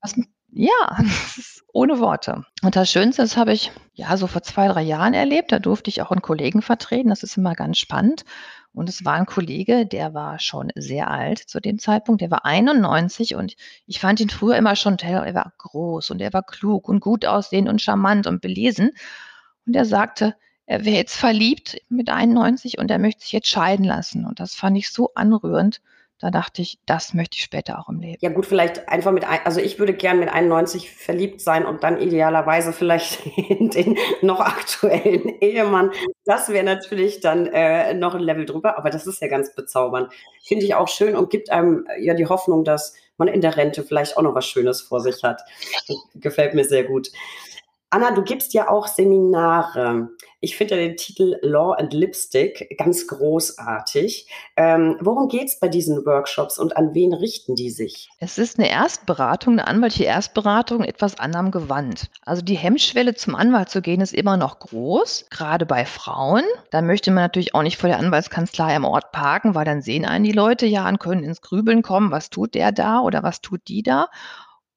Was, 0.00 0.14
ja, 0.50 0.96
ohne 1.72 1.98
Worte. 1.98 2.44
Und 2.62 2.76
das 2.76 2.90
Schönste, 2.90 3.22
das 3.22 3.36
habe 3.36 3.52
ich 3.52 3.72
ja 3.94 4.16
so 4.16 4.26
vor 4.26 4.42
zwei, 4.42 4.68
drei 4.68 4.82
Jahren 4.82 5.14
erlebt. 5.14 5.50
Da 5.50 5.58
durfte 5.58 5.90
ich 5.90 6.00
auch 6.00 6.12
einen 6.12 6.22
Kollegen 6.22 6.62
vertreten. 6.62 7.08
Das 7.08 7.22
ist 7.22 7.36
immer 7.36 7.54
ganz 7.54 7.78
spannend. 7.78 8.24
Und 8.72 8.88
es 8.88 9.04
war 9.04 9.14
ein 9.14 9.26
Kollege, 9.26 9.86
der 9.86 10.14
war 10.14 10.40
schon 10.40 10.70
sehr 10.74 11.10
alt 11.10 11.38
zu 11.38 11.60
dem 11.60 11.78
Zeitpunkt. 11.78 12.20
Der 12.20 12.30
war 12.30 12.44
91 12.44 13.36
und 13.36 13.54
ich 13.86 14.00
fand 14.00 14.18
ihn 14.18 14.30
früher 14.30 14.56
immer 14.56 14.74
schon, 14.74 14.98
er 14.98 15.34
war 15.34 15.52
groß 15.58 16.10
und 16.10 16.20
er 16.20 16.32
war 16.32 16.42
klug 16.42 16.88
und 16.88 17.00
gut 17.00 17.24
aussehend 17.24 17.68
und 17.68 17.80
charmant 17.80 18.26
und 18.26 18.40
belesen. 18.40 18.90
Und 19.66 19.76
er 19.76 19.84
sagte, 19.84 20.34
er 20.66 20.84
wäre 20.84 20.96
jetzt 20.96 21.16
verliebt 21.16 21.78
mit 21.88 22.08
91 22.08 22.78
und 22.78 22.90
er 22.90 22.98
möchte 22.98 23.22
sich 23.22 23.32
jetzt 23.32 23.48
scheiden 23.48 23.84
lassen. 23.84 24.24
Und 24.24 24.40
das 24.40 24.54
fand 24.54 24.76
ich 24.76 24.90
so 24.90 25.12
anrührend 25.14 25.80
da 26.24 26.30
dachte 26.30 26.62
ich, 26.62 26.78
das 26.86 27.12
möchte 27.12 27.36
ich 27.36 27.42
später 27.42 27.78
auch 27.78 27.90
im 27.90 28.00
Leben. 28.00 28.16
Ja 28.22 28.30
gut, 28.30 28.46
vielleicht 28.46 28.88
einfach 28.88 29.12
mit, 29.12 29.28
also 29.28 29.60
ich 29.60 29.78
würde 29.78 29.92
gern 29.92 30.18
mit 30.18 30.30
91 30.30 30.90
verliebt 30.90 31.42
sein 31.42 31.66
und 31.66 31.84
dann 31.84 32.00
idealerweise 32.00 32.72
vielleicht 32.72 33.26
in 33.36 33.68
den 33.68 33.98
noch 34.22 34.40
aktuellen 34.40 35.28
Ehemann. 35.42 35.90
Das 36.24 36.48
wäre 36.48 36.64
natürlich 36.64 37.20
dann 37.20 37.46
äh, 37.48 37.92
noch 37.92 38.14
ein 38.14 38.22
Level 38.22 38.46
drüber, 38.46 38.78
aber 38.78 38.88
das 38.88 39.06
ist 39.06 39.20
ja 39.20 39.28
ganz 39.28 39.54
bezaubernd. 39.54 40.10
Finde 40.42 40.64
ich 40.64 40.74
auch 40.74 40.88
schön 40.88 41.14
und 41.14 41.28
gibt 41.28 41.50
einem 41.50 41.86
ja 42.00 42.14
die 42.14 42.24
Hoffnung, 42.24 42.64
dass 42.64 42.94
man 43.18 43.28
in 43.28 43.42
der 43.42 43.58
Rente 43.58 43.82
vielleicht 43.82 44.16
auch 44.16 44.22
noch 44.22 44.34
was 44.34 44.46
Schönes 44.46 44.80
vor 44.80 45.00
sich 45.00 45.22
hat. 45.22 45.42
Gefällt 46.14 46.54
mir 46.54 46.64
sehr 46.64 46.84
gut. 46.84 47.10
Anna, 47.94 48.10
du 48.10 48.22
gibst 48.22 48.54
ja 48.54 48.68
auch 48.68 48.88
Seminare. 48.88 50.08
Ich 50.40 50.56
finde 50.56 50.74
den 50.74 50.96
Titel 50.96 51.38
Law 51.42 51.74
and 51.74 51.94
Lipstick 51.94 52.74
ganz 52.76 53.06
großartig. 53.06 54.28
Ähm, 54.56 54.96
worum 55.00 55.28
geht 55.28 55.46
es 55.46 55.60
bei 55.60 55.68
diesen 55.68 56.04
Workshops 56.04 56.58
und 56.58 56.76
an 56.76 56.92
wen 56.92 57.14
richten 57.14 57.54
die 57.54 57.70
sich? 57.70 58.10
Es 58.18 58.36
ist 58.36 58.58
eine 58.58 58.68
Erstberatung, 58.68 59.52
eine 59.52 59.68
anwaltliche 59.68 60.06
Erstberatung, 60.06 60.82
etwas 60.82 61.20
anderem 61.20 61.52
gewandt. 61.52 62.10
Also 62.26 62.42
die 62.42 62.56
Hemmschwelle 62.56 63.14
zum 63.14 63.36
Anwalt 63.36 63.68
zu 63.68 63.80
gehen 63.80 64.00
ist 64.00 64.12
immer 64.12 64.36
noch 64.36 64.58
groß, 64.58 65.26
gerade 65.30 65.64
bei 65.64 65.84
Frauen. 65.84 66.42
Da 66.72 66.82
möchte 66.82 67.12
man 67.12 67.22
natürlich 67.22 67.54
auch 67.54 67.62
nicht 67.62 67.78
vor 67.78 67.88
der 67.88 68.00
Anwaltskanzlei 68.00 68.74
am 68.74 68.84
Ort 68.84 69.12
parken, 69.12 69.54
weil 69.54 69.64
dann 69.64 69.82
sehen 69.82 70.04
einen 70.04 70.24
die 70.24 70.32
Leute 70.32 70.66
ja 70.66 70.88
und 70.88 70.98
können 70.98 71.22
ins 71.22 71.42
Grübeln 71.42 71.82
kommen, 71.82 72.10
was 72.10 72.28
tut 72.28 72.56
der 72.56 72.72
da 72.72 72.98
oder 72.98 73.22
was 73.22 73.40
tut 73.40 73.60
die 73.68 73.84
da. 73.84 74.08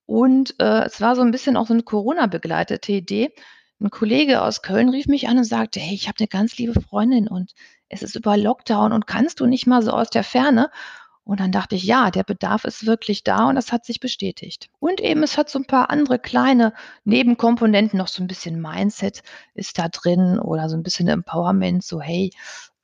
Und 0.07 0.55
äh, 0.59 0.85
es 0.85 0.99
war 1.01 1.15
so 1.15 1.21
ein 1.21 1.31
bisschen 1.31 1.57
auch 1.57 1.67
so 1.67 1.73
eine 1.73 1.83
Corona-begleitete 1.83 2.93
Idee. 2.93 3.31
Ein 3.79 3.91
Kollege 3.91 4.41
aus 4.41 4.63
Köln 4.63 4.89
rief 4.89 5.05
mich 5.05 5.27
an 5.27 5.37
und 5.37 5.43
sagte, 5.43 5.79
hey, 5.79 5.93
ich 5.93 6.07
habe 6.07 6.17
eine 6.19 6.27
ganz 6.27 6.57
liebe 6.57 6.81
Freundin 6.81 7.27
und 7.27 7.53
es 7.89 8.01
ist 8.01 8.15
über 8.15 8.35
Lockdown 8.37 8.91
und 8.91 9.05
kannst 9.05 9.39
du 9.39 9.45
nicht 9.45 9.67
mal 9.67 9.83
so 9.83 9.91
aus 9.91 10.09
der 10.09 10.23
Ferne? 10.23 10.71
Und 11.25 11.41
dann 11.41 11.51
dachte 11.51 11.75
ich, 11.75 11.83
ja, 11.83 12.09
der 12.09 12.23
Bedarf 12.23 12.63
ist 12.63 12.85
wirklich 12.85 13.21
da 13.25 13.49
und 13.49 13.55
das 13.55 13.73
hat 13.73 13.83
sich 13.85 13.99
bestätigt. 13.99 14.69
Und 14.79 15.01
eben, 15.01 15.23
es 15.23 15.37
hat 15.37 15.49
so 15.49 15.59
ein 15.59 15.65
paar 15.65 15.89
andere 15.89 16.19
kleine 16.19 16.73
Nebenkomponenten, 17.03 17.97
noch 17.97 18.07
so 18.07 18.23
ein 18.23 18.27
bisschen 18.27 18.61
Mindset 18.61 19.23
ist 19.53 19.77
da 19.77 19.89
drin 19.89 20.39
oder 20.39 20.69
so 20.69 20.77
ein 20.77 20.83
bisschen 20.83 21.09
Empowerment, 21.09 21.83
so 21.83 21.99
hey, 21.99 22.31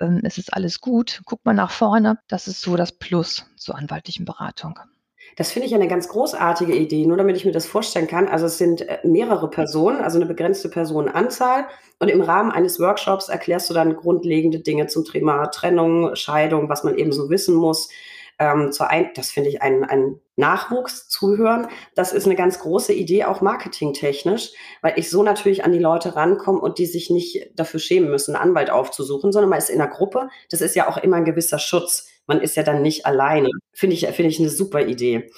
ähm, 0.01 0.19
es 0.23 0.37
ist 0.37 0.53
alles 0.53 0.81
gut, 0.81 1.21
guck 1.23 1.45
mal 1.45 1.53
nach 1.53 1.71
vorne. 1.71 2.19
Das 2.27 2.49
ist 2.49 2.59
so 2.61 2.75
das 2.75 2.91
Plus 2.91 3.45
zur 3.55 3.77
anwaltlichen 3.77 4.25
Beratung. 4.25 4.77
Das 5.35 5.51
finde 5.51 5.67
ich 5.67 5.75
eine 5.75 5.87
ganz 5.87 6.07
großartige 6.07 6.75
Idee, 6.75 7.05
nur 7.05 7.17
damit 7.17 7.35
ich 7.37 7.45
mir 7.45 7.51
das 7.51 7.65
vorstellen 7.65 8.07
kann. 8.07 8.27
Also 8.27 8.45
es 8.45 8.57
sind 8.57 8.81
äh, 8.81 8.99
mehrere 9.03 9.49
Personen, 9.49 10.01
also 10.01 10.17
eine 10.17 10.25
begrenzte 10.25 10.69
Personenanzahl. 10.69 11.67
Und 11.99 12.09
im 12.09 12.21
Rahmen 12.21 12.51
eines 12.51 12.79
Workshops 12.79 13.29
erklärst 13.29 13.69
du 13.69 13.73
dann 13.73 13.95
grundlegende 13.95 14.59
Dinge 14.59 14.87
zum 14.87 15.05
Thema 15.05 15.47
Trennung, 15.47 16.15
Scheidung, 16.15 16.69
was 16.69 16.83
man 16.83 16.97
eben 16.97 17.11
so 17.11 17.29
wissen 17.29 17.55
muss. 17.55 17.89
Ähm, 18.39 18.71
zur 18.71 18.89
ein 18.89 19.09
das 19.15 19.31
finde 19.31 19.49
ich 19.49 19.61
ein, 19.61 19.83
ein 19.83 20.19
Nachwuchs 20.35 21.07
zuhören. 21.09 21.67
Das 21.95 22.13
ist 22.13 22.25
eine 22.25 22.35
ganz 22.35 22.59
große 22.59 22.93
Idee, 22.93 23.25
auch 23.25 23.41
marketingtechnisch, 23.41 24.51
weil 24.81 24.93
ich 24.97 25.09
so 25.09 25.23
natürlich 25.23 25.63
an 25.63 25.71
die 25.71 25.79
Leute 25.79 26.15
rankomme 26.15 26.59
und 26.59 26.77
die 26.77 26.85
sich 26.85 27.09
nicht 27.09 27.51
dafür 27.55 27.79
schämen 27.79 28.09
müssen, 28.09 28.35
einen 28.35 28.49
Anwalt 28.49 28.69
aufzusuchen, 28.69 29.31
sondern 29.31 29.49
man 29.49 29.59
ist 29.59 29.69
in 29.69 29.81
einer 29.81 29.91
Gruppe. 29.91 30.29
Das 30.49 30.61
ist 30.61 30.75
ja 30.75 30.89
auch 30.89 30.97
immer 30.97 31.17
ein 31.17 31.25
gewisser 31.25 31.59
Schutz 31.59 32.07
man 32.27 32.41
ist 32.41 32.55
ja 32.55 32.63
dann 32.63 32.81
nicht 32.81 33.05
alleine. 33.05 33.49
Finde 33.73 33.95
ich, 33.95 34.05
finde 34.07 34.29
ich 34.29 34.39
eine 34.39 34.49
super 34.49 34.85
Idee. 34.85 35.29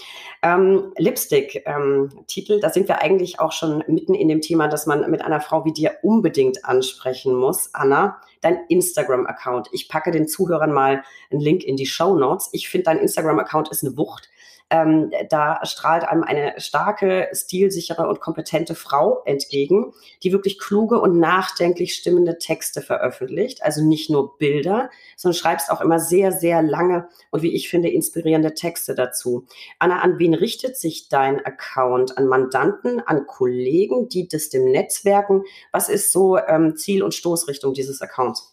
Ähm, 0.43 0.93
Lipstick-Titel, 0.97 2.53
ähm, 2.53 2.61
da 2.61 2.69
sind 2.69 2.87
wir 2.87 3.01
eigentlich 3.01 3.39
auch 3.39 3.51
schon 3.51 3.83
mitten 3.87 4.13
in 4.13 4.27
dem 4.27 4.41
Thema, 4.41 4.67
dass 4.67 4.85
man 4.85 5.09
mit 5.09 5.23
einer 5.23 5.41
Frau 5.41 5.65
wie 5.65 5.73
dir 5.73 5.95
unbedingt 6.03 6.63
ansprechen 6.65 7.35
muss. 7.35 7.73
Anna, 7.73 8.21
dein 8.41 8.59
Instagram-Account. 8.69 9.69
Ich 9.71 9.89
packe 9.89 10.11
den 10.11 10.27
Zuhörern 10.27 10.71
mal 10.71 11.03
einen 11.31 11.41
Link 11.41 11.63
in 11.63 11.75
die 11.75 11.87
Show 11.87 12.15
Notes. 12.15 12.49
Ich 12.51 12.69
finde, 12.69 12.85
dein 12.85 12.99
Instagram-Account 12.99 13.69
ist 13.69 13.83
eine 13.83 13.97
Wucht. 13.97 14.29
Ähm, 14.71 15.11
da 15.29 15.63
strahlt 15.63 16.03
einem 16.05 16.23
eine 16.23 16.59
starke, 16.59 17.29
stilsichere 17.33 18.07
und 18.07 18.19
kompetente 18.19 18.73
Frau 18.73 19.21
entgegen, 19.25 19.93
die 20.23 20.31
wirklich 20.31 20.57
kluge 20.57 20.99
und 20.99 21.19
nachdenklich 21.19 21.93
stimmende 21.93 22.39
Texte 22.39 22.81
veröffentlicht. 22.81 23.61
Also 23.63 23.83
nicht 23.83 24.09
nur 24.09 24.37
Bilder, 24.39 24.89
sondern 25.17 25.37
schreibst 25.37 25.69
auch 25.69 25.81
immer 25.81 25.99
sehr, 25.99 26.31
sehr 26.31 26.63
lange 26.63 27.07
und 27.29 27.43
wie 27.43 27.53
ich 27.53 27.69
finde, 27.69 27.89
inspirierende 27.89 28.55
Texte 28.55 28.95
dazu. 28.95 29.45
Anna, 29.77 29.99
an 29.99 30.17
wen 30.17 30.33
richtet 30.33 30.77
sich 30.77 31.09
dein 31.09 31.45
Account? 31.45 32.17
An 32.17 32.27
Mandanten, 32.27 32.99
an 33.01 33.27
Kollegen, 33.27 34.09
die 34.09 34.27
das 34.27 34.49
dem 34.49 34.65
Netzwerken? 34.71 35.43
Was 35.71 35.89
ist 35.89 36.11
so 36.11 36.37
ähm, 36.37 36.75
Ziel 36.75 37.03
und 37.03 37.13
Stoßrichtung 37.13 37.73
dieses 37.73 38.01
Accounts? 38.01 38.51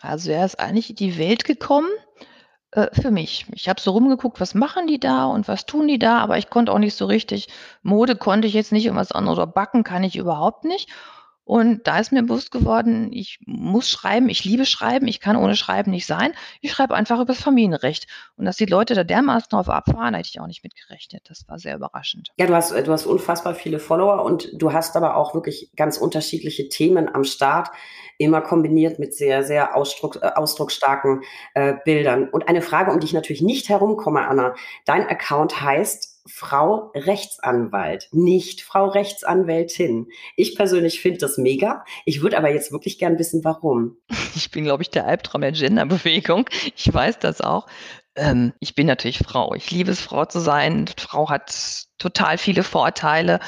Also 0.00 0.30
er 0.30 0.44
ist 0.44 0.58
eigentlich 0.58 0.90
in 0.90 0.96
die 0.96 1.18
Welt 1.18 1.44
gekommen 1.44 1.88
äh, 2.74 2.88
für 2.92 3.10
mich. 3.10 3.46
Ich 3.52 3.68
habe 3.68 3.80
so 3.80 3.92
rumgeguckt, 3.92 4.40
was 4.40 4.54
machen 4.54 4.86
die 4.86 4.98
da 4.98 5.26
und 5.26 5.46
was 5.48 5.64
tun 5.66 5.86
die 5.86 5.98
da, 5.98 6.18
aber 6.18 6.38
ich 6.38 6.50
konnte 6.50 6.72
auch 6.72 6.78
nicht 6.78 6.96
so 6.96 7.06
richtig 7.06 7.48
Mode 7.82 8.16
konnte 8.16 8.48
ich 8.48 8.54
jetzt 8.54 8.72
nicht 8.72 8.88
und 8.90 8.96
was 8.96 9.12
anderes 9.12 9.38
oder 9.38 9.46
backen 9.46 9.84
kann 9.84 10.02
ich 10.04 10.16
überhaupt 10.16 10.64
nicht. 10.64 10.90
Und 11.44 11.86
da 11.86 11.98
ist 11.98 12.10
mir 12.10 12.22
bewusst 12.22 12.50
geworden, 12.50 13.12
ich 13.12 13.38
muss 13.44 13.88
schreiben, 13.88 14.28
ich 14.30 14.44
liebe 14.44 14.64
Schreiben, 14.64 15.06
ich 15.06 15.20
kann 15.20 15.36
ohne 15.36 15.56
Schreiben 15.56 15.90
nicht 15.90 16.06
sein. 16.06 16.32
Ich 16.62 16.72
schreibe 16.72 16.94
einfach 16.94 17.16
über 17.16 17.32
das 17.34 17.42
Familienrecht. 17.42 18.06
Und 18.36 18.46
dass 18.46 18.56
die 18.56 18.64
Leute 18.64 18.94
da 18.94 19.04
dermaßen 19.04 19.48
drauf 19.50 19.68
abfahren, 19.68 20.14
hätte 20.14 20.30
ich 20.32 20.40
auch 20.40 20.46
nicht 20.46 20.64
mitgerechnet. 20.64 21.22
Das 21.28 21.46
war 21.46 21.58
sehr 21.58 21.76
überraschend. 21.76 22.30
Ja, 22.38 22.46
du 22.46 22.54
hast, 22.54 22.70
du 22.70 22.90
hast 22.90 23.04
unfassbar 23.04 23.54
viele 23.54 23.78
Follower 23.78 24.24
und 24.24 24.48
du 24.54 24.72
hast 24.72 24.96
aber 24.96 25.16
auch 25.16 25.34
wirklich 25.34 25.70
ganz 25.76 25.98
unterschiedliche 25.98 26.68
Themen 26.70 27.14
am 27.14 27.24
Start, 27.24 27.68
immer 28.16 28.40
kombiniert 28.40 28.98
mit 28.98 29.14
sehr, 29.14 29.44
sehr 29.44 29.76
ausdruck, 29.76 30.20
äh, 30.22 30.28
ausdrucksstarken 30.34 31.22
äh, 31.54 31.74
Bildern. 31.84 32.28
Und 32.28 32.48
eine 32.48 32.62
Frage, 32.62 32.90
um 32.90 33.00
die 33.00 33.06
ich 33.06 33.12
natürlich 33.12 33.42
nicht 33.42 33.68
herumkomme, 33.68 34.26
Anna. 34.26 34.54
Dein 34.86 35.06
Account 35.06 35.60
heißt 35.60 36.13
Frau 36.26 36.90
Rechtsanwalt, 36.94 38.08
nicht 38.12 38.62
Frau 38.62 38.86
Rechtsanwältin. 38.86 40.08
Ich 40.36 40.56
persönlich 40.56 41.00
finde 41.00 41.18
das 41.18 41.36
mega. 41.36 41.84
Ich 42.06 42.22
würde 42.22 42.38
aber 42.38 42.50
jetzt 42.50 42.72
wirklich 42.72 42.98
gern 42.98 43.18
wissen, 43.18 43.44
warum. 43.44 43.96
Ich 44.36 44.50
bin, 44.50 44.64
glaube 44.64 44.82
ich, 44.82 44.90
der 44.90 45.06
Albtraum 45.06 45.42
der 45.42 45.52
Genderbewegung. 45.52 46.50
Ich 46.76 46.92
weiß 46.92 47.20
das 47.20 47.40
auch. 47.40 47.66
Ähm, 48.16 48.52
ich 48.58 48.74
bin 48.74 48.86
natürlich 48.86 49.18
Frau. 49.18 49.54
Ich 49.54 49.70
liebe 49.70 49.92
es, 49.92 50.00
Frau 50.00 50.24
zu 50.24 50.40
sein. 50.40 50.86
Frau 50.98 51.30
hat 51.30 51.86
total 51.98 52.36
viele 52.36 52.64
Vorteile 52.64 53.38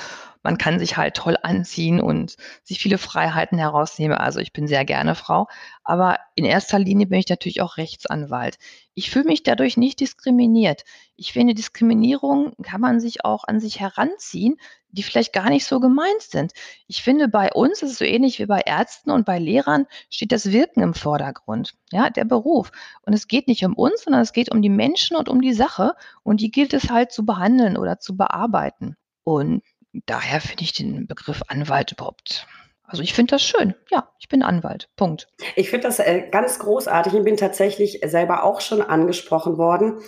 man 0.47 0.59
kann 0.59 0.79
sich 0.79 0.97
halt 0.97 1.17
toll 1.17 1.37
anziehen 1.43 2.01
und 2.01 2.37
sich 2.63 2.79
viele 2.79 2.99
Freiheiten 2.99 3.59
herausnehmen. 3.59 4.17
Also 4.17 4.39
ich 4.39 4.53
bin 4.53 4.69
sehr 4.69 4.85
gerne 4.85 5.17
Frau, 5.17 5.49
aber 5.83 6.21
in 6.37 6.45
erster 6.45 6.79
Linie 6.79 7.09
bin 7.09 7.19
ich 7.19 7.29
natürlich 7.29 7.63
auch 7.63 7.79
Rechtsanwalt. 7.79 8.57
Ich 8.99 9.11
fühle 9.11 9.27
mich 9.27 9.43
dadurch 9.43 9.77
nicht 9.77 10.01
diskriminiert. 10.01 10.85
Ich 11.17 11.35
finde, 11.35 11.53
Diskriminierung 11.53 12.55
kann 12.63 12.81
man 12.81 12.99
sich 12.99 13.27
auch 13.27 13.45
an 13.45 13.61
sich 13.61 13.79
heranziehen, 13.79 14.57
die 14.89 15.03
vielleicht 15.03 15.35
gar 15.35 15.51
nicht 15.51 15.67
so 15.67 15.81
gemeint 15.81 16.23
sind. 16.23 16.53
Ich 16.87 17.03
finde, 17.03 17.29
bei 17.29 17.53
uns 17.53 17.83
ist 17.83 17.91
es 17.93 17.99
so 17.99 18.07
ähnlich 18.07 18.39
wie 18.39 18.47
bei 18.47 18.61
Ärzten 18.61 19.11
und 19.11 19.27
bei 19.27 19.39
Lehrern 19.39 19.85
steht 20.09 20.33
das 20.33 20.51
Wirken 20.51 20.81
im 20.81 20.95
Vordergrund, 20.95 21.75
ja, 21.93 22.09
der 22.09 22.25
Beruf. 22.25 22.73
Und 23.03 23.13
es 23.13 23.29
geht 23.29 23.49
nicht 23.49 23.67
um 23.67 23.75
uns, 23.75 24.05
sondern 24.05 24.23
es 24.23 24.33
geht 24.33 24.51
um 24.51 24.63
die 24.63 24.71
Menschen 24.71 25.15
und 25.15 25.29
um 25.29 25.43
die 25.43 25.53
Sache 25.53 25.95
und 26.23 26.41
die 26.41 26.51
gilt 26.51 26.73
es 26.73 26.89
halt 26.89 27.13
zu 27.13 27.27
behandeln 27.27 27.77
oder 27.77 27.99
zu 27.99 28.17
bearbeiten. 28.17 28.97
Und 29.25 29.63
daher 30.07 30.41
finde 30.41 30.65
ich 30.65 30.73
den 30.73 31.07
Begriff 31.07 31.43
Anwalt 31.49 31.93
überhaupt 31.93 32.47
also 32.87 33.03
ich 33.03 33.15
finde 33.15 33.33
das 33.33 33.43
schön. 33.43 33.75
Ja, 33.91 34.11
ich 34.19 34.29
bin 34.29 34.43
Anwalt. 34.43 34.89
Punkt. 34.97 35.29
Ich 35.55 35.71
finde 35.71 35.89
das 35.89 35.99
äh, 35.99 36.29
ganz 36.31 36.59
großartig. 36.59 37.15
Ich 37.15 37.25
bin 37.25 37.37
tatsächlich 37.37 38.01
selber 38.05 38.45
auch 38.45 38.61
schon 38.61 38.83
angesprochen 38.83 39.59
worden, 39.59 39.99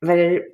weil 0.00 0.46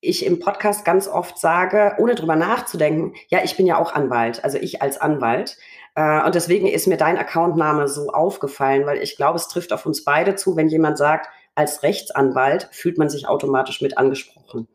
ich 0.00 0.26
im 0.26 0.40
Podcast 0.40 0.84
ganz 0.84 1.06
oft 1.06 1.38
sage, 1.38 1.94
ohne 1.98 2.16
drüber 2.16 2.34
nachzudenken, 2.34 3.14
ja, 3.28 3.40
ich 3.44 3.56
bin 3.56 3.66
ja 3.66 3.78
auch 3.78 3.92
Anwalt, 3.94 4.42
also 4.44 4.58
ich 4.58 4.82
als 4.82 4.98
Anwalt. 4.98 5.56
Äh, 5.94 6.24
und 6.24 6.34
deswegen 6.34 6.66
ist 6.66 6.88
mir 6.88 6.96
dein 6.96 7.18
Accountname 7.18 7.86
so 7.86 8.10
aufgefallen, 8.10 8.84
weil 8.84 8.98
ich 8.98 9.16
glaube, 9.16 9.36
es 9.36 9.48
trifft 9.48 9.72
auf 9.72 9.86
uns 9.86 10.04
beide 10.04 10.34
zu, 10.34 10.56
wenn 10.56 10.68
jemand 10.68 10.98
sagt, 10.98 11.28
als 11.54 11.82
Rechtsanwalt 11.82 12.68
fühlt 12.72 12.98
man 12.98 13.10
sich 13.10 13.28
automatisch 13.28 13.80
mit 13.80 13.98
angesprochen. 13.98 14.68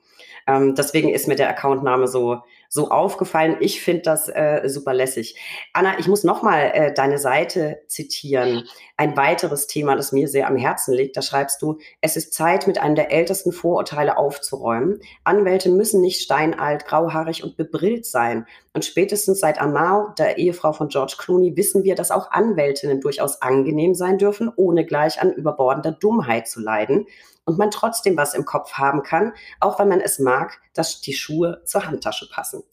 Ähm, 0.47 0.75
deswegen 0.75 1.09
ist 1.09 1.27
mir 1.27 1.35
der 1.35 1.49
Accountname 1.49 2.07
so, 2.07 2.41
so 2.69 2.89
aufgefallen. 2.89 3.57
Ich 3.59 3.81
finde 3.81 4.03
das 4.03 4.29
äh, 4.29 4.61
super 4.67 4.93
lässig. 4.93 5.35
Anna, 5.73 5.99
ich 5.99 6.07
muss 6.07 6.23
nochmal 6.23 6.71
äh, 6.73 6.93
deine 6.93 7.17
Seite 7.17 7.81
zitieren. 7.87 8.63
Ein 8.95 9.17
weiteres 9.17 9.67
Thema, 9.67 9.95
das 9.95 10.13
mir 10.13 10.29
sehr 10.29 10.47
am 10.47 10.55
Herzen 10.55 10.93
liegt. 10.93 11.17
Da 11.17 11.21
schreibst 11.21 11.61
du, 11.61 11.79
es 12.01 12.15
ist 12.15 12.33
Zeit, 12.33 12.65
mit 12.65 12.79
einem 12.79 12.95
der 12.95 13.11
ältesten 13.11 13.51
Vorurteile 13.51 14.17
aufzuräumen. 14.17 15.01
Anwälte 15.25 15.69
müssen 15.69 16.01
nicht 16.01 16.21
steinalt, 16.21 16.85
grauhaarig 16.85 17.43
und 17.43 17.57
bebrillt 17.57 18.05
sein. 18.05 18.45
Und 18.73 18.85
spätestens 18.85 19.41
seit 19.41 19.59
Amal, 19.59 20.13
der 20.17 20.37
Ehefrau 20.37 20.71
von 20.71 20.87
George 20.87 21.15
Clooney, 21.17 21.57
wissen 21.57 21.83
wir, 21.83 21.95
dass 21.95 22.11
auch 22.11 22.31
Anwältinnen 22.31 23.01
durchaus 23.01 23.41
angenehm 23.41 23.95
sein 23.95 24.17
dürfen, 24.17 24.51
ohne 24.55 24.85
gleich 24.85 25.21
an 25.21 25.33
überbordender 25.33 25.91
Dummheit 25.91 26.47
zu 26.47 26.61
leiden 26.61 27.05
und 27.47 27.57
man 27.57 27.71
trotzdem 27.71 28.17
was 28.17 28.33
im 28.33 28.45
Kopf 28.45 28.73
haben 28.73 29.01
kann, 29.01 29.33
auch 29.59 29.79
wenn 29.79 29.87
man 29.87 30.01
es 30.01 30.19
mag, 30.19 30.61
dass 30.73 31.01
die 31.01 31.13
Schuhe 31.13 31.61
zur 31.65 31.87
Handtasche 31.87 32.29
passen. 32.29 32.63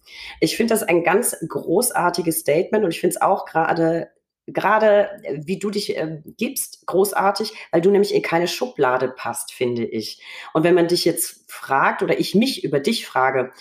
Ich 0.40 0.56
finde 0.56 0.74
das 0.74 0.82
ein 0.82 1.04
ganz 1.04 1.36
großartiges 1.48 2.40
Statement 2.40 2.84
und 2.84 2.90
ich 2.90 3.00
finde 3.00 3.14
es 3.14 3.22
auch 3.22 3.46
gerade 3.46 4.10
gerade 4.46 5.08
wie 5.32 5.58
du 5.58 5.70
dich 5.70 5.96
äh, 5.96 6.20
gibst, 6.36 6.86
großartig, 6.86 7.52
weil 7.70 7.80
du 7.80 7.90
nämlich 7.90 8.14
in 8.14 8.20
keine 8.20 8.46
Schublade 8.46 9.08
passt, 9.08 9.52
finde 9.52 9.86
ich. 9.86 10.22
Und 10.52 10.64
wenn 10.64 10.74
man 10.74 10.86
dich 10.86 11.06
jetzt 11.06 11.50
fragt 11.50 12.02
oder 12.02 12.18
ich 12.20 12.34
mich 12.34 12.62
über 12.62 12.78
dich 12.78 13.06
frage, 13.06 13.52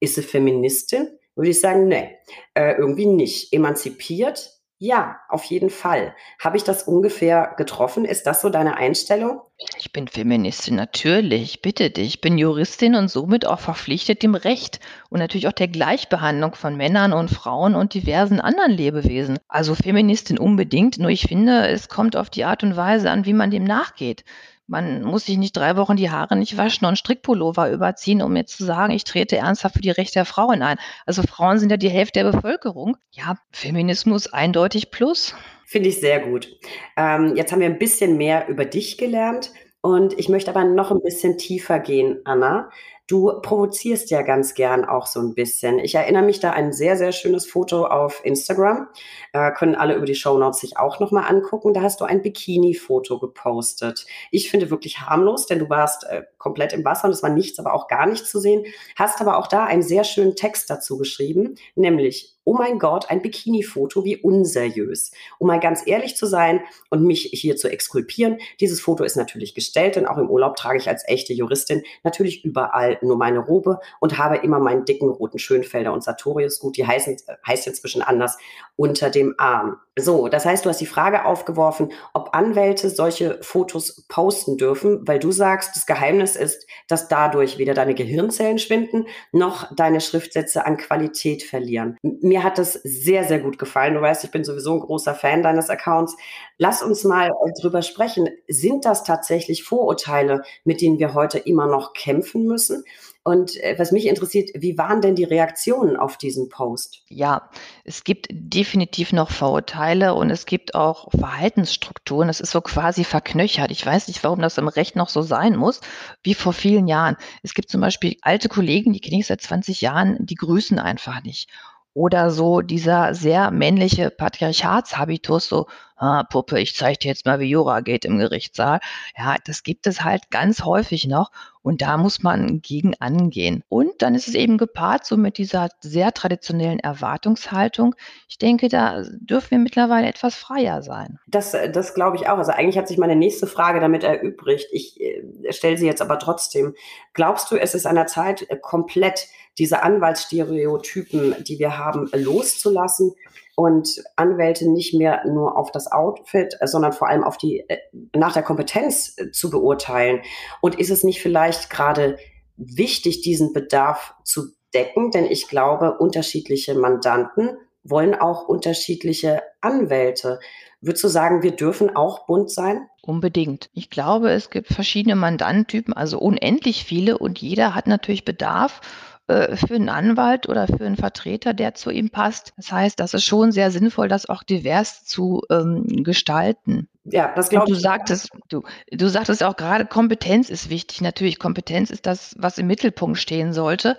ist 0.00 0.16
sie 0.16 0.22
Feministin? 0.22 1.08
Würde 1.36 1.50
ich 1.50 1.60
sagen, 1.60 1.86
nee, 1.86 2.16
äh, 2.54 2.72
irgendwie 2.72 3.06
nicht. 3.06 3.52
Emanzipiert, 3.52 4.53
ja, 4.78 5.20
auf 5.28 5.44
jeden 5.44 5.70
Fall. 5.70 6.14
Habe 6.40 6.56
ich 6.56 6.64
das 6.64 6.82
ungefähr 6.82 7.54
getroffen? 7.56 8.04
Ist 8.04 8.26
das 8.26 8.40
so 8.40 8.50
deine 8.50 8.76
Einstellung? 8.76 9.40
Ich 9.78 9.92
bin 9.92 10.08
Feministin, 10.08 10.74
natürlich, 10.74 11.62
bitte 11.62 11.90
dich. 11.90 12.08
Ich 12.08 12.20
bin 12.20 12.38
Juristin 12.38 12.96
und 12.96 13.08
somit 13.08 13.46
auch 13.46 13.60
verpflichtet 13.60 14.22
dem 14.22 14.34
Recht 14.34 14.80
und 15.10 15.20
natürlich 15.20 15.46
auch 15.46 15.52
der 15.52 15.68
Gleichbehandlung 15.68 16.56
von 16.56 16.76
Männern 16.76 17.12
und 17.12 17.30
Frauen 17.30 17.76
und 17.76 17.94
diversen 17.94 18.40
anderen 18.40 18.72
Lebewesen. 18.72 19.38
Also 19.46 19.76
Feministin 19.76 20.38
unbedingt, 20.38 20.98
nur 20.98 21.10
ich 21.10 21.22
finde, 21.22 21.68
es 21.68 21.88
kommt 21.88 22.16
auf 22.16 22.28
die 22.28 22.44
Art 22.44 22.64
und 22.64 22.76
Weise 22.76 23.10
an, 23.10 23.26
wie 23.26 23.32
man 23.32 23.52
dem 23.52 23.64
nachgeht. 23.64 24.24
Man 24.66 25.02
muss 25.02 25.26
sich 25.26 25.36
nicht 25.36 25.56
drei 25.56 25.76
Wochen 25.76 25.96
die 25.96 26.10
Haare 26.10 26.36
nicht 26.36 26.56
waschen 26.56 26.86
und 26.86 26.96
Strickpullover 26.96 27.70
überziehen, 27.70 28.22
um 28.22 28.34
jetzt 28.34 28.56
zu 28.56 28.64
sagen, 28.64 28.92
ich 28.92 29.04
trete 29.04 29.36
ernsthaft 29.36 29.74
für 29.74 29.82
die 29.82 29.90
Rechte 29.90 30.14
der 30.14 30.24
Frauen 30.24 30.62
ein. 30.62 30.78
Also 31.04 31.22
Frauen 31.22 31.58
sind 31.58 31.70
ja 31.70 31.76
die 31.76 31.90
Hälfte 31.90 32.22
der 32.22 32.32
Bevölkerung. 32.32 32.96
Ja, 33.10 33.36
Feminismus 33.52 34.32
eindeutig 34.32 34.90
plus. 34.90 35.34
Finde 35.66 35.90
ich 35.90 36.00
sehr 36.00 36.20
gut. 36.20 36.48
Ähm, 36.96 37.36
jetzt 37.36 37.52
haben 37.52 37.60
wir 37.60 37.66
ein 37.66 37.78
bisschen 37.78 38.16
mehr 38.16 38.48
über 38.48 38.64
dich 38.64 38.96
gelernt. 38.96 39.52
Und 39.82 40.18
ich 40.18 40.30
möchte 40.30 40.50
aber 40.50 40.64
noch 40.64 40.90
ein 40.90 41.02
bisschen 41.02 41.36
tiefer 41.36 41.78
gehen, 41.78 42.22
Anna. 42.24 42.70
Du 43.06 43.30
provozierst 43.42 44.10
ja 44.10 44.22
ganz 44.22 44.54
gern 44.54 44.86
auch 44.86 45.06
so 45.06 45.20
ein 45.20 45.34
bisschen. 45.34 45.78
Ich 45.78 45.94
erinnere 45.94 46.22
mich 46.22 46.40
da 46.40 46.52
ein 46.52 46.72
sehr, 46.72 46.96
sehr 46.96 47.12
schönes 47.12 47.44
Foto 47.44 47.84
auf 47.84 48.24
Instagram. 48.24 48.88
Äh, 49.34 49.52
können 49.52 49.74
alle 49.74 49.94
über 49.94 50.06
die 50.06 50.14
Show 50.14 50.38
Notes 50.38 50.60
sich 50.60 50.78
auch 50.78 51.00
nochmal 51.00 51.24
angucken. 51.28 51.74
Da 51.74 51.82
hast 51.82 52.00
du 52.00 52.06
ein 52.06 52.22
Bikini-Foto 52.22 53.18
gepostet. 53.18 54.06
Ich 54.30 54.50
finde 54.50 54.70
wirklich 54.70 55.00
harmlos, 55.00 55.46
denn 55.46 55.58
du 55.58 55.68
warst 55.68 56.04
äh, 56.04 56.22
komplett 56.38 56.72
im 56.72 56.82
Wasser 56.86 57.04
und 57.04 57.12
es 57.12 57.22
war 57.22 57.28
nichts, 57.28 57.58
aber 57.58 57.74
auch 57.74 57.88
gar 57.88 58.06
nichts 58.06 58.30
zu 58.30 58.40
sehen. 58.40 58.64
Hast 58.96 59.20
aber 59.20 59.36
auch 59.36 59.48
da 59.48 59.64
einen 59.64 59.82
sehr 59.82 60.04
schönen 60.04 60.34
Text 60.34 60.70
dazu 60.70 60.96
geschrieben, 60.96 61.56
nämlich 61.74 62.34
oh 62.44 62.54
mein 62.54 62.78
Gott, 62.78 63.10
ein 63.10 63.22
Bikini-Foto, 63.22 64.04
wie 64.04 64.18
unseriös. 64.18 65.12
Um 65.38 65.48
mal 65.48 65.60
ganz 65.60 65.82
ehrlich 65.86 66.16
zu 66.16 66.26
sein 66.26 66.60
und 66.90 67.02
mich 67.02 67.30
hier 67.32 67.56
zu 67.56 67.70
exkulpieren, 67.70 68.38
dieses 68.60 68.80
Foto 68.80 69.02
ist 69.02 69.16
natürlich 69.16 69.54
gestellt, 69.54 69.96
denn 69.96 70.06
auch 70.06 70.18
im 70.18 70.28
Urlaub 70.28 70.56
trage 70.56 70.78
ich 70.78 70.88
als 70.88 71.08
echte 71.08 71.32
Juristin 71.32 71.82
natürlich 72.02 72.44
überall 72.44 72.93
mal 73.02 73.08
nur 73.08 73.16
meine 73.16 73.38
Robe 73.38 73.80
und 74.00 74.18
habe 74.18 74.36
immer 74.36 74.58
meinen 74.58 74.84
dicken 74.84 75.08
roten 75.08 75.38
Schönfelder 75.38 75.92
und 75.92 76.04
Sartorius 76.04 76.60
gut, 76.60 76.76
die 76.76 76.86
heißen, 76.86 77.16
heißt 77.46 77.66
inzwischen 77.66 78.02
anders, 78.02 78.36
unter 78.76 79.10
dem 79.10 79.34
Arm. 79.38 79.78
So, 79.96 80.26
das 80.26 80.44
heißt, 80.44 80.64
du 80.64 80.70
hast 80.70 80.80
die 80.80 80.86
Frage 80.86 81.24
aufgeworfen, 81.24 81.92
ob 82.14 82.34
Anwälte 82.34 82.90
solche 82.90 83.38
Fotos 83.42 84.04
posten 84.08 84.56
dürfen, 84.56 85.06
weil 85.06 85.20
du 85.20 85.30
sagst, 85.30 85.76
das 85.76 85.86
Geheimnis 85.86 86.34
ist, 86.34 86.66
dass 86.88 87.06
dadurch 87.06 87.58
weder 87.58 87.74
deine 87.74 87.94
Gehirnzellen 87.94 88.58
schwinden, 88.58 89.06
noch 89.30 89.72
deine 89.76 90.00
Schriftsätze 90.00 90.66
an 90.66 90.78
Qualität 90.78 91.44
verlieren. 91.44 91.96
Mir 92.02 92.42
hat 92.42 92.58
das 92.58 92.72
sehr, 92.72 93.22
sehr 93.22 93.38
gut 93.38 93.56
gefallen. 93.56 93.94
Du 93.94 94.00
weißt, 94.00 94.24
ich 94.24 94.32
bin 94.32 94.42
sowieso 94.42 94.74
ein 94.74 94.80
großer 94.80 95.14
Fan 95.14 95.44
deines 95.44 95.70
Accounts. 95.70 96.16
Lass 96.58 96.82
uns 96.82 97.04
mal 97.04 97.30
drüber 97.60 97.82
sprechen. 97.82 98.28
Sind 98.48 98.84
das 98.84 99.04
tatsächlich 99.04 99.62
Vorurteile, 99.62 100.42
mit 100.64 100.80
denen 100.80 100.98
wir 100.98 101.14
heute 101.14 101.38
immer 101.38 101.68
noch 101.68 101.92
kämpfen 101.92 102.46
müssen? 102.46 102.84
Und 103.26 103.56
äh, 103.62 103.74
was 103.78 103.90
mich 103.90 104.06
interessiert, 104.06 104.50
wie 104.54 104.76
waren 104.76 105.00
denn 105.00 105.14
die 105.14 105.24
Reaktionen 105.24 105.96
auf 105.96 106.18
diesen 106.18 106.50
Post? 106.50 107.02
Ja, 107.08 107.48
es 107.82 108.04
gibt 108.04 108.26
definitiv 108.30 109.14
noch 109.14 109.30
Vorurteile 109.30 110.14
und 110.14 110.28
es 110.28 110.44
gibt 110.44 110.74
auch 110.74 111.10
Verhaltensstrukturen. 111.10 112.28
Das 112.28 112.40
ist 112.40 112.50
so 112.50 112.60
quasi 112.60 113.02
verknöchert. 113.02 113.70
Ich 113.70 113.84
weiß 113.84 114.08
nicht, 114.08 114.22
warum 114.24 114.40
das 114.40 114.58
im 114.58 114.68
Recht 114.68 114.94
noch 114.94 115.08
so 115.08 115.22
sein 115.22 115.56
muss, 115.56 115.80
wie 116.22 116.34
vor 116.34 116.52
vielen 116.52 116.86
Jahren. 116.86 117.16
Es 117.42 117.54
gibt 117.54 117.70
zum 117.70 117.80
Beispiel 117.80 118.18
alte 118.20 118.50
Kollegen, 118.50 118.92
die 118.92 119.00
kenne 119.00 119.20
ich 119.20 119.26
seit 119.26 119.40
20 119.40 119.80
Jahren, 119.80 120.18
die 120.20 120.34
grüßen 120.34 120.78
einfach 120.78 121.22
nicht. 121.22 121.48
Oder 121.94 122.30
so 122.30 122.60
dieser 122.60 123.14
sehr 123.14 123.50
männliche 123.52 124.10
Patriarchatshabitus, 124.10 125.48
so, 125.48 125.66
ah, 125.96 126.24
Puppe, 126.24 126.60
ich 126.60 126.74
zeige 126.74 126.98
dir 126.98 127.08
jetzt 127.08 127.26
mal, 127.26 127.40
wie 127.40 127.48
Jura 127.48 127.80
geht 127.80 128.04
im 128.04 128.18
Gerichtssaal. 128.18 128.80
Ja, 129.16 129.36
das 129.44 129.62
gibt 129.62 129.86
es 129.86 130.02
halt 130.02 130.30
ganz 130.30 130.64
häufig 130.64 131.06
noch 131.06 131.30
und 131.62 131.82
da 131.82 131.96
muss 131.96 132.22
man 132.22 132.60
gegen 132.60 132.94
angehen. 133.00 133.62
Und 133.68 134.02
dann 134.02 134.14
ist 134.14 134.28
es 134.28 134.34
eben 134.34 134.58
gepaart 134.58 135.06
so 135.06 135.16
mit 135.16 135.38
dieser 135.38 135.70
sehr 135.80 136.12
traditionellen 136.12 136.78
Erwartungshaltung. 136.78 137.94
Ich 138.28 138.38
denke, 138.38 138.68
da 138.68 139.02
dürfen 139.20 139.52
wir 139.52 139.58
mittlerweile 139.58 140.06
etwas 140.06 140.34
freier 140.34 140.82
sein. 140.82 141.18
Das, 141.26 141.52
das 141.72 141.94
glaube 141.94 142.16
ich 142.16 142.28
auch. 142.28 142.38
Also 142.38 142.52
eigentlich 142.52 142.78
hat 142.78 142.88
sich 142.88 142.98
meine 142.98 143.16
nächste 143.16 143.46
Frage 143.46 143.80
damit 143.80 144.04
erübrigt. 144.04 144.68
Ich 144.72 145.00
äh, 145.00 145.52
stelle 145.52 145.78
sie 145.78 145.86
jetzt 145.86 146.02
aber 146.02 146.18
trotzdem. 146.18 146.74
Glaubst 147.12 147.50
du, 147.50 147.56
es 147.56 147.74
ist 147.74 147.86
an 147.86 147.94
der 147.94 148.06
Zeit, 148.06 148.46
komplett 148.60 149.28
diese 149.56 149.82
Anwaltsstereotypen, 149.82 151.36
die 151.44 151.58
wir 151.60 151.78
haben, 151.78 152.10
loszulassen 152.12 153.14
und 153.56 154.02
Anwälte 154.16 154.70
nicht 154.70 154.94
mehr 154.94 155.22
nur 155.26 155.56
auf 155.56 155.70
das 155.70 155.90
Outfit, 155.90 156.56
sondern 156.64 156.92
vor 156.92 157.08
allem 157.08 157.24
auf 157.24 157.36
die, 157.36 157.64
äh, 157.68 157.78
nach 158.14 158.32
der 158.32 158.42
Kompetenz 158.42 159.14
äh, 159.16 159.30
zu 159.30 159.50
beurteilen. 159.50 160.22
Und 160.60 160.78
ist 160.78 160.90
es 160.90 161.04
nicht 161.04 161.22
vielleicht 161.22 161.70
gerade 161.70 162.18
wichtig, 162.56 163.22
diesen 163.22 163.52
Bedarf 163.52 164.14
zu 164.24 164.48
decken? 164.72 165.10
Denn 165.10 165.26
ich 165.26 165.48
glaube, 165.48 165.98
unterschiedliche 165.98 166.74
Mandanten 166.74 167.56
wollen 167.84 168.14
auch 168.14 168.48
unterschiedliche 168.48 169.42
Anwälte. 169.60 170.40
Würdest 170.80 171.04
du 171.04 171.08
sagen, 171.08 171.42
wir 171.42 171.52
dürfen 171.52 171.94
auch 171.94 172.26
bunt 172.26 172.50
sein? 172.50 172.88
Unbedingt. 173.02 173.70
Ich 173.74 173.90
glaube, 173.90 174.30
es 174.30 174.50
gibt 174.50 174.68
verschiedene 174.68 175.16
Mandantentypen, 175.16 175.94
also 175.94 176.18
unendlich 176.18 176.84
viele 176.84 177.18
und 177.18 177.38
jeder 177.38 177.74
hat 177.74 177.86
natürlich 177.86 178.24
Bedarf 178.24 178.80
äh, 179.26 179.56
für 179.56 179.74
einen 179.74 179.88
Anwalt 179.88 180.48
oder 180.48 180.66
für 180.66 180.84
einen 180.84 180.96
Vertreter, 180.96 181.54
der 181.54 181.74
zu 181.74 181.90
ihm 181.90 182.10
passt. 182.10 182.52
Das 182.56 182.70
heißt, 182.70 183.00
das 183.00 183.14
ist 183.14 183.24
schon 183.24 183.52
sehr 183.52 183.70
sinnvoll, 183.70 184.08
das 184.08 184.28
auch 184.28 184.42
divers 184.42 185.04
zu 185.04 185.42
ähm, 185.50 186.04
gestalten. 186.04 186.88
Ja, 187.04 187.32
das 187.34 187.48
glaube 187.48 187.66
ich. 187.68 187.74
Du 187.74 187.80
sagtest, 187.80 188.30
du, 188.48 188.62
du 188.90 189.08
sagtest 189.08 189.42
auch 189.42 189.56
gerade, 189.56 189.86
Kompetenz 189.86 190.50
ist 190.50 190.68
wichtig. 190.68 191.00
Natürlich, 191.00 191.38
Kompetenz 191.38 191.88
ist 191.88 192.04
das, 192.04 192.34
was 192.38 192.58
im 192.58 192.66
Mittelpunkt 192.66 193.18
stehen 193.18 193.54
sollte. 193.54 193.96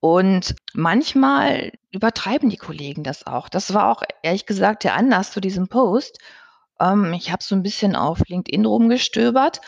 Und 0.00 0.54
manchmal 0.74 1.72
übertreiben 1.90 2.48
die 2.48 2.56
Kollegen 2.56 3.02
das 3.02 3.26
auch. 3.26 3.48
Das 3.48 3.74
war 3.74 3.90
auch 3.90 4.02
ehrlich 4.22 4.46
gesagt 4.46 4.84
der 4.84 4.94
Anlass 4.94 5.32
zu 5.32 5.40
diesem 5.40 5.66
Post. 5.66 6.20
Ähm, 6.80 7.12
ich 7.14 7.32
habe 7.32 7.42
so 7.42 7.56
ein 7.56 7.64
bisschen 7.64 7.96
auf 7.96 8.20
LinkedIn 8.28 8.64
rumgestöbert 8.64 9.60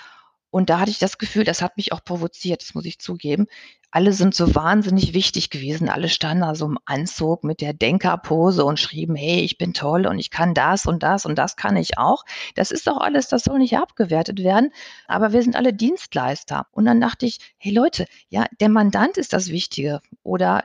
und 0.51 0.69
da 0.69 0.81
hatte 0.81 0.91
ich 0.91 0.99
das 0.99 1.19
Gefühl, 1.19 1.45
das 1.45 1.63
hat 1.63 1.77
mich 1.77 1.93
auch 1.93 2.03
provoziert, 2.03 2.63
das 2.63 2.75
muss 2.75 2.85
ich 2.85 2.99
zugeben. 2.99 3.47
Alle 3.93 4.13
sind 4.13 4.35
so 4.35 4.55
wahnsinnig 4.55 5.15
wichtig 5.15 5.51
gewesen. 5.51 5.89
Alle 5.89 6.09
standen 6.09 6.43
da 6.43 6.55
so 6.55 6.67
im 6.67 6.79
Anzug 6.85 7.43
mit 7.43 7.61
der 7.61 7.73
Denkerpose 7.73 8.65
und 8.65 8.79
schrieben, 8.79 9.17
hey, 9.17 9.41
ich 9.41 9.59
bin 9.59 9.75
toll 9.75 10.07
und 10.07 10.19
ich 10.19 10.31
kann 10.31 10.55
das 10.55 10.87
und 10.87 11.03
das 11.03 11.27
und 11.27 11.37
das 11.37 11.57
kann 11.57 11.77
ich 11.77 11.99
auch. 11.99 12.25
Das 12.55 12.71
ist 12.71 12.87
doch 12.87 12.99
alles, 12.99 13.29
das 13.29 13.45
soll 13.45 13.59
nicht 13.59 13.77
abgewertet 13.77 14.43
werden. 14.43 14.71
Aber 15.09 15.33
wir 15.33 15.43
sind 15.43 15.57
alle 15.57 15.73
Dienstleister. 15.73 16.67
Und 16.73 16.85
dann 16.85 17.01
dachte 17.01 17.27
ich, 17.27 17.39
hey 17.59 17.73
Leute, 17.73 18.07
ja, 18.29 18.47
der 18.61 18.69
Mandant 18.69 19.17
ist 19.17 19.33
das 19.33 19.49
Wichtige 19.49 20.01
oder 20.23 20.63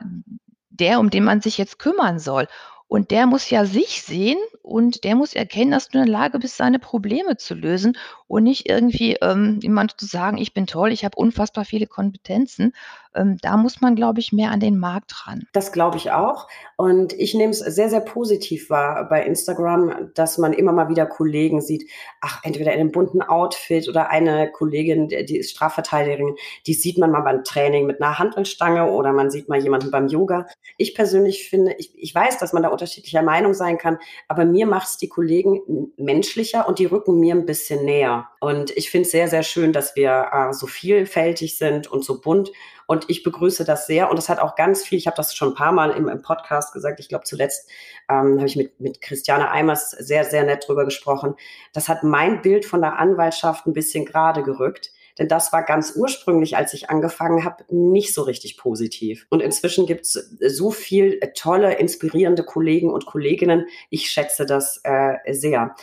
der, 0.70 1.00
um 1.00 1.10
den 1.10 1.24
man 1.24 1.40
sich 1.40 1.58
jetzt 1.58 1.78
kümmern 1.78 2.18
soll. 2.18 2.46
Und 2.88 3.10
der 3.10 3.26
muss 3.26 3.50
ja 3.50 3.64
sich 3.64 4.02
sehen 4.02 4.38
und 4.62 5.02
der 5.04 5.16
muss 5.16 5.34
erkennen, 5.34 5.72
dass 5.72 5.88
du 5.88 5.98
in 5.98 6.04
der 6.04 6.12
Lage 6.12 6.38
bist, 6.38 6.56
seine 6.56 6.78
Probleme 6.78 7.36
zu 7.36 7.54
lösen 7.54 7.96
und 8.28 8.44
nicht 8.44 8.68
irgendwie 8.68 9.16
ähm, 9.22 9.58
jemand 9.60 10.00
zu 10.00 10.06
sagen, 10.06 10.38
ich 10.38 10.54
bin 10.54 10.66
toll, 10.66 10.92
ich 10.92 11.04
habe 11.04 11.16
unfassbar 11.16 11.64
viele 11.64 11.86
Kompetenzen. 11.88 12.72
Ähm, 13.16 13.38
da 13.42 13.56
muss 13.56 13.80
man, 13.80 13.96
glaube 13.96 14.20
ich, 14.20 14.32
mehr 14.32 14.50
an 14.50 14.60
den 14.60 14.78
Markt 14.78 15.26
ran. 15.26 15.44
Das 15.52 15.72
glaube 15.72 15.96
ich 15.96 16.12
auch. 16.12 16.48
Und 16.76 17.12
ich 17.14 17.34
nehme 17.34 17.50
es 17.50 17.58
sehr, 17.58 17.88
sehr 17.88 18.00
positiv 18.00 18.70
wahr 18.70 19.08
bei 19.08 19.24
Instagram, 19.24 20.10
dass 20.14 20.38
man 20.38 20.52
immer 20.52 20.72
mal 20.72 20.88
wieder 20.88 21.06
Kollegen 21.06 21.60
sieht, 21.60 21.90
ach, 22.20 22.40
entweder 22.44 22.72
in 22.72 22.80
einem 22.80 22.92
bunten 22.92 23.22
Outfit 23.22 23.88
oder 23.88 24.10
eine 24.10 24.50
Kollegin, 24.50 25.08
die 25.08 25.38
ist 25.38 25.50
Strafverteidigerin, 25.50 26.36
die 26.66 26.74
sieht 26.74 26.98
man 26.98 27.10
mal 27.10 27.22
beim 27.22 27.44
Training 27.44 27.86
mit 27.86 28.02
einer 28.02 28.18
Handelstange 28.18 28.90
oder 28.90 29.12
man 29.12 29.30
sieht 29.30 29.48
mal 29.48 29.62
jemanden 29.62 29.90
beim 29.90 30.08
Yoga. 30.08 30.46
Ich 30.76 30.94
persönlich 30.94 31.48
finde, 31.48 31.74
ich, 31.78 31.92
ich 31.96 32.14
weiß, 32.14 32.38
dass 32.38 32.52
man 32.52 32.62
da 32.62 32.68
unterschiedlicher 32.68 33.22
Meinung 33.22 33.54
sein 33.54 33.78
kann, 33.78 33.98
aber 34.28 34.44
mir 34.44 34.66
macht 34.66 34.88
es 34.88 34.96
die 34.98 35.08
Kollegen 35.08 35.92
menschlicher 35.96 36.68
und 36.68 36.78
die 36.78 36.86
rücken 36.86 37.18
mir 37.18 37.34
ein 37.34 37.46
bisschen 37.46 37.84
näher. 37.84 38.28
Und 38.40 38.70
ich 38.76 38.90
finde 38.90 39.06
es 39.06 39.12
sehr, 39.12 39.28
sehr 39.28 39.42
schön, 39.42 39.72
dass 39.72 39.96
wir 39.96 40.30
äh, 40.32 40.52
so 40.52 40.66
vielfältig 40.66 41.56
sind 41.56 41.90
und 41.90 42.04
so 42.04 42.20
bunt. 42.20 42.52
Und 42.86 43.04
ich 43.08 43.22
begrüße 43.22 43.64
das 43.64 43.86
sehr. 43.86 44.10
Und 44.10 44.18
es 44.18 44.28
hat 44.28 44.38
auch 44.38 44.54
ganz 44.54 44.84
viel, 44.84 44.98
ich 44.98 45.06
habe 45.06 45.16
das 45.16 45.34
schon 45.34 45.48
ein 45.48 45.54
paar 45.54 45.72
Mal 45.72 45.90
im, 45.90 46.08
im 46.08 46.22
Podcast 46.22 46.72
gesagt, 46.72 47.00
ich 47.00 47.08
glaube 47.08 47.24
zuletzt 47.24 47.68
ähm, 48.08 48.36
habe 48.36 48.46
ich 48.46 48.56
mit, 48.56 48.78
mit 48.80 49.00
Christiane 49.00 49.50
Eimers 49.50 49.90
sehr, 49.90 50.24
sehr 50.24 50.44
nett 50.44 50.66
drüber 50.66 50.84
gesprochen. 50.84 51.34
Das 51.72 51.88
hat 51.88 52.04
mein 52.04 52.42
Bild 52.42 52.64
von 52.64 52.80
der 52.80 52.98
Anwaltschaft 52.98 53.66
ein 53.66 53.72
bisschen 53.72 54.04
gerade 54.04 54.42
gerückt. 54.42 54.92
Denn 55.18 55.28
das 55.28 55.52
war 55.52 55.62
ganz 55.62 55.94
ursprünglich, 55.96 56.56
als 56.56 56.74
ich 56.74 56.90
angefangen 56.90 57.44
habe, 57.44 57.64
nicht 57.70 58.12
so 58.12 58.22
richtig 58.22 58.58
positiv. 58.58 59.26
Und 59.30 59.40
inzwischen 59.40 59.86
gibt 59.86 60.02
es 60.02 60.36
so 60.46 60.70
viel 60.70 61.18
tolle, 61.34 61.74
inspirierende 61.74 62.44
Kollegen 62.44 62.90
und 62.90 63.06
Kolleginnen. 63.06 63.66
Ich 63.88 64.10
schätze 64.10 64.44
das 64.44 64.80
äh, 64.84 65.16
sehr. 65.32 65.74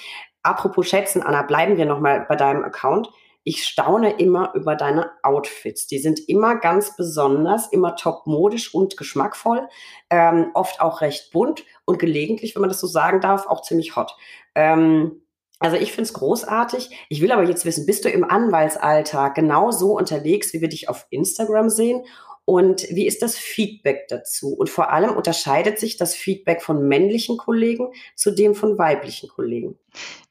Apropos 0.43 0.87
schätzen, 0.87 1.23
Anna, 1.23 1.41
bleiben 1.41 1.77
wir 1.77 1.85
nochmal 1.85 2.25
bei 2.27 2.35
deinem 2.35 2.63
Account. 2.63 3.09
Ich 3.43 3.65
staune 3.65 4.11
immer 4.19 4.53
über 4.55 4.75
deine 4.75 5.11
Outfits. 5.21 5.87
Die 5.87 5.99
sind 5.99 6.27
immer 6.29 6.55
ganz 6.55 6.95
besonders, 6.95 7.67
immer 7.71 7.95
topmodisch 7.95 8.73
und 8.73 8.95
geschmackvoll, 8.97 9.67
ähm, 10.09 10.51
oft 10.53 10.79
auch 10.81 11.01
recht 11.01 11.31
bunt 11.31 11.63
und 11.85 11.99
gelegentlich, 11.99 12.55
wenn 12.55 12.61
man 12.61 12.69
das 12.69 12.79
so 12.79 12.87
sagen 12.87 13.19
darf, 13.19 13.47
auch 13.47 13.61
ziemlich 13.61 13.95
hot. 13.95 14.15
Ähm, 14.55 15.23
also 15.59 15.77
ich 15.77 15.91
finde 15.91 16.03
es 16.03 16.13
großartig. 16.13 16.89
Ich 17.09 17.21
will 17.21 17.31
aber 17.31 17.43
jetzt 17.43 17.65
wissen, 17.65 17.85
bist 17.85 18.03
du 18.03 18.09
im 18.09 18.23
Anwaltsalltag 18.23 19.35
genauso 19.35 19.97
unterwegs, 19.97 20.53
wie 20.53 20.61
wir 20.61 20.69
dich 20.69 20.89
auf 20.89 21.07
Instagram 21.09 21.69
sehen? 21.69 22.03
Und 22.45 22.83
wie 22.89 23.07
ist 23.07 23.21
das 23.21 23.37
Feedback 23.37 24.07
dazu? 24.09 24.53
Und 24.53 24.69
vor 24.69 24.91
allem 24.91 25.15
unterscheidet 25.15 25.79
sich 25.79 25.95
das 25.95 26.15
Feedback 26.15 26.61
von 26.61 26.87
männlichen 26.87 27.37
Kollegen 27.37 27.93
zu 28.15 28.31
dem 28.31 28.55
von 28.55 28.77
weiblichen 28.77 29.29
Kollegen? 29.29 29.79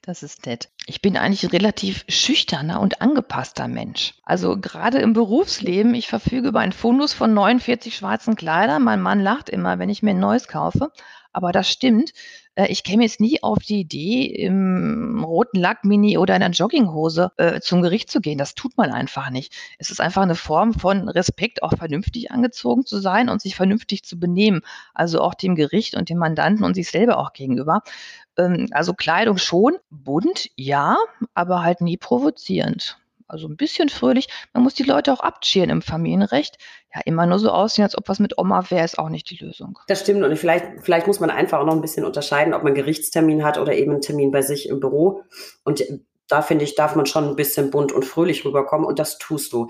Das 0.05 0.24
ist 0.24 0.46
nett. 0.46 0.68
Ich 0.86 1.00
bin 1.00 1.16
eigentlich 1.16 1.44
ein 1.44 1.50
relativ 1.50 2.05
schüchterner 2.09 2.80
und 2.80 3.00
angepasster 3.00 3.68
Mensch. 3.68 4.14
Also 4.24 4.59
gerade 4.59 4.98
im 4.98 5.12
Berufsleben, 5.12 5.94
ich 5.94 6.09
verfüge 6.09 6.48
über 6.48 6.59
einen 6.59 6.72
Fundus 6.72 7.12
von 7.12 7.32
49 7.32 7.94
schwarzen 7.94 8.34
Kleidern. 8.34 8.82
Mein 8.82 9.00
Mann 9.00 9.20
lacht 9.20 9.48
immer, 9.48 9.78
wenn 9.78 9.90
ich 9.90 10.03
mir 10.03 10.11
ein 10.11 10.18
neues 10.18 10.48
kaufe. 10.48 10.90
Aber 11.33 11.53
das 11.53 11.68
stimmt. 11.68 12.12
Äh, 12.55 12.66
ich 12.68 12.85
käme 12.85 13.03
jetzt 13.03 13.20
nie 13.20 13.43
auf 13.43 13.59
die 13.61 13.80
Idee, 13.80 14.24
im 14.26 15.24
roten 15.24 15.59
Lack-Mini 15.59 16.18
oder 16.18 16.37
in 16.37 16.43
einer 16.43 16.55
Jogginghose 16.55 17.33
äh, 17.37 17.61
zum 17.61 17.83
Gericht 17.83 18.11
zu 18.11 18.20
gehen. 18.20 18.39
Das 18.39 18.55
tut 18.55 18.76
man 18.76 18.91
einfach 18.91 19.30
nicht. 19.30 19.55
Es 19.78 19.91
ist 19.91 20.01
einfach 20.01 20.22
eine 20.22 20.35
Form 20.35 20.74
von 20.74 21.09
Respekt, 21.09 21.62
auch 21.62 21.72
vernünftig 21.76 22.30
angezogen 22.30 22.85
zu 22.85 22.99
sein 22.99 23.28
und 23.28 23.41
sich 23.41 23.57
vernünftig 23.57 24.05
zu 24.05 24.18
benehmen. 24.18 24.62
Also 24.95 25.20
auch 25.20 25.35
dem 25.35 25.55
Gericht 25.55 25.97
und 25.97 26.09
dem 26.09 26.18
Mandanten 26.18 26.64
und 26.64 26.74
sich 26.74 26.91
selber 26.91 27.18
auch 27.18 27.33
gegenüber. 27.33 27.83
Ähm, 28.37 28.68
also 28.72 28.95
Kleidung 28.95 29.39
schon, 29.39 29.76
bunt, 29.91 30.51
ja, 30.57 30.97
aber 31.35 31.62
halt 31.62 31.80
nie 31.80 31.97
provozierend. 31.97 32.99
Also 33.28 33.48
ein 33.48 33.56
bisschen 33.56 33.88
fröhlich. 33.88 34.28
Man 34.52 34.62
muss 34.62 34.74
die 34.74 34.82
Leute 34.82 35.12
auch 35.12 35.20
abscheren 35.20 35.70
im 35.70 35.82
Familienrecht. 35.82 36.58
Ja, 36.94 37.00
immer 37.04 37.26
nur 37.26 37.38
so 37.38 37.50
aussehen, 37.50 37.84
als 37.84 37.96
ob 37.96 38.08
was 38.08 38.18
mit 38.18 38.38
Oma 38.38 38.70
wäre, 38.70 38.84
ist 38.84 38.98
auch 38.98 39.08
nicht 39.08 39.30
die 39.30 39.42
Lösung. 39.42 39.78
Das 39.88 40.00
stimmt. 40.00 40.22
Und 40.22 40.36
vielleicht, 40.36 40.82
vielleicht 40.82 41.06
muss 41.06 41.20
man 41.20 41.30
einfach 41.30 41.60
auch 41.60 41.66
noch 41.66 41.74
ein 41.74 41.80
bisschen 41.80 42.04
unterscheiden, 42.04 42.54
ob 42.54 42.62
man 42.62 42.74
Gerichtstermin 42.74 43.44
hat 43.44 43.58
oder 43.58 43.74
eben 43.74 43.92
einen 43.92 44.00
Termin 44.02 44.30
bei 44.30 44.42
sich 44.42 44.68
im 44.68 44.80
Büro. 44.80 45.22
Und 45.64 45.82
da 46.28 46.40
finde 46.40 46.64
ich, 46.64 46.74
darf 46.74 46.96
man 46.96 47.06
schon 47.06 47.28
ein 47.28 47.36
bisschen 47.36 47.70
bunt 47.70 47.92
und 47.92 48.04
fröhlich 48.04 48.44
rüberkommen 48.44 48.86
und 48.86 48.98
das 48.98 49.18
tust 49.18 49.52
du. 49.52 49.68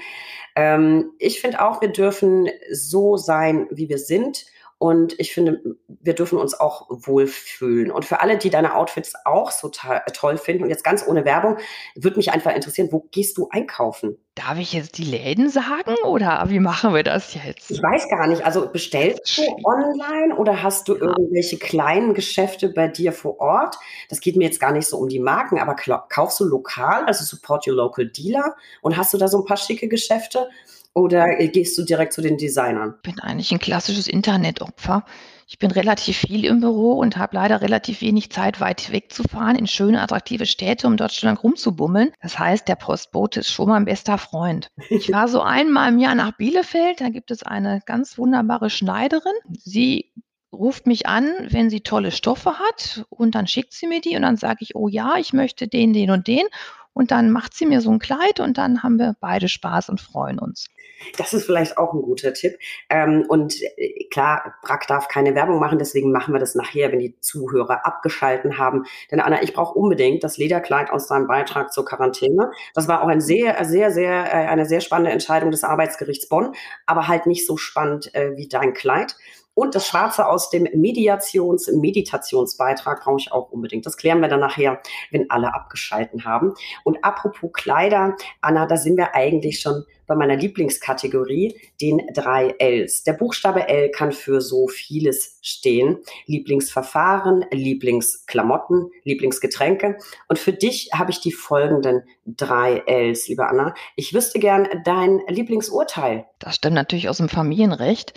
Ähm, 0.54 1.12
ich 1.18 1.40
finde 1.40 1.60
auch, 1.60 1.80
wir 1.80 1.88
dürfen 1.88 2.48
so 2.70 3.16
sein, 3.16 3.66
wie 3.70 3.88
wir 3.88 3.98
sind 3.98 4.46
und 4.82 5.14
ich 5.20 5.32
finde, 5.32 5.62
wir 5.86 6.12
dürfen 6.12 6.38
uns 6.38 6.58
auch 6.58 6.88
wohlfühlen. 6.90 7.92
Und 7.92 8.04
für 8.04 8.20
alle, 8.20 8.36
die 8.36 8.50
deine 8.50 8.74
Outfits 8.74 9.12
auch 9.24 9.52
so 9.52 9.68
toll 9.68 10.36
finden, 10.38 10.64
und 10.64 10.70
jetzt 10.70 10.82
ganz 10.82 11.06
ohne 11.06 11.24
Werbung, 11.24 11.58
würde 11.94 12.16
mich 12.16 12.32
einfach 12.32 12.52
interessieren, 12.52 12.88
wo 12.90 13.06
gehst 13.12 13.38
du 13.38 13.48
einkaufen? 13.48 14.18
Darf 14.34 14.58
ich 14.58 14.72
jetzt 14.72 14.98
die 14.98 15.04
Läden 15.04 15.50
sagen 15.50 15.94
oder 16.04 16.46
wie 16.48 16.58
machen 16.58 16.94
wir 16.94 17.04
das 17.04 17.32
jetzt? 17.34 17.70
Ich 17.70 17.80
weiß 17.80 18.08
gar 18.08 18.26
nicht. 18.26 18.44
Also 18.44 18.72
bestellst 18.72 19.38
du 19.38 19.42
online 19.64 20.34
oder 20.34 20.64
hast 20.64 20.88
du 20.88 20.96
ja. 20.96 21.02
irgendwelche 21.02 21.58
kleinen 21.58 22.12
Geschäfte 22.12 22.68
bei 22.68 22.88
dir 22.88 23.12
vor 23.12 23.38
Ort? 23.38 23.76
Das 24.08 24.18
geht 24.18 24.34
mir 24.34 24.46
jetzt 24.46 24.58
gar 24.58 24.72
nicht 24.72 24.88
so 24.88 24.98
um 24.98 25.08
die 25.08 25.20
Marken, 25.20 25.60
aber 25.60 25.76
kaufst 26.08 26.40
du 26.40 26.44
lokal, 26.44 27.04
also 27.04 27.24
support 27.24 27.68
your 27.68 27.74
local 27.76 28.04
dealer 28.04 28.56
und 28.80 28.96
hast 28.96 29.14
du 29.14 29.18
da 29.18 29.28
so 29.28 29.38
ein 29.38 29.44
paar 29.44 29.58
schicke 29.58 29.86
Geschäfte? 29.86 30.48
Oder 30.94 31.36
gehst 31.46 31.78
du 31.78 31.84
direkt 31.84 32.12
zu 32.12 32.20
den 32.20 32.36
Designern? 32.36 32.94
Ich 33.02 33.10
bin 33.10 33.20
eigentlich 33.20 33.50
ein 33.52 33.58
klassisches 33.58 34.08
Internetopfer. 34.08 35.04
Ich 35.46 35.58
bin 35.58 35.70
relativ 35.70 36.16
viel 36.16 36.44
im 36.44 36.60
Büro 36.60 36.92
und 36.92 37.16
habe 37.16 37.36
leider 37.36 37.60
relativ 37.60 38.00
wenig 38.00 38.30
Zeit, 38.30 38.60
weit 38.60 38.92
wegzufahren 38.92 39.56
in 39.56 39.66
schöne, 39.66 40.00
attraktive 40.00 40.46
Städte, 40.46 40.86
um 40.86 40.96
dort 40.96 41.20
lang 41.22 41.36
rumzubummeln. 41.36 42.12
Das 42.22 42.38
heißt, 42.38 42.68
der 42.68 42.76
Postbote 42.76 43.40
ist 43.40 43.50
schon 43.50 43.68
mein 43.68 43.84
bester 43.84 44.18
Freund. 44.18 44.68
Ich 44.88 45.12
war 45.12 45.28
so 45.28 45.42
einmal 45.42 45.92
im 45.92 45.98
Jahr 45.98 46.14
nach 46.14 46.36
Bielefeld. 46.36 47.00
Da 47.00 47.08
gibt 47.08 47.30
es 47.30 47.42
eine 47.42 47.82
ganz 47.84 48.16
wunderbare 48.18 48.70
Schneiderin. 48.70 49.32
Sie 49.58 50.12
ruft 50.52 50.86
mich 50.86 51.06
an, 51.06 51.30
wenn 51.48 51.70
sie 51.70 51.80
tolle 51.80 52.12
Stoffe 52.12 52.58
hat 52.58 53.04
und 53.08 53.34
dann 53.34 53.46
schickt 53.46 53.72
sie 53.72 53.86
mir 53.86 54.00
die 54.00 54.16
und 54.16 54.22
dann 54.22 54.36
sage 54.36 54.58
ich, 54.60 54.76
oh 54.76 54.88
ja, 54.88 55.16
ich 55.16 55.32
möchte 55.32 55.66
den, 55.68 55.92
den 55.92 56.10
und 56.10 56.26
den 56.26 56.46
und 56.92 57.10
dann 57.10 57.30
macht 57.30 57.54
sie 57.54 57.66
mir 57.66 57.80
so 57.80 57.90
ein 57.90 57.98
Kleid 57.98 58.40
und 58.40 58.58
dann 58.58 58.82
haben 58.82 58.98
wir 58.98 59.16
beide 59.20 59.48
Spaß 59.48 59.88
und 59.88 60.00
freuen 60.00 60.38
uns. 60.38 60.68
Das 61.16 61.32
ist 61.32 61.44
vielleicht 61.44 61.78
auch 61.78 61.92
ein 61.92 62.02
guter 62.02 62.32
Tipp. 62.32 62.58
Ähm, 62.88 63.24
und 63.28 63.60
äh, 63.76 64.08
klar, 64.10 64.54
Brack 64.62 64.86
darf 64.86 65.08
keine 65.08 65.34
Werbung 65.34 65.58
machen, 65.58 65.78
deswegen 65.78 66.12
machen 66.12 66.34
wir 66.34 66.40
das 66.40 66.54
nachher, 66.54 66.92
wenn 66.92 67.00
die 67.00 67.18
Zuhörer 67.20 67.86
abgeschalten 67.86 68.58
haben. 68.58 68.84
Denn 69.10 69.20
Anna, 69.20 69.42
ich 69.42 69.52
brauche 69.52 69.78
unbedingt 69.78 70.24
das 70.24 70.38
Lederkleid 70.38 70.90
aus 70.90 71.06
deinem 71.06 71.26
Beitrag 71.26 71.72
zur 71.72 71.84
Quarantäne. 71.84 72.50
Das 72.74 72.88
war 72.88 73.02
auch 73.02 73.08
ein 73.08 73.20
sehr, 73.20 73.64
sehr, 73.64 73.90
sehr, 73.90 74.26
äh, 74.26 74.48
eine 74.48 74.66
sehr 74.66 74.80
spannende 74.80 75.10
Entscheidung 75.12 75.50
des 75.50 75.64
Arbeitsgerichts 75.64 76.28
Bonn, 76.28 76.54
aber 76.86 77.08
halt 77.08 77.26
nicht 77.26 77.46
so 77.46 77.56
spannend 77.56 78.14
äh, 78.14 78.36
wie 78.36 78.48
dein 78.48 78.74
Kleid. 78.74 79.16
Und 79.54 79.74
das 79.74 79.86
Schwarze 79.86 80.26
aus 80.26 80.50
dem 80.50 80.64
Mediations-, 80.74 81.70
Meditationsbeitrag 81.70 83.02
brauche 83.02 83.18
ich 83.20 83.32
auch 83.32 83.50
unbedingt. 83.50 83.84
Das 83.84 83.96
klären 83.96 84.20
wir 84.20 84.28
dann 84.28 84.40
nachher, 84.40 84.80
wenn 85.10 85.30
alle 85.30 85.54
abgeschalten 85.54 86.24
haben. 86.24 86.54
Und 86.84 87.04
apropos 87.04 87.50
Kleider, 87.52 88.16
Anna, 88.40 88.66
da 88.66 88.76
sind 88.76 88.96
wir 88.96 89.14
eigentlich 89.14 89.60
schon 89.60 89.84
bei 90.06 90.14
meiner 90.16 90.36
Lieblingskategorie, 90.36 91.58
den 91.80 92.02
drei 92.12 92.54
Ls. 92.58 93.02
Der 93.04 93.12
Buchstabe 93.14 93.68
L 93.68 93.90
kann 93.90 94.12
für 94.12 94.40
so 94.40 94.68
vieles 94.68 95.38
stehen. 95.42 95.98
Lieblingsverfahren, 96.26 97.44
Lieblingsklamotten, 97.50 98.90
Lieblingsgetränke. 99.04 99.98
Und 100.28 100.38
für 100.38 100.52
dich 100.52 100.90
habe 100.94 101.10
ich 101.10 101.20
die 101.20 101.32
folgenden 101.32 102.02
drei 102.26 102.82
Ls, 102.86 103.28
liebe 103.28 103.46
Anna. 103.46 103.74
Ich 103.96 104.12
wüsste 104.12 104.38
gern 104.38 104.68
dein 104.84 105.20
Lieblingsurteil. 105.28 106.26
Das 106.38 106.56
stimmt 106.56 106.74
natürlich 106.74 107.08
aus 107.08 107.18
dem 107.18 107.28
Familienrecht. 107.28 108.14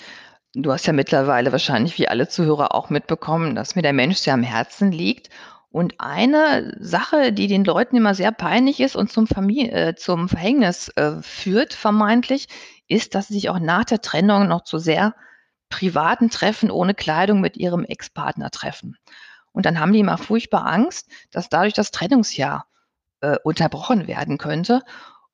Du 0.57 0.71
hast 0.71 0.85
ja 0.85 0.93
mittlerweile 0.93 1.51
wahrscheinlich 1.51 1.97
wie 1.99 2.07
alle 2.07 2.29
Zuhörer 2.29 2.73
auch 2.73 2.89
mitbekommen, 2.89 3.55
dass 3.55 3.75
mir 3.75 3.81
der 3.81 3.91
Mensch 3.91 4.17
sehr 4.17 4.33
am 4.33 4.43
Herzen 4.43 4.89
liegt. 4.89 5.29
Und 5.69 5.95
eine 5.99 6.77
Sache, 6.79 7.33
die 7.33 7.47
den 7.47 7.65
Leuten 7.65 7.97
immer 7.97 8.15
sehr 8.15 8.31
peinlich 8.31 8.79
ist 8.79 8.95
und 8.95 9.11
zum, 9.11 9.27
Familie, 9.27 9.71
äh, 9.71 9.95
zum 9.95 10.29
Verhängnis 10.29 10.87
äh, 10.95 11.21
führt, 11.21 11.73
vermeintlich, 11.73 12.47
ist, 12.87 13.15
dass 13.15 13.27
sie 13.27 13.33
sich 13.33 13.49
auch 13.49 13.59
nach 13.59 13.83
der 13.83 13.99
Trennung 13.99 14.47
noch 14.47 14.63
zu 14.63 14.77
sehr 14.77 15.13
privaten 15.67 16.29
Treffen 16.29 16.71
ohne 16.71 16.93
Kleidung 16.93 17.41
mit 17.41 17.57
ihrem 17.57 17.83
Ex-Partner 17.83 18.49
treffen. 18.49 18.95
Und 19.51 19.65
dann 19.65 19.81
haben 19.81 19.91
die 19.91 19.99
immer 19.99 20.17
furchtbar 20.17 20.65
Angst, 20.65 21.09
dass 21.31 21.49
dadurch 21.49 21.73
das 21.73 21.91
Trennungsjahr 21.91 22.65
äh, 23.19 23.35
unterbrochen 23.43 24.07
werden 24.07 24.37
könnte. 24.37 24.83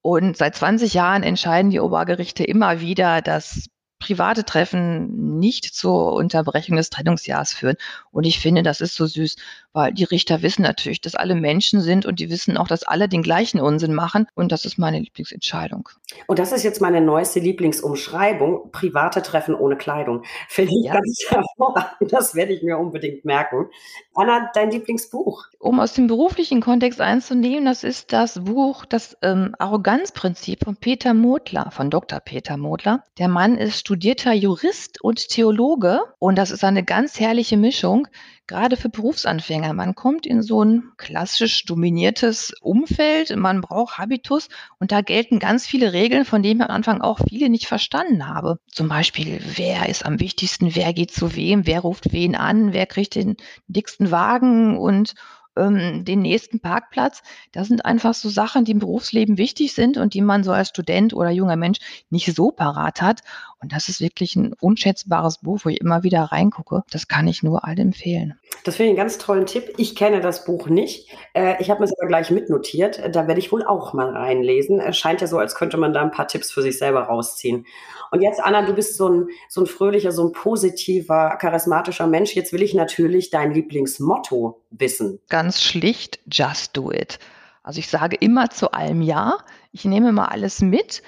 Und 0.02 0.36
seit 0.36 0.56
20 0.56 0.96
Jahren 0.96 1.22
entscheiden 1.22 1.70
die 1.70 1.80
Obergerichte 1.80 2.44
immer 2.44 2.82
wieder, 2.82 3.22
dass 3.22 3.68
private 4.02 4.44
Treffen 4.44 5.40
nicht 5.40 5.74
zur 5.74 6.14
Unterbrechung 6.14 6.76
des 6.76 6.90
Trennungsjahrs 6.90 7.54
führen. 7.54 7.78
Und 8.12 8.26
ich 8.26 8.40
finde, 8.40 8.64
das 8.64 8.82
ist 8.82 8.96
so 8.96 9.06
süß, 9.06 9.38
weil 9.74 9.94
die 9.94 10.04
Richter 10.04 10.42
wissen 10.42 10.64
natürlich, 10.64 11.02
dass 11.02 11.16
alle 11.16 11.36
Menschen 11.36 11.82
sind 11.82 12.06
und 12.06 12.20
die 12.20 12.30
wissen 12.30 12.58
auch, 12.58 12.68
dass 12.68 12.84
alle 12.84 13.08
den 13.08 13.24
gleichen 13.24 13.60
Unsinn 13.60 13.94
machen. 13.94 14.28
Und 14.36 14.52
das 14.52 14.66
ist 14.66 14.78
meine 14.78 15.00
Lieblingsentscheidung. 15.00 15.90
Und 16.28 16.40
das 16.40 16.52
ist 16.52 16.64
jetzt 16.64 16.82
meine 16.82 17.02
neueste 17.02 17.40
Lieblingsumschreibung. 17.40 18.72
Private 18.72 19.22
Treffen 19.22 19.56
ohne 19.56 19.78
Kleidung. 19.78 20.24
Finde 20.48 20.74
ich 20.78 20.86
ja. 20.86 20.94
ganz 20.94 21.24
hervorragend. 21.30 22.12
Das 22.12 22.36
werde 22.36 22.54
ich 22.54 22.64
mir 22.64 22.78
unbedingt 22.78 23.26
merken. 23.26 23.68
Anna, 24.14 24.50
dein 24.54 24.72
Lieblingsbuch? 24.72 25.46
Um 25.60 25.80
aus 25.80 25.94
dem 25.94 26.08
beruflichen 26.08 26.62
Kontext 26.62 27.00
einzunehmen, 27.00 27.66
das 27.66 27.84
ist 27.84 28.12
das 28.12 28.44
Buch 28.44 28.86
Das 28.86 29.18
ähm, 29.22 29.56
Arroganzprinzip 29.58 30.64
von 30.66 30.76
Peter 30.76 31.14
Modler, 31.14 31.72
von 31.72 31.90
Dr. 31.90 32.20
Peter 32.20 32.58
Modler. 32.58 33.04
Der 33.18 33.28
Mann 33.28 33.58
ist 33.58 33.80
studierter 33.80 34.34
Jurist 34.34 35.02
und 35.02 35.30
Theologe 35.30 36.02
und 36.20 36.38
das 36.38 36.52
ist 36.52 36.64
eine 36.64 36.84
ganz 36.84 37.20
herrliche 37.20 37.58
Mischung, 37.58 38.08
gerade 38.52 38.76
für 38.76 38.90
Berufsanfänger. 38.90 39.74
Man 39.74 39.96
kommt 39.96 40.26
in 40.26 40.42
so 40.42 40.62
ein 40.62 40.92
klassisch 40.98 41.66
dominiertes 41.66 42.54
Umfeld, 42.62 43.34
man 43.38 43.62
braucht 43.62 43.98
Habitus 43.98 44.50
und 44.78 44.92
da 44.92 45.00
gelten 45.00 45.40
ganz 45.40 45.66
viele 45.66 45.94
Regeln, 45.94 46.26
von 46.26 46.44
denen 46.44 46.60
ich 46.60 46.66
am 46.66 46.76
Anfang 46.76 47.00
auch 47.00 47.20
viele 47.30 47.50
nicht 47.50 47.68
verstanden 47.68 48.28
habe. 48.28 48.60
Zum 48.68 48.90
Beispiel, 48.90 49.40
wer 49.56 49.88
ist 49.88 50.06
am 50.06 50.20
wichtigsten, 50.20 50.76
wer 50.76 50.92
geht 50.92 51.12
zu 51.12 51.36
wem, 51.36 51.66
wer 51.66 51.80
ruft 51.80 52.12
wen 52.12 52.36
an, 52.36 52.74
wer 52.74 52.86
kriegt 52.88 53.16
den 53.16 53.38
dicksten 53.68 54.12
Wagen 54.12 54.78
und 54.78 55.14
ähm, 55.56 56.06
den 56.06 56.22
nächsten 56.22 56.60
Parkplatz. 56.60 57.24
Das 57.52 57.68
sind 57.68 57.86
einfach 57.86 58.14
so 58.14 58.30
Sachen, 58.30 58.66
die 58.66 58.72
im 58.72 58.80
Berufsleben 58.80 59.38
wichtig 59.38 59.74
sind 59.74 59.98
und 59.98 60.14
die 60.14 60.22
man 60.22 60.44
so 60.44 60.52
als 60.52 60.70
Student 60.70 61.14
oder 61.14 61.30
junger 61.30 61.56
Mensch 61.56 61.80
nicht 62.10 62.34
so 62.36 62.52
parat 62.52 63.02
hat. 63.02 63.22
Und 63.62 63.74
das 63.74 63.90
ist 63.90 64.02
wirklich 64.02 64.36
ein 64.36 64.54
unschätzbares 64.60 65.38
Buch, 65.38 65.60
wo 65.64 65.70
ich 65.70 65.80
immer 65.80 66.02
wieder 66.02 66.24
reingucke. 66.24 66.84
Das 66.90 67.08
kann 67.08 67.28
ich 67.28 67.44
nur 67.44 67.64
allen 67.64 67.78
empfehlen. 67.78 68.40
Das 68.64 68.76
finde 68.76 68.92
ich 68.92 68.98
einen 68.98 69.08
ganz 69.08 69.20
tollen 69.20 69.46
Tipp. 69.46 69.74
Ich 69.78 69.96
kenne 69.96 70.20
das 70.20 70.46
Buch 70.46 70.68
nicht. 70.68 71.08
Äh, 71.34 71.62
ich 71.62 71.70
habe 71.70 71.80
mir 71.80 71.86
es 71.86 71.94
aber 72.00 72.08
gleich 72.08 72.32
mitnotiert. 72.32 73.02
Da 73.16 73.28
werde 73.28 73.40
ich 73.40 73.52
wohl 73.52 73.64
auch 73.64 73.94
mal 73.94 74.10
reinlesen. 74.10 74.80
Es 74.80 74.98
scheint 74.98 75.22
ja 75.22 75.28
so, 75.28 75.38
als 75.38 75.54
könnte 75.54 75.78
man 75.78 75.94
da 75.94 76.02
ein 76.02 76.12
paar 76.12 76.28
Tipps 76.28 76.52
für 76.52 76.64
sich 76.64 76.80
selber 76.80 77.04
rausziehen. 77.04 77.68
Und 78.10 78.22
jetzt, 78.22 78.44
Anna, 78.44 78.64
du 78.64 78.74
bist 78.74 78.98
so 78.98 79.08
ein, 79.08 79.28
so 79.48 79.62
ein 79.62 79.68
fröhlicher, 79.68 80.12
so 80.12 80.28
ein 80.28 80.32
positiver, 80.32 81.38
charismatischer 81.40 82.08
Mensch. 82.08 82.36
Jetzt 82.36 82.54
will 82.54 82.64
ich 82.64 82.74
natürlich 82.74 83.30
dein 83.30 83.54
Lieblingsmotto 83.54 84.60
wissen. 84.72 85.20
Ganz 85.30 85.62
schlicht, 85.62 86.20
just 86.30 86.76
do 86.76 86.92
it. 86.92 87.20
Also 87.64 87.80
ich 87.80 87.90
sage 87.90 88.16
immer 88.20 88.50
zu 88.50 88.72
allem 88.72 89.02
Ja. 89.02 89.38
Ich 89.72 89.86
nehme 89.86 90.12
mal 90.12 90.26
alles 90.26 90.62
mit 90.62 91.04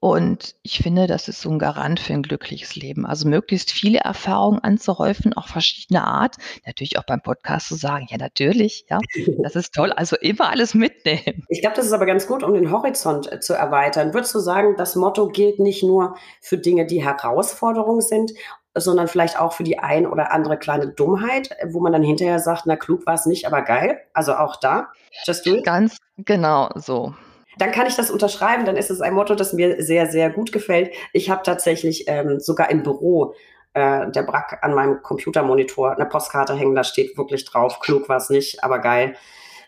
und 0.00 0.54
ich 0.62 0.78
finde, 0.78 1.06
das 1.06 1.28
ist 1.28 1.40
so 1.40 1.50
ein 1.50 1.58
Garant 1.58 1.98
für 1.98 2.12
ein 2.12 2.22
glückliches 2.22 2.76
Leben. 2.76 3.04
Also 3.04 3.28
möglichst 3.28 3.72
viele 3.72 3.98
Erfahrungen 3.98 4.60
anzuhäufen, 4.60 5.32
auch 5.34 5.48
verschiedener 5.48 6.06
Art. 6.06 6.36
Natürlich 6.66 6.98
auch 6.98 7.04
beim 7.04 7.20
Podcast 7.20 7.68
zu 7.68 7.74
sagen, 7.74 8.06
ja, 8.08 8.16
natürlich, 8.16 8.86
ja, 8.88 9.00
das 9.42 9.56
ist 9.56 9.74
toll. 9.74 9.92
Also 9.92 10.16
immer 10.16 10.50
alles 10.50 10.74
mitnehmen. 10.74 11.44
Ich 11.48 11.60
glaube, 11.60 11.76
das 11.76 11.86
ist 11.86 11.92
aber 11.92 12.06
ganz 12.06 12.26
gut, 12.26 12.42
um 12.42 12.54
den 12.54 12.70
Horizont 12.70 13.30
äh, 13.32 13.40
zu 13.40 13.54
erweitern. 13.54 14.14
Würdest 14.14 14.34
du 14.34 14.38
sagen, 14.38 14.76
das 14.76 14.94
Motto 14.94 15.28
gilt 15.28 15.58
nicht 15.58 15.82
nur 15.82 16.16
für 16.40 16.58
Dinge, 16.58 16.86
die 16.86 17.04
Herausforderungen 17.04 18.00
sind, 18.00 18.32
sondern 18.74 19.08
vielleicht 19.08 19.40
auch 19.40 19.52
für 19.52 19.64
die 19.64 19.80
ein 19.80 20.06
oder 20.06 20.30
andere 20.30 20.56
kleine 20.56 20.88
Dummheit, 20.88 21.50
wo 21.72 21.80
man 21.80 21.92
dann 21.92 22.02
hinterher 22.02 22.38
sagt, 22.38 22.66
na 22.66 22.76
klug 22.76 23.04
war 23.06 23.14
es 23.14 23.26
nicht, 23.26 23.46
aber 23.46 23.62
geil. 23.62 24.00
Also 24.12 24.34
auch 24.34 24.56
da. 24.56 24.92
Just 25.24 25.44
do 25.44 25.56
it. 25.56 25.64
Ganz 25.64 25.96
genau 26.18 26.70
so 26.76 27.14
dann 27.58 27.72
kann 27.72 27.86
ich 27.86 27.96
das 27.96 28.10
unterschreiben. 28.10 28.64
Dann 28.64 28.76
ist 28.76 28.90
es 28.90 29.00
ein 29.00 29.14
Motto, 29.14 29.34
das 29.34 29.52
mir 29.52 29.82
sehr, 29.82 30.06
sehr 30.06 30.30
gut 30.30 30.52
gefällt. 30.52 30.92
Ich 31.12 31.30
habe 31.30 31.42
tatsächlich 31.42 32.04
ähm, 32.06 32.40
sogar 32.40 32.70
im 32.70 32.82
Büro 32.82 33.34
äh, 33.74 34.10
der 34.10 34.22
Brack 34.22 34.58
an 34.62 34.74
meinem 34.74 35.02
Computermonitor 35.02 35.92
eine 35.92 36.06
Postkarte 36.06 36.54
hängen. 36.54 36.74
Da 36.74 36.84
steht 36.84 37.18
wirklich 37.18 37.44
drauf. 37.44 37.80
Klug 37.80 38.08
war 38.08 38.16
es 38.16 38.30
nicht, 38.30 38.62
aber 38.64 38.78
geil. 38.78 39.16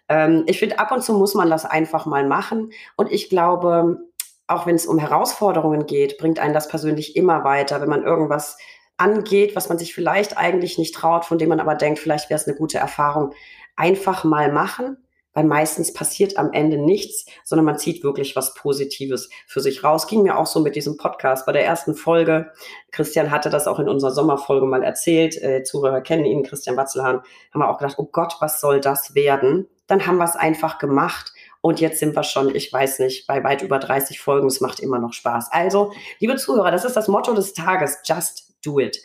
Ähm, 0.08 0.44
ich 0.46 0.58
finde, 0.58 0.78
ab 0.78 0.92
und 0.92 1.02
zu 1.02 1.14
muss 1.14 1.34
man 1.34 1.50
das 1.50 1.64
einfach 1.64 2.06
mal 2.06 2.26
machen. 2.26 2.72
Und 2.96 3.10
ich 3.12 3.28
glaube, 3.28 3.98
auch 4.46 4.66
wenn 4.66 4.76
es 4.76 4.86
um 4.86 4.98
Herausforderungen 4.98 5.86
geht, 5.86 6.18
bringt 6.18 6.38
einen 6.38 6.54
das 6.54 6.68
persönlich 6.68 7.16
immer 7.16 7.44
weiter, 7.44 7.80
wenn 7.80 7.88
man 7.88 8.04
irgendwas 8.04 8.56
angeht, 8.96 9.56
was 9.56 9.68
man 9.68 9.78
sich 9.78 9.94
vielleicht 9.94 10.36
eigentlich 10.36 10.78
nicht 10.78 10.94
traut, 10.94 11.24
von 11.24 11.38
dem 11.38 11.48
man 11.48 11.60
aber 11.60 11.74
denkt, 11.74 11.98
vielleicht 11.98 12.28
wäre 12.30 12.38
es 12.38 12.46
eine 12.46 12.56
gute 12.56 12.78
Erfahrung. 12.78 13.32
Einfach 13.76 14.24
mal 14.24 14.52
machen 14.52 14.98
weil 15.32 15.44
meistens 15.44 15.92
passiert 15.92 16.36
am 16.36 16.52
Ende 16.52 16.78
nichts, 16.78 17.26
sondern 17.44 17.64
man 17.64 17.78
zieht 17.78 18.02
wirklich 18.02 18.36
was 18.36 18.54
Positives 18.54 19.30
für 19.46 19.60
sich 19.60 19.84
raus. 19.84 20.06
Ging 20.06 20.22
mir 20.22 20.38
auch 20.38 20.46
so 20.46 20.60
mit 20.60 20.76
diesem 20.76 20.96
Podcast 20.96 21.46
bei 21.46 21.52
der 21.52 21.64
ersten 21.64 21.94
Folge. 21.94 22.52
Christian 22.90 23.30
hatte 23.30 23.50
das 23.50 23.66
auch 23.66 23.78
in 23.78 23.88
unserer 23.88 24.12
Sommerfolge 24.12 24.66
mal 24.66 24.82
erzählt. 24.82 25.40
Äh, 25.42 25.62
Zuhörer 25.62 26.00
kennen 26.00 26.24
ihn, 26.24 26.42
Christian 26.42 26.76
Watzelhahn. 26.76 27.22
Haben 27.52 27.60
wir 27.60 27.68
auch 27.68 27.78
gedacht, 27.78 27.96
oh 27.98 28.08
Gott, 28.10 28.36
was 28.40 28.60
soll 28.60 28.80
das 28.80 29.14
werden? 29.14 29.68
Dann 29.86 30.06
haben 30.06 30.18
wir 30.18 30.24
es 30.24 30.36
einfach 30.36 30.78
gemacht 30.78 31.32
Und 31.62 31.80
jetzt 31.80 31.98
sind 31.98 32.16
wir 32.16 32.22
schon, 32.22 32.54
ich 32.54 32.72
weiß 32.72 33.00
nicht, 33.00 33.26
bei 33.26 33.44
weit 33.44 33.62
über 33.62 33.78
30 33.78 34.18
Folgen. 34.18 34.46
Es 34.46 34.60
macht 34.60 34.80
immer 34.80 34.98
noch 34.98 35.12
Spaß. 35.12 35.48
Also, 35.52 35.92
liebe 36.18 36.36
Zuhörer, 36.36 36.70
das 36.70 36.84
ist 36.84 36.96
das 36.96 37.08
Motto 37.08 37.34
des 37.34 37.52
Tages. 37.52 37.98
Just 38.04 38.54
do 38.64 38.80
it. 38.80 38.98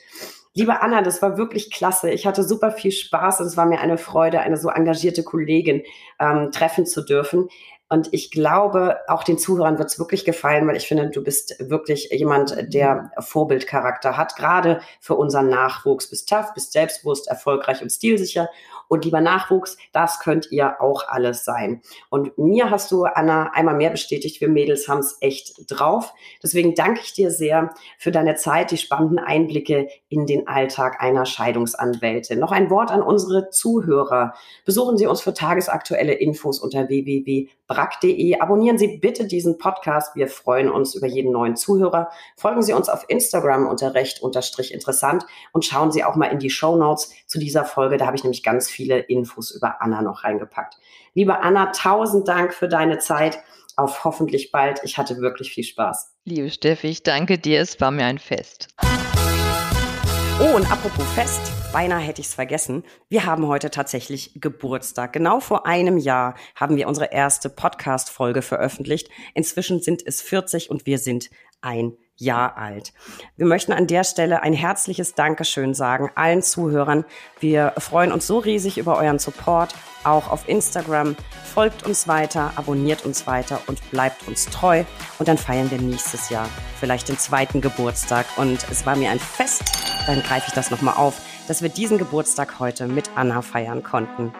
Liebe 0.57 0.81
Anna, 0.81 1.01
das 1.01 1.21
war 1.21 1.37
wirklich 1.37 1.69
klasse. 1.69 2.09
Ich 2.11 2.25
hatte 2.25 2.41
super 2.41 2.71
viel 2.71 2.93
Spaß 2.93 3.41
und 3.41 3.47
es 3.47 3.57
war 3.57 3.65
mir 3.65 3.81
eine 3.81 3.97
Freude, 3.97 4.39
eine 4.39 4.55
so 4.55 4.69
engagierte 4.69 5.21
Kollegin 5.21 5.83
ähm, 6.17 6.49
treffen 6.51 6.85
zu 6.85 7.03
dürfen. 7.03 7.49
Und 7.89 8.13
ich 8.13 8.31
glaube, 8.31 8.99
auch 9.09 9.25
den 9.25 9.37
Zuhörern 9.37 9.77
wird 9.77 9.89
es 9.89 9.99
wirklich 9.99 10.23
gefallen, 10.23 10.65
weil 10.65 10.77
ich 10.77 10.87
finde, 10.87 11.09
du 11.09 11.21
bist 11.21 11.55
wirklich 11.59 12.09
jemand, 12.09 12.73
der 12.73 13.11
Vorbildcharakter 13.19 14.15
hat, 14.15 14.37
gerade 14.37 14.79
für 15.01 15.15
unseren 15.15 15.49
Nachwuchs. 15.49 16.09
Bist 16.09 16.29
tough, 16.29 16.53
bist 16.53 16.71
selbstbewusst, 16.71 17.27
erfolgreich 17.27 17.81
und 17.81 17.91
stilsicher. 17.91 18.47
Und 18.87 19.05
lieber 19.05 19.21
Nachwuchs, 19.21 19.77
das 19.93 20.19
könnt 20.19 20.51
ihr 20.51 20.81
auch 20.81 21.07
alles 21.07 21.45
sein. 21.45 21.81
Und 22.09 22.37
mir 22.37 22.69
hast 22.69 22.91
du, 22.91 23.05
Anna, 23.05 23.51
einmal 23.53 23.75
mehr 23.75 23.89
bestätigt, 23.89 24.41
wir 24.41 24.49
Mädels 24.49 24.87
haben 24.87 24.99
es 24.99 25.17
echt 25.21 25.69
drauf. 25.69 26.13
Deswegen 26.43 26.75
danke 26.75 27.01
ich 27.03 27.13
dir 27.13 27.31
sehr 27.31 27.73
für 27.97 28.11
deine 28.11 28.35
Zeit, 28.35 28.71
die 28.71 28.77
spannenden 28.77 29.19
Einblicke 29.19 29.87
in 30.09 30.25
den 30.25 30.47
Alltag 30.47 31.01
einer 31.01 31.25
Scheidungsanwältin. 31.25 32.39
Noch 32.39 32.51
ein 32.51 32.69
Wort 32.69 32.91
an 32.91 33.01
unsere 33.01 33.49
Zuhörer. 33.49 34.33
Besuchen 34.65 34.97
Sie 34.97 35.07
uns 35.07 35.21
für 35.21 35.33
tagesaktuelle 35.33 36.13
Infos 36.13 36.59
unter 36.59 36.87
www 36.87 37.49
brack.de. 37.67 38.39
Abonnieren 38.39 38.77
Sie 38.77 38.97
bitte 38.97 39.25
diesen 39.25 39.57
Podcast. 39.57 40.15
Wir 40.15 40.27
freuen 40.27 40.69
uns 40.69 40.95
über 40.95 41.07
jeden 41.07 41.31
neuen 41.31 41.55
Zuhörer. 41.55 42.09
Folgen 42.37 42.61
Sie 42.61 42.73
uns 42.73 42.89
auf 42.89 43.05
Instagram 43.07 43.67
unter 43.67 43.93
recht 43.93 44.21
unterstrich 44.21 44.73
interessant 44.73 45.25
und 45.51 45.65
schauen 45.65 45.91
Sie 45.91 46.03
auch 46.03 46.15
mal 46.15 46.27
in 46.27 46.39
die 46.39 46.49
Show 46.49 46.75
Notes 46.75 47.11
zu 47.35 47.39
dieser 47.41 47.65
Folge. 47.65 47.97
Da 47.97 48.05
habe 48.05 48.15
ich 48.15 48.23
nämlich 48.23 48.43
ganz 48.43 48.69
viele 48.69 48.97
Infos 48.97 49.51
über 49.51 49.81
Anna 49.81 50.01
noch 50.01 50.23
reingepackt. 50.23 50.77
Liebe 51.13 51.41
Anna, 51.41 51.67
tausend 51.73 52.29
Dank 52.29 52.53
für 52.53 52.69
deine 52.69 52.97
Zeit. 52.99 53.39
Auf 53.75 54.05
hoffentlich 54.05 54.53
bald. 54.53 54.79
Ich 54.85 54.97
hatte 54.97 55.17
wirklich 55.17 55.51
viel 55.51 55.65
Spaß. 55.65 56.15
Liebe 56.23 56.49
Steffi, 56.49 56.87
ich 56.87 57.03
danke 57.03 57.37
dir. 57.37 57.59
Es 57.59 57.81
war 57.81 57.91
mir 57.91 58.05
ein 58.05 58.19
Fest. 58.19 58.69
Oh, 60.39 60.55
und 60.55 60.71
apropos 60.71 61.05
Fest, 61.13 61.41
beinahe 61.73 61.99
hätte 61.99 62.21
ich 62.21 62.27
es 62.27 62.33
vergessen. 62.33 62.83
Wir 63.09 63.25
haben 63.25 63.47
heute 63.47 63.69
tatsächlich 63.69 64.31
Geburtstag. 64.35 65.11
Genau 65.11 65.41
vor 65.41 65.65
einem 65.65 65.97
Jahr 65.97 66.35
haben 66.55 66.77
wir 66.77 66.87
unsere 66.87 67.11
erste 67.11 67.49
Podcast-Folge 67.49 68.41
veröffentlicht. 68.41 69.09
Inzwischen 69.33 69.81
sind 69.81 70.07
es 70.07 70.21
40 70.21 70.69
und 70.69 70.85
wir 70.85 70.99
sind 70.99 71.29
ein 71.59 71.97
Jahr 72.17 72.57
alt. 72.57 72.93
Wir 73.35 73.45
möchten 73.45 73.73
an 73.73 73.87
der 73.87 74.03
Stelle 74.03 74.41
ein 74.43 74.53
herzliches 74.53 75.15
Dankeschön 75.15 75.73
sagen 75.73 76.09
allen 76.15 76.41
Zuhörern. 76.41 77.05
Wir 77.39 77.73
freuen 77.77 78.11
uns 78.11 78.27
so 78.27 78.39
riesig 78.39 78.77
über 78.77 78.97
euren 78.97 79.19
Support, 79.19 79.75
auch 80.03 80.29
auf 80.29 80.47
Instagram. 80.47 81.15
Folgt 81.53 81.83
uns 81.85 82.07
weiter, 82.07 82.53
abonniert 82.55 83.05
uns 83.05 83.27
weiter 83.27 83.59
und 83.67 83.79
bleibt 83.91 84.27
uns 84.27 84.45
treu. 84.45 84.83
Und 85.19 85.27
dann 85.27 85.37
feiern 85.37 85.71
wir 85.71 85.79
nächstes 85.79 86.29
Jahr 86.29 86.47
vielleicht 86.79 87.09
den 87.09 87.17
zweiten 87.17 87.61
Geburtstag. 87.61 88.25
Und 88.37 88.65
es 88.69 88.85
war 88.85 88.95
mir 88.95 89.09
ein 89.09 89.19
Fest, 89.19 89.63
dann 90.05 90.21
greife 90.21 90.45
ich 90.47 90.53
das 90.53 90.71
nochmal 90.71 90.95
auf, 90.97 91.21
dass 91.47 91.61
wir 91.61 91.69
diesen 91.69 91.97
Geburtstag 91.97 92.59
heute 92.59 92.87
mit 92.87 93.11
Anna 93.15 93.41
feiern 93.41 93.83
konnten. 93.83 94.33